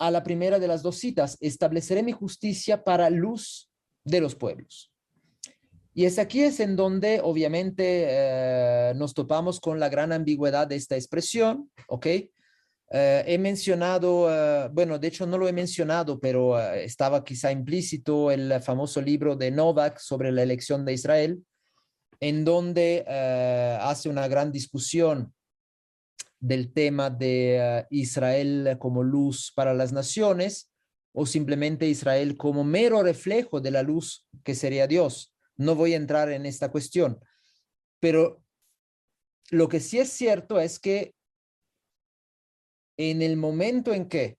a 0.00 0.10
la 0.10 0.22
primera 0.22 0.58
de 0.58 0.66
las 0.66 0.82
dos 0.82 0.96
citas, 0.96 1.36
estableceré 1.40 2.02
mi 2.02 2.12
justicia 2.12 2.82
para 2.82 3.10
luz 3.10 3.70
de 4.02 4.20
los 4.20 4.34
pueblos. 4.34 4.90
Y 5.92 6.06
es 6.06 6.18
aquí 6.18 6.40
es 6.42 6.58
en 6.60 6.74
donde 6.74 7.20
obviamente 7.22 8.06
eh, 8.08 8.94
nos 8.96 9.12
topamos 9.12 9.60
con 9.60 9.78
la 9.78 9.90
gran 9.90 10.10
ambigüedad 10.12 10.66
de 10.66 10.76
esta 10.76 10.96
expresión, 10.96 11.70
¿ok? 11.86 12.06
Eh, 12.06 12.30
he 13.26 13.36
mencionado, 13.36 14.28
eh, 14.30 14.70
bueno, 14.72 14.98
de 14.98 15.08
hecho 15.08 15.26
no 15.26 15.36
lo 15.36 15.46
he 15.46 15.52
mencionado, 15.52 16.18
pero 16.18 16.58
estaba 16.58 17.22
quizá 17.22 17.52
implícito 17.52 18.30
el 18.30 18.58
famoso 18.62 19.02
libro 19.02 19.36
de 19.36 19.50
Novak 19.50 19.98
sobre 19.98 20.32
la 20.32 20.42
elección 20.42 20.86
de 20.86 20.94
Israel, 20.94 21.44
en 22.20 22.46
donde 22.46 23.04
hace 23.80 24.08
una 24.08 24.28
gran 24.28 24.50
discusión 24.50 25.34
del 26.40 26.72
tema 26.72 27.10
de 27.10 27.86
Israel 27.90 28.76
como 28.78 29.02
luz 29.02 29.52
para 29.54 29.74
las 29.74 29.92
naciones 29.92 30.72
o 31.12 31.26
simplemente 31.26 31.86
Israel 31.86 32.36
como 32.36 32.64
mero 32.64 33.02
reflejo 33.02 33.60
de 33.60 33.70
la 33.70 33.82
luz 33.82 34.26
que 34.42 34.54
sería 34.54 34.86
Dios. 34.86 35.34
No 35.56 35.74
voy 35.74 35.92
a 35.92 35.96
entrar 35.96 36.30
en 36.30 36.46
esta 36.46 36.70
cuestión, 36.70 37.20
pero 38.00 38.42
lo 39.50 39.68
que 39.68 39.80
sí 39.80 39.98
es 39.98 40.10
cierto 40.10 40.58
es 40.60 40.78
que 40.78 41.14
en 42.96 43.22
el 43.22 43.36
momento 43.36 43.92
en 43.92 44.08
que 44.08 44.38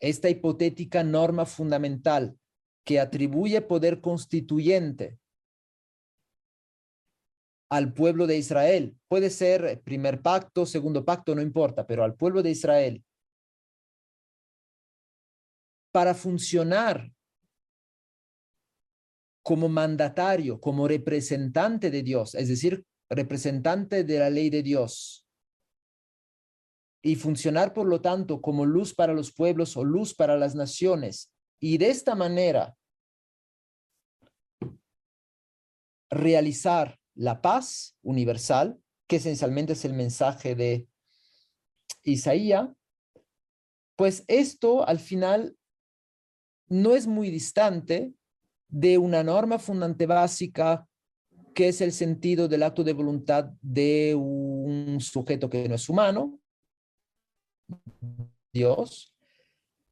esta 0.00 0.28
hipotética 0.28 1.02
norma 1.02 1.46
fundamental 1.46 2.38
que 2.84 3.00
atribuye 3.00 3.60
poder 3.60 4.00
constituyente 4.00 5.18
al 7.70 7.92
pueblo 7.92 8.26
de 8.26 8.38
Israel, 8.38 8.96
puede 9.08 9.30
ser 9.30 9.82
primer 9.82 10.22
pacto, 10.22 10.64
segundo 10.64 11.04
pacto, 11.04 11.34
no 11.34 11.42
importa, 11.42 11.86
pero 11.86 12.02
al 12.02 12.14
pueblo 12.14 12.42
de 12.42 12.50
Israel, 12.50 13.04
para 15.92 16.14
funcionar 16.14 17.10
como 19.42 19.68
mandatario, 19.68 20.60
como 20.60 20.86
representante 20.86 21.90
de 21.90 22.02
Dios, 22.02 22.34
es 22.34 22.48
decir, 22.48 22.84
representante 23.10 24.04
de 24.04 24.18
la 24.18 24.30
ley 24.30 24.50
de 24.50 24.62
Dios, 24.62 25.26
y 27.02 27.16
funcionar, 27.16 27.72
por 27.72 27.86
lo 27.86 28.00
tanto, 28.00 28.40
como 28.40 28.66
luz 28.66 28.94
para 28.94 29.14
los 29.14 29.32
pueblos 29.32 29.76
o 29.76 29.84
luz 29.84 30.14
para 30.14 30.36
las 30.36 30.54
naciones, 30.54 31.32
y 31.60 31.78
de 31.78 31.90
esta 31.90 32.14
manera 32.14 32.76
realizar 36.10 36.97
la 37.18 37.42
paz 37.42 37.96
universal, 38.02 38.80
que 39.08 39.16
esencialmente 39.16 39.72
es 39.72 39.84
el 39.84 39.92
mensaje 39.92 40.54
de 40.54 40.88
Isaías, 42.04 42.68
pues 43.96 44.24
esto 44.28 44.86
al 44.86 45.00
final 45.00 45.56
no 46.68 46.94
es 46.94 47.08
muy 47.08 47.30
distante 47.30 48.14
de 48.68 48.98
una 48.98 49.24
norma 49.24 49.58
fundante 49.58 50.06
básica 50.06 50.86
que 51.54 51.68
es 51.68 51.80
el 51.80 51.90
sentido 51.90 52.46
del 52.46 52.62
acto 52.62 52.84
de 52.84 52.92
voluntad 52.92 53.50
de 53.60 54.14
un 54.14 55.00
sujeto 55.00 55.50
que 55.50 55.68
no 55.68 55.74
es 55.74 55.88
humano, 55.88 56.38
Dios, 58.52 59.12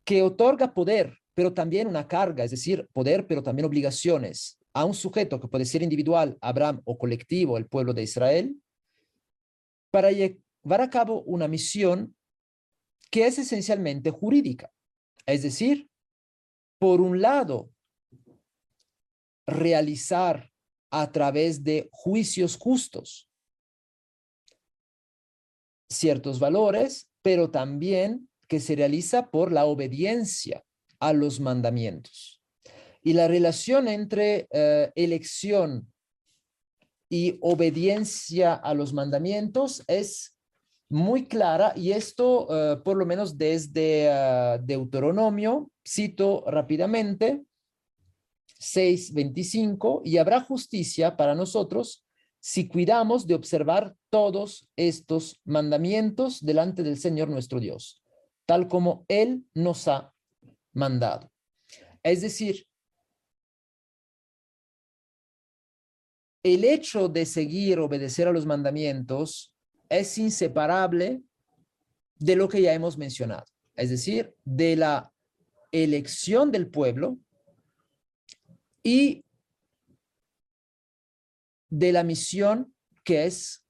que 0.05 0.23
otorga 0.23 0.73
poder, 0.73 1.19
pero 1.35 1.53
también 1.53 1.89
una 1.89 2.07
carga, 2.07 2.45
es 2.45 2.53
decir, 2.53 2.89
poder, 2.93 3.27
pero 3.27 3.43
también 3.43 3.67
obligaciones 3.67 4.61
a 4.77 4.85
un 4.85 4.93
sujeto 4.93 5.41
que 5.41 5.49
puede 5.49 5.65
ser 5.65 5.83
individual, 5.83 6.37
Abraham, 6.43 6.83
o 6.85 6.99
colectivo, 6.99 7.57
el 7.57 7.67
pueblo 7.67 7.95
de 7.95 8.03
Israel, 8.03 8.63
para 9.91 10.13
llevar 10.13 10.83
a 10.83 10.91
cabo 10.91 11.23
una 11.23 11.49
misión 11.49 12.15
que 13.11 13.27
es 13.27 13.39
esencialmente 13.39 14.11
jurídica. 14.11 14.71
Es 15.25 15.43
decir, 15.43 15.89
por 16.79 17.01
un 17.01 17.23
lado, 17.23 17.71
realizar 19.47 20.53
a 20.91 21.11
través 21.11 21.65
de 21.65 21.89
juicios 21.91 22.59
justos 22.59 23.31
ciertos 25.89 26.39
valores, 26.39 27.09
pero 27.23 27.51
también 27.51 28.29
que 28.47 28.61
se 28.61 28.77
realiza 28.77 29.31
por 29.31 29.53
la 29.53 29.65
obediencia 29.65 30.63
a 31.01 31.15
los 31.15 31.41
mandamientos. 31.41 32.36
Y 33.07 33.13
la 33.13 33.29
relación 33.29 33.87
entre 33.87 34.49
eh, 34.51 34.91
elección 34.97 35.87
y 37.09 37.39
obediencia 37.41 38.55
a 38.55 38.75
los 38.75 38.93
mandamientos 38.93 39.85
es 39.87 40.37
muy 40.91 41.29
clara 41.29 41.73
y 41.77 41.93
esto 41.93 42.49
eh, 42.51 42.79
por 42.79 42.97
lo 42.97 43.07
menos 43.07 43.39
desde 43.39 44.11
uh, 44.11 44.61
Deuteronomio, 44.61 45.71
cito 45.87 46.43
rápidamente, 46.49 47.45
6.25, 48.59 50.03
y 50.05 50.19
habrá 50.19 50.41
justicia 50.41 51.17
para 51.17 51.37
nosotros 51.37 52.05
si 52.41 52.67
cuidamos 52.67 53.29
de 53.29 53.37
observar 53.37 53.95
todos 54.11 54.69
estos 54.75 55.41
mandamientos 55.45 56.45
delante 56.45 56.83
del 56.83 56.99
Señor 56.99 57.29
nuestro 57.29 57.61
Dios, 57.61 58.03
tal 58.47 58.67
como 58.67 59.05
Él 59.07 59.45
nos 59.55 59.87
ha 59.87 60.13
mandado. 60.73 61.31
Es 62.03 62.21
decir, 62.21 62.67
el 66.47 66.63
hecho 66.65 67.09
de 67.09 67.27
seguir, 67.27 67.81
obedecer 67.81 68.29
a 68.29 68.33
los 68.33 68.47
mandamientos 68.47 69.53
es 69.89 70.17
inseparable 70.17 71.21
de 72.21 72.37
lo 72.37 72.49
que 72.49 72.63
ya 72.63 72.73
hemos 72.73 72.97
mencionado, 72.97 73.47
es 73.75 73.91
decir, 73.91 74.33
de 74.45 74.77
la 74.77 75.13
elección 75.73 76.53
del 76.53 76.69
pueblo 76.69 77.19
y 78.85 79.25
de 81.69 81.91
la 81.91 82.05
misión 82.05 82.73
que 83.03 83.27
es 83.27 83.65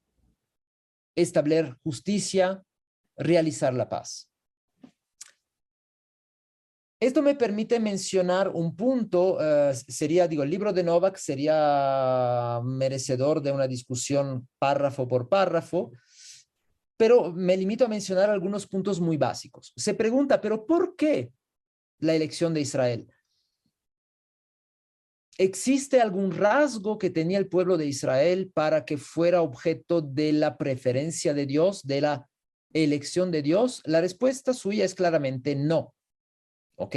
establecer 1.15 1.79
justicia, 1.83 2.63
realizar 3.17 3.73
la 3.73 3.89
paz. 3.89 4.31
Esto 6.99 7.21
me 7.21 7.35
permite 7.35 7.79
mencionar 7.79 8.49
un 8.49 8.75
punto, 8.75 9.39
eh, 9.39 9.75
sería, 9.75 10.27
digo, 10.27 10.43
el 10.43 10.51
libro 10.51 10.73
de 10.73 10.83
Novak 10.83 11.19
sería 11.19 12.61
merecedor 12.65 13.43
de 13.43 13.53
una 13.53 13.67
discusión 13.67 14.49
párrafo 14.59 15.07
por 15.07 15.29
párrafo, 15.29 15.93
pero 16.97 17.33
me 17.33 17.55
limito 17.55 17.85
a 17.85 17.89
mencionar 17.89 18.31
algunos 18.31 18.67
puntos 18.67 18.99
muy 18.99 19.19
básicos. 19.19 19.75
Se 19.77 19.93
pregunta, 19.93 20.41
pero 20.41 20.65
¿por 20.65 20.97
qué 20.97 21.31
la 21.99 22.15
elección 22.15 22.55
de 22.55 22.63
Israel? 22.63 23.07
¿Existe 25.37 26.01
algún 26.01 26.35
rasgo 26.35 26.97
que 26.97 27.11
tenía 27.11 27.37
el 27.37 27.49
pueblo 27.49 27.77
de 27.77 27.85
Israel 27.85 28.51
para 28.55 28.87
que 28.87 28.97
fuera 28.97 29.43
objeto 29.43 30.01
de 30.01 30.33
la 30.33 30.57
preferencia 30.57 31.35
de 31.35 31.45
Dios, 31.45 31.87
de 31.87 32.01
la 32.01 32.31
elección 32.73 33.31
de 33.31 33.43
Dios? 33.43 33.83
La 33.85 34.01
respuesta 34.01 34.55
suya 34.55 34.87
es 34.87 34.95
claramente 34.95 35.55
no. 35.55 35.93
¿Ok? 36.77 36.97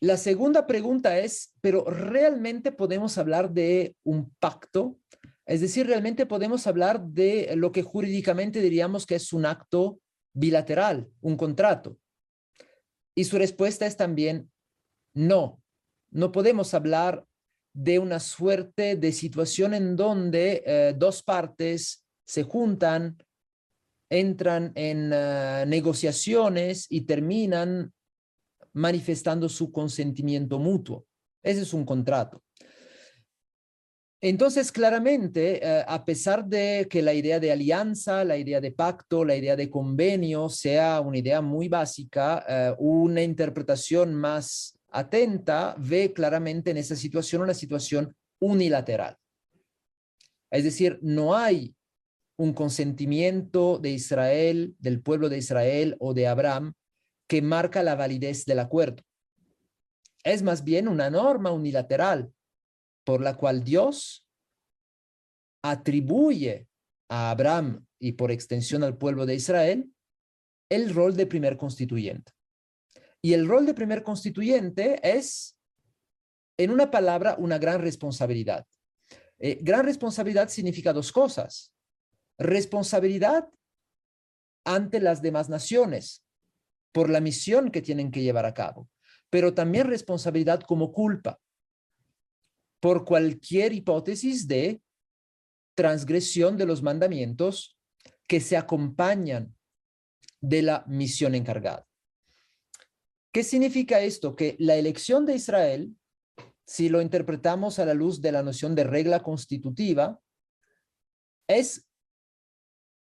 La 0.00 0.16
segunda 0.16 0.66
pregunta 0.66 1.18
es, 1.18 1.54
¿pero 1.60 1.84
realmente 1.84 2.72
podemos 2.72 3.16
hablar 3.16 3.50
de 3.52 3.96
un 4.04 4.30
pacto? 4.38 4.98
Es 5.46 5.60
decir, 5.60 5.86
realmente 5.86 6.26
podemos 6.26 6.66
hablar 6.66 7.02
de 7.02 7.54
lo 7.56 7.72
que 7.72 7.82
jurídicamente 7.82 8.60
diríamos 8.60 9.06
que 9.06 9.14
es 9.14 9.32
un 9.32 9.46
acto 9.46 10.00
bilateral, 10.34 11.10
un 11.20 11.36
contrato. 11.36 11.98
Y 13.14 13.24
su 13.24 13.38
respuesta 13.38 13.86
es 13.86 13.96
también 13.96 14.50
no. 15.14 15.62
No 16.10 16.32
podemos 16.32 16.74
hablar 16.74 17.24
de 17.72 17.98
una 17.98 18.20
suerte 18.20 18.96
de 18.96 19.12
situación 19.12 19.74
en 19.74 19.96
donde 19.96 20.62
eh, 20.66 20.94
dos 20.96 21.22
partes 21.22 22.04
se 22.26 22.42
juntan, 22.42 23.18
entran 24.20 24.72
en 24.74 25.10
eh, 25.12 25.64
negociaciones 25.66 26.86
y 26.88 27.02
terminan 27.02 27.92
manifestando 28.72 29.48
su 29.48 29.72
consentimiento 29.72 30.58
mutuo. 30.58 31.06
Ese 31.42 31.62
es 31.62 31.74
un 31.74 31.84
contrato. 31.84 32.42
Entonces, 34.20 34.72
claramente, 34.72 35.62
eh, 35.62 35.84
a 35.86 36.02
pesar 36.04 36.46
de 36.46 36.86
que 36.88 37.02
la 37.02 37.12
idea 37.12 37.38
de 37.38 37.52
alianza, 37.52 38.24
la 38.24 38.38
idea 38.38 38.58
de 38.58 38.72
pacto, 38.72 39.22
la 39.22 39.36
idea 39.36 39.54
de 39.54 39.68
convenio 39.68 40.48
sea 40.48 41.00
una 41.02 41.18
idea 41.18 41.42
muy 41.42 41.68
básica, 41.68 42.42
eh, 42.48 42.74
una 42.78 43.22
interpretación 43.22 44.14
más 44.14 44.78
atenta 44.90 45.74
ve 45.78 46.12
claramente 46.14 46.70
en 46.70 46.78
esa 46.78 46.96
situación 46.96 47.42
una 47.42 47.52
situación 47.52 48.16
unilateral. 48.40 49.18
Es 50.50 50.64
decir, 50.64 50.98
no 51.02 51.34
hay 51.34 51.74
un 52.36 52.52
consentimiento 52.52 53.78
de 53.78 53.90
Israel, 53.90 54.74
del 54.78 55.00
pueblo 55.00 55.28
de 55.28 55.38
Israel 55.38 55.96
o 56.00 56.14
de 56.14 56.26
Abraham 56.26 56.74
que 57.28 57.42
marca 57.42 57.82
la 57.82 57.94
validez 57.94 58.44
del 58.44 58.58
acuerdo. 58.58 59.02
Es 60.24 60.42
más 60.42 60.64
bien 60.64 60.88
una 60.88 61.10
norma 61.10 61.52
unilateral 61.52 62.32
por 63.04 63.20
la 63.20 63.36
cual 63.36 63.62
Dios 63.62 64.26
atribuye 65.62 66.68
a 67.08 67.30
Abraham 67.30 67.86
y 67.98 68.12
por 68.12 68.30
extensión 68.30 68.82
al 68.82 68.98
pueblo 68.98 69.26
de 69.26 69.34
Israel 69.34 69.90
el 70.70 70.94
rol 70.94 71.16
de 71.16 71.26
primer 71.26 71.56
constituyente. 71.56 72.32
Y 73.22 73.32
el 73.32 73.46
rol 73.46 73.64
de 73.64 73.74
primer 73.74 74.02
constituyente 74.02 75.00
es, 75.02 75.56
en 76.58 76.70
una 76.70 76.90
palabra, 76.90 77.36
una 77.38 77.58
gran 77.58 77.80
responsabilidad. 77.80 78.66
Eh, 79.38 79.58
gran 79.62 79.84
responsabilidad 79.84 80.48
significa 80.48 80.92
dos 80.92 81.10
cosas. 81.10 81.73
Responsabilidad 82.38 83.48
ante 84.64 85.00
las 85.00 85.22
demás 85.22 85.48
naciones 85.48 86.24
por 86.92 87.10
la 87.10 87.20
misión 87.20 87.70
que 87.70 87.82
tienen 87.82 88.10
que 88.10 88.22
llevar 88.22 88.46
a 88.46 88.54
cabo, 88.54 88.88
pero 89.30 89.54
también 89.54 89.86
responsabilidad 89.86 90.60
como 90.60 90.92
culpa 90.92 91.40
por 92.80 93.04
cualquier 93.04 93.72
hipótesis 93.72 94.46
de 94.46 94.80
transgresión 95.74 96.56
de 96.56 96.66
los 96.66 96.82
mandamientos 96.82 97.78
que 98.28 98.40
se 98.40 98.56
acompañan 98.56 99.54
de 100.40 100.62
la 100.62 100.84
misión 100.86 101.34
encargada. 101.34 101.86
¿Qué 103.32 103.42
significa 103.42 104.00
esto? 104.00 104.36
Que 104.36 104.54
la 104.60 104.76
elección 104.76 105.26
de 105.26 105.34
Israel, 105.34 105.96
si 106.66 106.88
lo 106.88 107.00
interpretamos 107.02 107.78
a 107.78 107.84
la 107.84 107.94
luz 107.94 108.20
de 108.20 108.32
la 108.32 108.42
noción 108.42 108.74
de 108.74 108.84
regla 108.84 109.22
constitutiva, 109.22 110.20
es 111.48 111.88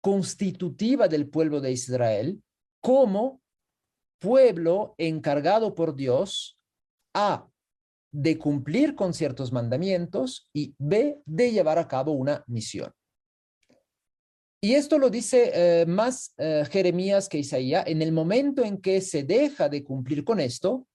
constitutiva 0.02 1.08
del 1.08 1.28
pueblo 1.30 1.60
de 1.62 1.72
Israel 1.72 2.42
como 2.82 3.40
pueblo 4.18 4.94
encargado 4.98 5.74
por 5.74 5.94
Dios 5.94 6.58
A, 7.14 7.48
de 8.10 8.36
cumplir 8.36 8.94
con 8.94 9.14
ciertos 9.14 9.52
mandamientos 9.52 10.50
y 10.52 10.74
B, 10.78 11.22
de 11.24 11.52
llevar 11.52 11.78
a 11.78 11.88
cabo 11.88 12.12
una 12.12 12.44
misión. 12.46 12.92
Y 14.60 14.74
esto 14.74 14.98
lo 14.98 15.08
dice 15.08 15.50
eh, 15.54 15.86
más 15.86 16.34
eh, 16.36 16.64
Jeremías 16.70 17.28
que 17.28 17.38
Isaías. 17.38 17.84
En 17.86 18.02
el 18.02 18.12
momento 18.12 18.62
en 18.64 18.80
que 18.80 19.00
se 19.00 19.24
deja 19.24 19.68
de 19.68 19.82
cumplir 19.82 20.24
con 20.24 20.38
esto, 20.38 20.86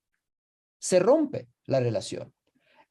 se 0.80 1.00
rompe 1.00 1.50
la 1.66 1.80
relación. 1.80 2.34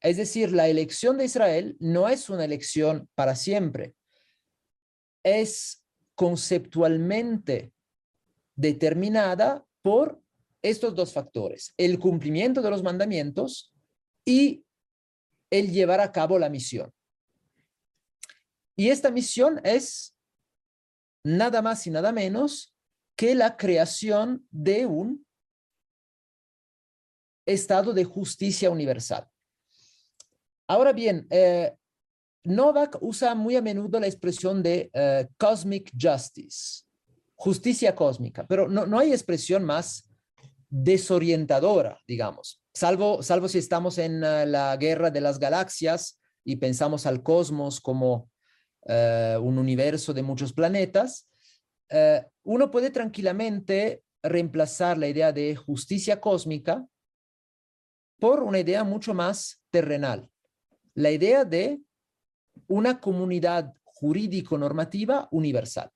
Es 0.01 0.17
decir, 0.17 0.51
la 0.51 0.67
elección 0.67 1.17
de 1.17 1.25
Israel 1.25 1.77
no 1.79 2.07
es 2.09 2.29
una 2.29 2.45
elección 2.45 3.09
para 3.15 3.35
siempre. 3.35 3.95
Es 5.23 5.83
conceptualmente 6.17 7.71
determinada 8.55 9.63
por 9.83 10.19
estos 10.63 10.95
dos 10.95 11.13
factores, 11.13 11.75
el 11.77 11.99
cumplimiento 11.99 12.63
de 12.63 12.71
los 12.71 12.81
mandamientos 12.81 13.71
y 14.25 14.65
el 15.51 15.71
llevar 15.71 16.01
a 16.01 16.11
cabo 16.11 16.39
la 16.39 16.49
misión. 16.49 16.91
Y 18.75 18.89
esta 18.89 19.11
misión 19.11 19.61
es 19.63 20.15
nada 21.23 21.61
más 21.61 21.85
y 21.85 21.91
nada 21.91 22.11
menos 22.11 22.75
que 23.15 23.35
la 23.35 23.55
creación 23.55 24.47
de 24.49 24.87
un 24.87 25.23
estado 27.45 27.93
de 27.93 28.05
justicia 28.05 28.71
universal. 28.71 29.29
Ahora 30.67 30.93
bien, 30.93 31.27
eh, 31.29 31.77
Novak 32.43 32.97
usa 33.01 33.35
muy 33.35 33.55
a 33.55 33.61
menudo 33.61 33.99
la 33.99 34.07
expresión 34.07 34.63
de 34.63 34.89
eh, 34.93 35.27
cosmic 35.37 35.91
justice, 35.99 36.83
justicia 37.35 37.93
cósmica, 37.95 38.45
pero 38.47 38.67
no, 38.67 38.85
no 38.85 38.99
hay 38.99 39.11
expresión 39.11 39.63
más 39.63 40.09
desorientadora, 40.69 41.99
digamos, 42.07 42.61
salvo, 42.73 43.21
salvo 43.23 43.47
si 43.47 43.57
estamos 43.57 43.97
en 43.97 44.23
eh, 44.23 44.45
la 44.45 44.75
guerra 44.77 45.11
de 45.11 45.21
las 45.21 45.39
galaxias 45.39 46.19
y 46.43 46.55
pensamos 46.55 47.05
al 47.05 47.23
cosmos 47.23 47.81
como 47.81 48.29
eh, 48.85 49.37
un 49.41 49.57
universo 49.57 50.13
de 50.13 50.23
muchos 50.23 50.53
planetas, 50.53 51.27
uno 52.43 52.69
puede 52.69 52.89
tranquilamente 52.89 54.03
reemplazar 54.21 54.97
la 54.97 55.07
idea 55.07 55.31
de 55.31 55.55
justicia 55.55 56.19
cósmica 56.19 56.85
por 58.19 58.43
una 58.43 58.59
idea 58.59 58.83
mucho 58.83 59.13
más 59.13 59.61
terrenal, 59.69 60.29
la 60.93 61.11
idea 61.11 61.45
de 61.45 61.79
una 62.67 62.99
comunidad 62.99 63.73
jurídico-normativa 63.83 65.27
universal, 65.31 65.91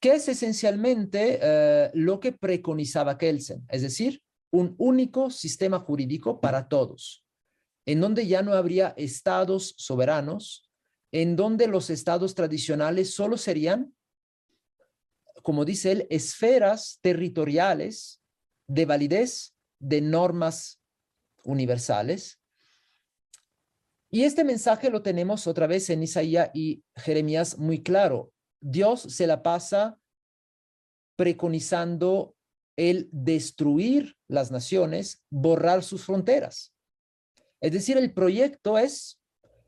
que 0.00 0.14
es 0.14 0.28
esencialmente 0.28 1.38
eh, 1.42 1.90
lo 1.94 2.20
que 2.20 2.32
preconizaba 2.32 3.18
Kelsen, 3.18 3.64
es 3.68 3.82
decir, 3.82 4.22
un 4.50 4.74
único 4.78 5.30
sistema 5.30 5.80
jurídico 5.80 6.40
para 6.40 6.68
todos, 6.68 7.24
en 7.86 8.00
donde 8.00 8.26
ya 8.26 8.42
no 8.42 8.52
habría 8.52 8.94
estados 8.96 9.74
soberanos, 9.78 10.68
en 11.12 11.36
donde 11.36 11.66
los 11.66 11.90
estados 11.90 12.34
tradicionales 12.34 13.14
solo 13.14 13.36
serían, 13.36 13.94
como 15.42 15.64
dice 15.64 15.92
él, 15.92 16.06
esferas 16.10 16.98
territoriales 17.02 18.22
de 18.66 18.86
validez 18.86 19.54
de 19.78 20.00
normas 20.00 20.80
universales. 21.44 22.40
Y 24.14 24.24
este 24.24 24.44
mensaje 24.44 24.90
lo 24.90 25.00
tenemos 25.00 25.46
otra 25.46 25.66
vez 25.66 25.88
en 25.88 26.02
Isaías 26.02 26.50
y 26.52 26.84
Jeremías 26.96 27.56
muy 27.56 27.82
claro. 27.82 28.30
Dios 28.60 29.00
se 29.00 29.26
la 29.26 29.42
pasa 29.42 29.98
preconizando 31.16 32.36
el 32.76 33.08
destruir 33.10 34.14
las 34.28 34.50
naciones, 34.50 35.24
borrar 35.30 35.82
sus 35.82 36.04
fronteras. 36.04 36.74
Es 37.62 37.72
decir, 37.72 37.96
el 37.96 38.12
proyecto 38.12 38.76
es 38.76 39.18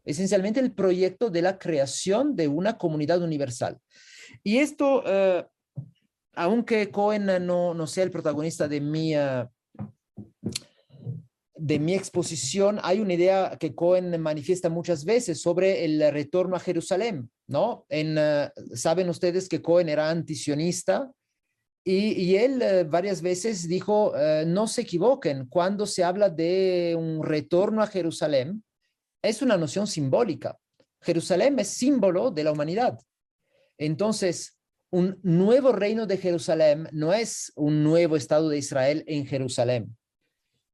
esencialmente 0.04 0.60
el 0.60 0.72
proyecto 0.72 1.30
de 1.30 1.40
la 1.40 1.58
creación 1.58 2.36
de 2.36 2.46
una 2.46 2.76
comunidad 2.76 3.22
universal. 3.22 3.80
Y 4.42 4.58
esto, 4.58 5.02
eh, 5.06 5.46
aunque 6.34 6.90
Cohen 6.90 7.24
no, 7.46 7.72
no, 7.72 7.86
sea 7.86 8.04
el 8.04 8.10
protagonista 8.10 8.68
de 8.68 8.80
mi, 8.82 9.16
uh, 9.16 9.48
de 11.64 11.78
mi 11.78 11.94
exposición, 11.94 12.78
hay 12.82 13.00
una 13.00 13.14
idea 13.14 13.56
que 13.58 13.74
Cohen 13.74 14.20
manifiesta 14.20 14.68
muchas 14.68 15.06
veces 15.06 15.40
sobre 15.40 15.86
el 15.86 16.12
retorno 16.12 16.56
a 16.56 16.60
Jerusalén, 16.60 17.30
¿no? 17.46 17.86
En, 17.88 18.18
uh, 18.18 18.50
Saben 18.76 19.08
ustedes 19.08 19.48
que 19.48 19.62
Cohen 19.62 19.88
era 19.88 20.10
antisionista 20.10 21.10
y, 21.82 22.12
y 22.22 22.36
él 22.36 22.62
uh, 22.62 22.90
varias 22.90 23.22
veces 23.22 23.66
dijo, 23.66 24.12
no 24.46 24.66
se 24.66 24.82
equivoquen, 24.82 25.46
cuando 25.46 25.86
se 25.86 26.04
habla 26.04 26.28
de 26.28 26.94
un 26.98 27.22
retorno 27.22 27.82
a 27.82 27.86
Jerusalén, 27.86 28.62
es 29.22 29.40
una 29.40 29.56
noción 29.56 29.86
simbólica. 29.86 30.58
Jerusalén 31.00 31.58
es 31.58 31.68
símbolo 31.68 32.30
de 32.30 32.44
la 32.44 32.52
humanidad. 32.52 32.98
Entonces, 33.78 34.58
un 34.90 35.18
nuevo 35.22 35.72
reino 35.72 36.04
de 36.06 36.18
Jerusalén 36.18 36.88
no 36.92 37.14
es 37.14 37.52
un 37.56 37.82
nuevo 37.82 38.16
Estado 38.16 38.50
de 38.50 38.58
Israel 38.58 39.02
en 39.06 39.24
Jerusalén, 39.26 39.96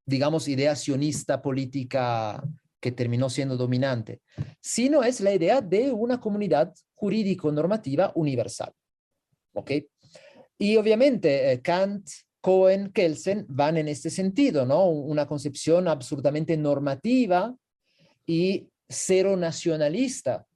digamos, 0.04 0.48
idea 0.48 0.74
sionista 0.76 1.40
política 1.40 2.42
que 2.80 2.92
terminó 2.92 3.28
siendo 3.28 3.56
dominante, 3.56 4.20
sino 4.60 5.02
es 5.02 5.20
la 5.20 5.34
idea 5.34 5.60
de 5.60 5.92
una 5.92 6.20
comunidad 6.20 6.74
jurídico-normativa 6.94 8.12
universal. 8.14 8.72
¿Ok? 9.52 9.72
Y 10.58 10.76
obviamente 10.76 11.52
eh, 11.52 11.60
Kant, 11.60 12.08
Cohen, 12.40 12.90
Kelsen 12.92 13.46
van 13.48 13.76
en 13.76 13.88
este 13.88 14.10
sentido, 14.10 14.64
¿no? 14.64 14.86
Una 14.88 15.26
concepción 15.26 15.88
absolutamente 15.88 16.56
normativa 16.56 17.54
y 18.26 18.68
cero 18.88 19.36
nacionalista 19.36 20.46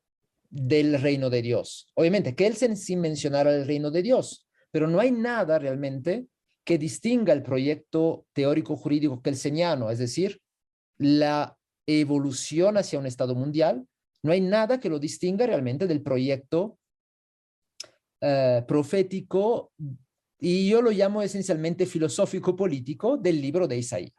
del 0.49 1.01
reino 1.01 1.31
de 1.31 1.43
Dios. 1.43 1.89
Obviamente, 1.95 2.35
Kelsen 2.35 2.77
sin 2.77 3.01
mencionar 3.01 3.47
el 3.49 3.67
reino 3.67 3.91
de 3.91 4.03
Dios, 4.03 4.47
pero 4.71 4.87
no 4.87 5.01
hay 5.01 5.11
nada 5.11 5.59
realmente 5.59 6.27
que 6.65 6.79
distinga 6.79 7.33
el 7.33 7.43
proyecto 7.43 8.27
teórico 8.33 8.77
jurídico 8.77 9.21
kelseniano, 9.21 9.91
es 9.91 9.99
decir, 9.99 10.41
la 10.99 11.59
evolución 11.87 12.77
hacia 12.77 12.99
un 12.99 13.07
Estado 13.07 13.35
mundial, 13.35 13.87
no 14.23 14.33
hay 14.33 14.41
nada 14.41 14.81
que 14.81 14.89
lo 14.89 14.99
distinga 14.99 15.47
realmente 15.47 15.87
del 15.87 16.03
proyecto 16.03 16.79
uh, 18.23 18.65
profético 18.67 19.73
y 20.41 20.69
yo 20.69 20.81
lo 20.81 20.91
llamo 20.91 21.23
esencialmente 21.23 21.85
filosófico 21.85 22.57
político 22.57 23.19
del 23.19 23.41
libro 23.41 23.69
de 23.69 23.79
Isaías. 23.79 24.15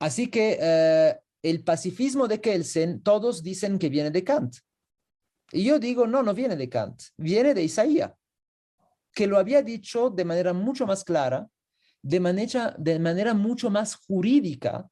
Así 0.00 0.28
que 0.28 0.58
uh, 0.60 1.24
el 1.42 1.62
pacifismo 1.62 2.26
de 2.26 2.40
Kelsen, 2.40 3.02
todos 3.02 3.42
dicen 3.42 3.78
que 3.78 3.88
viene 3.88 4.10
de 4.10 4.24
Kant. 4.24 4.56
Y 5.52 5.64
yo 5.64 5.78
digo, 5.78 6.06
no, 6.06 6.22
no 6.22 6.34
viene 6.34 6.56
de 6.56 6.68
Kant, 6.68 7.00
viene 7.16 7.54
de 7.54 7.62
Isaías, 7.62 8.10
que 9.14 9.26
lo 9.26 9.38
había 9.38 9.62
dicho 9.62 10.10
de 10.10 10.24
manera 10.24 10.52
mucho 10.52 10.86
más 10.86 11.04
clara, 11.04 11.48
de 12.02 12.20
manera, 12.20 13.34
mucho 13.34 13.70
más 13.70 13.96
jurídica 13.96 14.86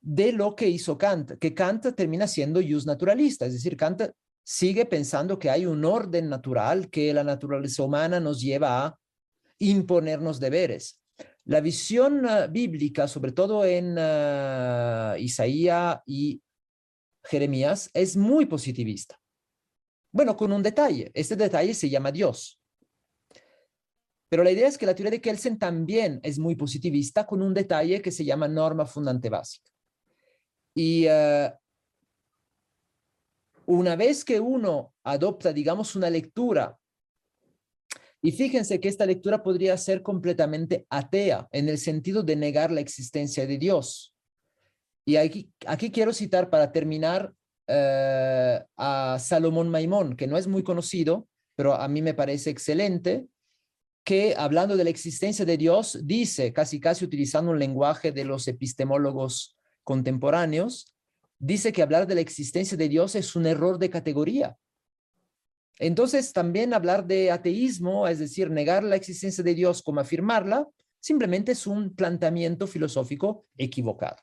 de 0.00 0.30
lo 0.32 0.54
que 0.54 0.68
hizo 0.68 0.96
Kant, 0.96 1.32
que 1.40 1.54
Kant 1.54 1.94
termina 1.96 2.28
siendo 2.28 2.60
jus 2.62 2.86
naturalista, 2.86 3.46
es 3.46 3.54
decir, 3.54 3.76
Kant 3.76 4.02
sigue 4.44 4.86
pensando 4.86 5.38
que 5.38 5.50
hay 5.50 5.66
un 5.66 5.84
orden 5.84 6.28
natural, 6.28 6.88
que 6.88 7.12
la 7.12 7.24
naturaleza 7.24 7.82
humana 7.82 8.20
nos 8.20 8.40
lleva 8.40 8.86
a 8.86 8.98
imponernos 9.58 10.38
deberes. 10.38 11.02
La 11.44 11.60
visión 11.60 12.24
uh, 12.24 12.48
bíblica, 12.50 13.08
sobre 13.08 13.32
todo 13.32 13.64
en 13.64 13.98
uh, 13.98 15.16
Isaías 15.18 15.98
y 16.06 16.40
Jeremías, 17.24 17.90
es 17.92 18.16
muy 18.16 18.46
positivista. 18.46 19.20
Bueno, 20.12 20.36
con 20.36 20.52
un 20.52 20.62
detalle. 20.62 21.10
Este 21.12 21.36
detalle 21.36 21.74
se 21.74 21.90
llama 21.90 22.12
Dios. 22.12 22.57
Pero 24.28 24.44
la 24.44 24.50
idea 24.50 24.68
es 24.68 24.76
que 24.76 24.86
la 24.86 24.94
teoría 24.94 25.10
de 25.10 25.20
Kelsen 25.20 25.58
también 25.58 26.20
es 26.22 26.38
muy 26.38 26.54
positivista 26.54 27.26
con 27.26 27.42
un 27.42 27.54
detalle 27.54 28.02
que 28.02 28.12
se 28.12 28.24
llama 28.24 28.48
norma 28.48 28.84
fundante 28.84 29.30
básica. 29.30 29.70
Y 30.74 31.06
uh, 31.08 31.50
una 33.66 33.96
vez 33.96 34.24
que 34.24 34.38
uno 34.38 34.94
adopta, 35.02 35.52
digamos, 35.52 35.96
una 35.96 36.10
lectura 36.10 36.78
y 38.20 38.32
fíjense 38.32 38.80
que 38.80 38.88
esta 38.88 39.06
lectura 39.06 39.42
podría 39.42 39.76
ser 39.76 40.02
completamente 40.02 40.86
atea 40.90 41.48
en 41.52 41.68
el 41.68 41.78
sentido 41.78 42.22
de 42.22 42.36
negar 42.36 42.72
la 42.72 42.80
existencia 42.80 43.46
de 43.46 43.58
Dios. 43.58 44.14
Y 45.06 45.16
aquí, 45.16 45.50
aquí 45.66 45.90
quiero 45.90 46.12
citar 46.12 46.50
para 46.50 46.72
terminar 46.72 47.32
uh, 47.68 48.64
a 48.76 49.18
Salomón 49.20 49.70
Maimón, 49.70 50.16
que 50.16 50.26
no 50.26 50.36
es 50.36 50.48
muy 50.48 50.64
conocido, 50.64 51.28
pero 51.54 51.74
a 51.74 51.86
mí 51.88 52.02
me 52.02 52.14
parece 52.14 52.50
excelente, 52.50 53.26
que 54.08 54.34
hablando 54.38 54.74
de 54.74 54.84
la 54.84 54.88
existencia 54.88 55.44
de 55.44 55.58
Dios, 55.58 55.98
dice, 56.02 56.50
casi 56.54 56.80
casi 56.80 57.04
utilizando 57.04 57.50
un 57.50 57.58
lenguaje 57.58 58.10
de 58.10 58.24
los 58.24 58.48
epistemólogos 58.48 59.58
contemporáneos, 59.84 60.96
dice 61.38 61.74
que 61.74 61.82
hablar 61.82 62.06
de 62.06 62.14
la 62.14 62.22
existencia 62.22 62.78
de 62.78 62.88
Dios 62.88 63.14
es 63.16 63.36
un 63.36 63.44
error 63.44 63.78
de 63.78 63.90
categoría. 63.90 64.56
Entonces, 65.78 66.32
también 66.32 66.72
hablar 66.72 67.06
de 67.06 67.30
ateísmo, 67.30 68.08
es 68.08 68.18
decir, 68.18 68.50
negar 68.50 68.82
la 68.82 68.96
existencia 68.96 69.44
de 69.44 69.54
Dios 69.54 69.82
como 69.82 70.00
afirmarla, 70.00 70.66
simplemente 71.00 71.52
es 71.52 71.66
un 71.66 71.94
planteamiento 71.94 72.66
filosófico 72.66 73.44
equivocado. 73.58 74.16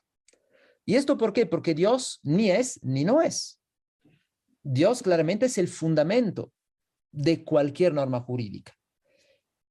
¿Y 0.84 0.96
esto 0.96 1.16
por 1.16 1.32
qué? 1.32 1.46
Porque 1.46 1.74
Dios 1.74 2.18
ni 2.24 2.50
es 2.50 2.82
ni 2.82 3.04
no 3.04 3.22
es. 3.22 3.60
Dios 4.64 5.00
claramente 5.00 5.46
es 5.46 5.58
el 5.58 5.68
fundamento 5.68 6.52
de 7.12 7.44
cualquier 7.44 7.94
norma 7.94 8.18
jurídica. 8.18 8.76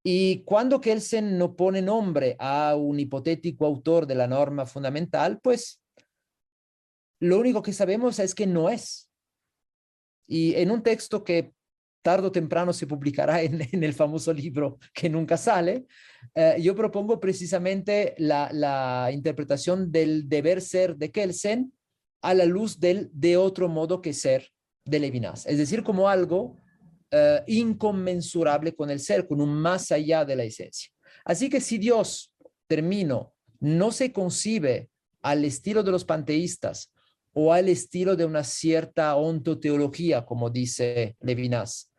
Y 0.08 0.44
cuando 0.44 0.80
Kelsen 0.80 1.36
no 1.36 1.56
pone 1.56 1.82
nombre 1.82 2.36
a 2.38 2.76
un 2.76 3.00
hipotético 3.00 3.66
autor 3.66 4.06
de 4.06 4.14
la 4.14 4.28
norma 4.28 4.68
fundamental, 4.68 5.40
pues 5.42 5.82
lo 7.20 7.40
único 7.40 7.64
que 7.64 7.74
sabemos 7.74 8.20
es 8.20 8.36
que 8.36 8.46
no 8.46 8.70
es. 8.70 9.10
Y 10.28 10.54
en 10.58 10.70
un 10.70 10.84
texto 10.84 11.24
que 11.24 11.54
tarde 12.04 12.28
o 12.28 12.32
temprano 12.32 12.72
se 12.72 12.86
publicará 12.86 13.42
en, 13.42 13.84
el 13.84 13.94
famoso 13.96 14.32
libro 14.32 14.78
que 14.94 15.10
nunca 15.10 15.38
sale, 15.38 15.88
eh, 16.36 16.58
yo 16.62 16.76
propongo 16.76 17.20
precisamente 17.20 18.14
la, 18.20 19.10
interpretación 19.12 19.92
del 19.92 20.30
deber 20.30 20.62
ser 20.62 20.98
de 20.98 21.10
Kelsen 21.10 21.74
a 22.22 22.36
la 22.36 22.46
luz 22.46 22.80
del 22.80 23.10
de 23.12 23.38
otro 23.38 23.70
modo 23.70 24.04
que 24.04 24.14
ser 24.14 24.52
de 24.86 25.00
Levinas, 25.00 25.48
es 25.48 25.58
decir, 25.58 25.82
como 25.82 26.10
algo 26.10 26.58
eh, 27.12 27.44
inconmensurable 27.48 28.76
con 28.76 28.90
el 28.90 29.00
ser, 29.00 29.28
con 29.28 29.42
un 29.42 29.54
más 29.54 29.92
allá 29.92 30.26
de 30.26 30.36
la 30.36 30.44
esencia. 30.44 30.92
Así 31.24 31.50
que 31.50 31.62
si 31.62 31.78
Dios, 31.78 32.34
termino, 32.68 33.34
no 33.60 33.92
se 33.92 34.12
concibe 34.12 34.90
al 35.22 35.46
estilo 35.46 35.84
de 35.84 35.92
los 35.92 36.06
panteístas 36.06 36.92
o 37.34 37.52
al 37.52 37.70
estilo 37.70 38.16
de 38.16 38.26
una 38.26 38.44
cierta 38.44 39.16
ontoteología, 39.16 40.26
como 40.26 40.50
dice 40.50 41.16
Levinas, 41.20 41.92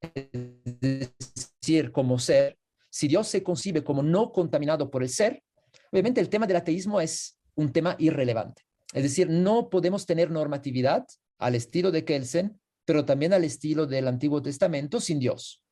es 0.00 0.80
decir, 0.80 1.92
como 1.92 2.18
ser, 2.18 2.58
si 2.90 3.08
Dios 3.08 3.28
se 3.28 3.42
concibe 3.42 3.82
como 3.82 4.02
no 4.02 4.32
contaminado 4.32 4.90
por 4.90 5.02
el 5.02 5.08
ser, 5.08 5.42
obviamente 5.90 6.20
el 6.20 6.28
tema 6.28 6.46
del 6.46 6.56
ateísmo 6.56 7.00
es 7.00 7.36
un 7.54 7.72
tema 7.72 7.96
irrelevante. 7.98 8.62
Es 8.92 9.02
decir, 9.02 9.28
no 9.28 9.68
podemos 9.68 10.06
tener 10.06 10.30
normatividad 10.30 11.04
al 11.38 11.54
estilo 11.54 11.90
de 11.90 12.04
Kelsen, 12.04 12.60
pero 12.84 13.04
también 13.04 13.32
al 13.32 13.44
estilo 13.44 13.86
del 13.86 14.08
Antiguo 14.08 14.42
Testamento 14.42 15.00
sin 15.00 15.18
Dios. 15.18 15.62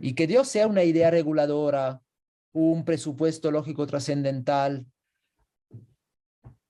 Y 0.00 0.14
que 0.14 0.26
Dios 0.26 0.48
sea 0.48 0.66
una 0.66 0.84
idea 0.84 1.10
reguladora, 1.10 2.00
un 2.52 2.84
presupuesto 2.84 3.50
lógico 3.50 3.86
trascendental, 3.86 4.86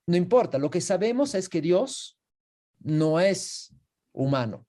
no 0.07 0.17
importa. 0.17 0.59
Lo 0.59 0.71
que 0.71 0.81
sabemos 0.81 1.35
es 1.35 1.49
que 1.49 1.61
Dios 1.61 2.19
no 2.79 3.21
es 3.21 3.75
humano. 4.13 4.67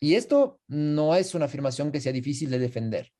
Y 0.00 0.14
esto 0.14 0.60
no 0.66 1.14
es 1.14 1.34
una 1.34 1.46
afirmación 1.46 1.92
que 1.92 2.00
sea 2.00 2.12
difícil 2.12 2.50
de 2.50 2.58
defender. 2.58 3.12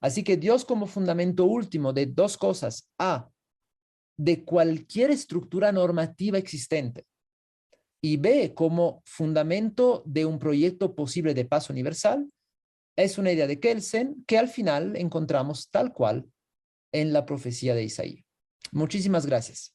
Así 0.00 0.24
que 0.24 0.36
Dios 0.36 0.64
como 0.64 0.86
fundamento 0.86 1.44
último 1.44 1.92
de 1.92 2.06
dos 2.06 2.36
cosas. 2.36 2.88
A, 2.98 3.28
de 4.16 4.44
cualquier 4.44 5.10
estructura 5.10 5.72
normativa 5.72 6.38
existente. 6.38 7.06
Y 8.04 8.16
B, 8.16 8.52
como 8.54 9.02
fundamento 9.06 10.02
de 10.04 10.26
un 10.26 10.38
proyecto 10.38 10.94
posible 10.94 11.34
de 11.34 11.44
paz 11.44 11.70
universal, 11.70 12.28
es 12.96 13.16
una 13.16 13.32
idea 13.32 13.46
de 13.46 13.60
Kelsen 13.60 14.24
que 14.26 14.38
al 14.38 14.48
final 14.48 14.96
encontramos 14.96 15.70
tal 15.70 15.92
cual 15.92 16.26
en 16.92 17.12
la 17.12 17.24
profecía 17.24 17.74
de 17.74 17.84
Isaías. 17.84 18.24
Muchísimas 18.72 19.26
gracias. 19.26 19.74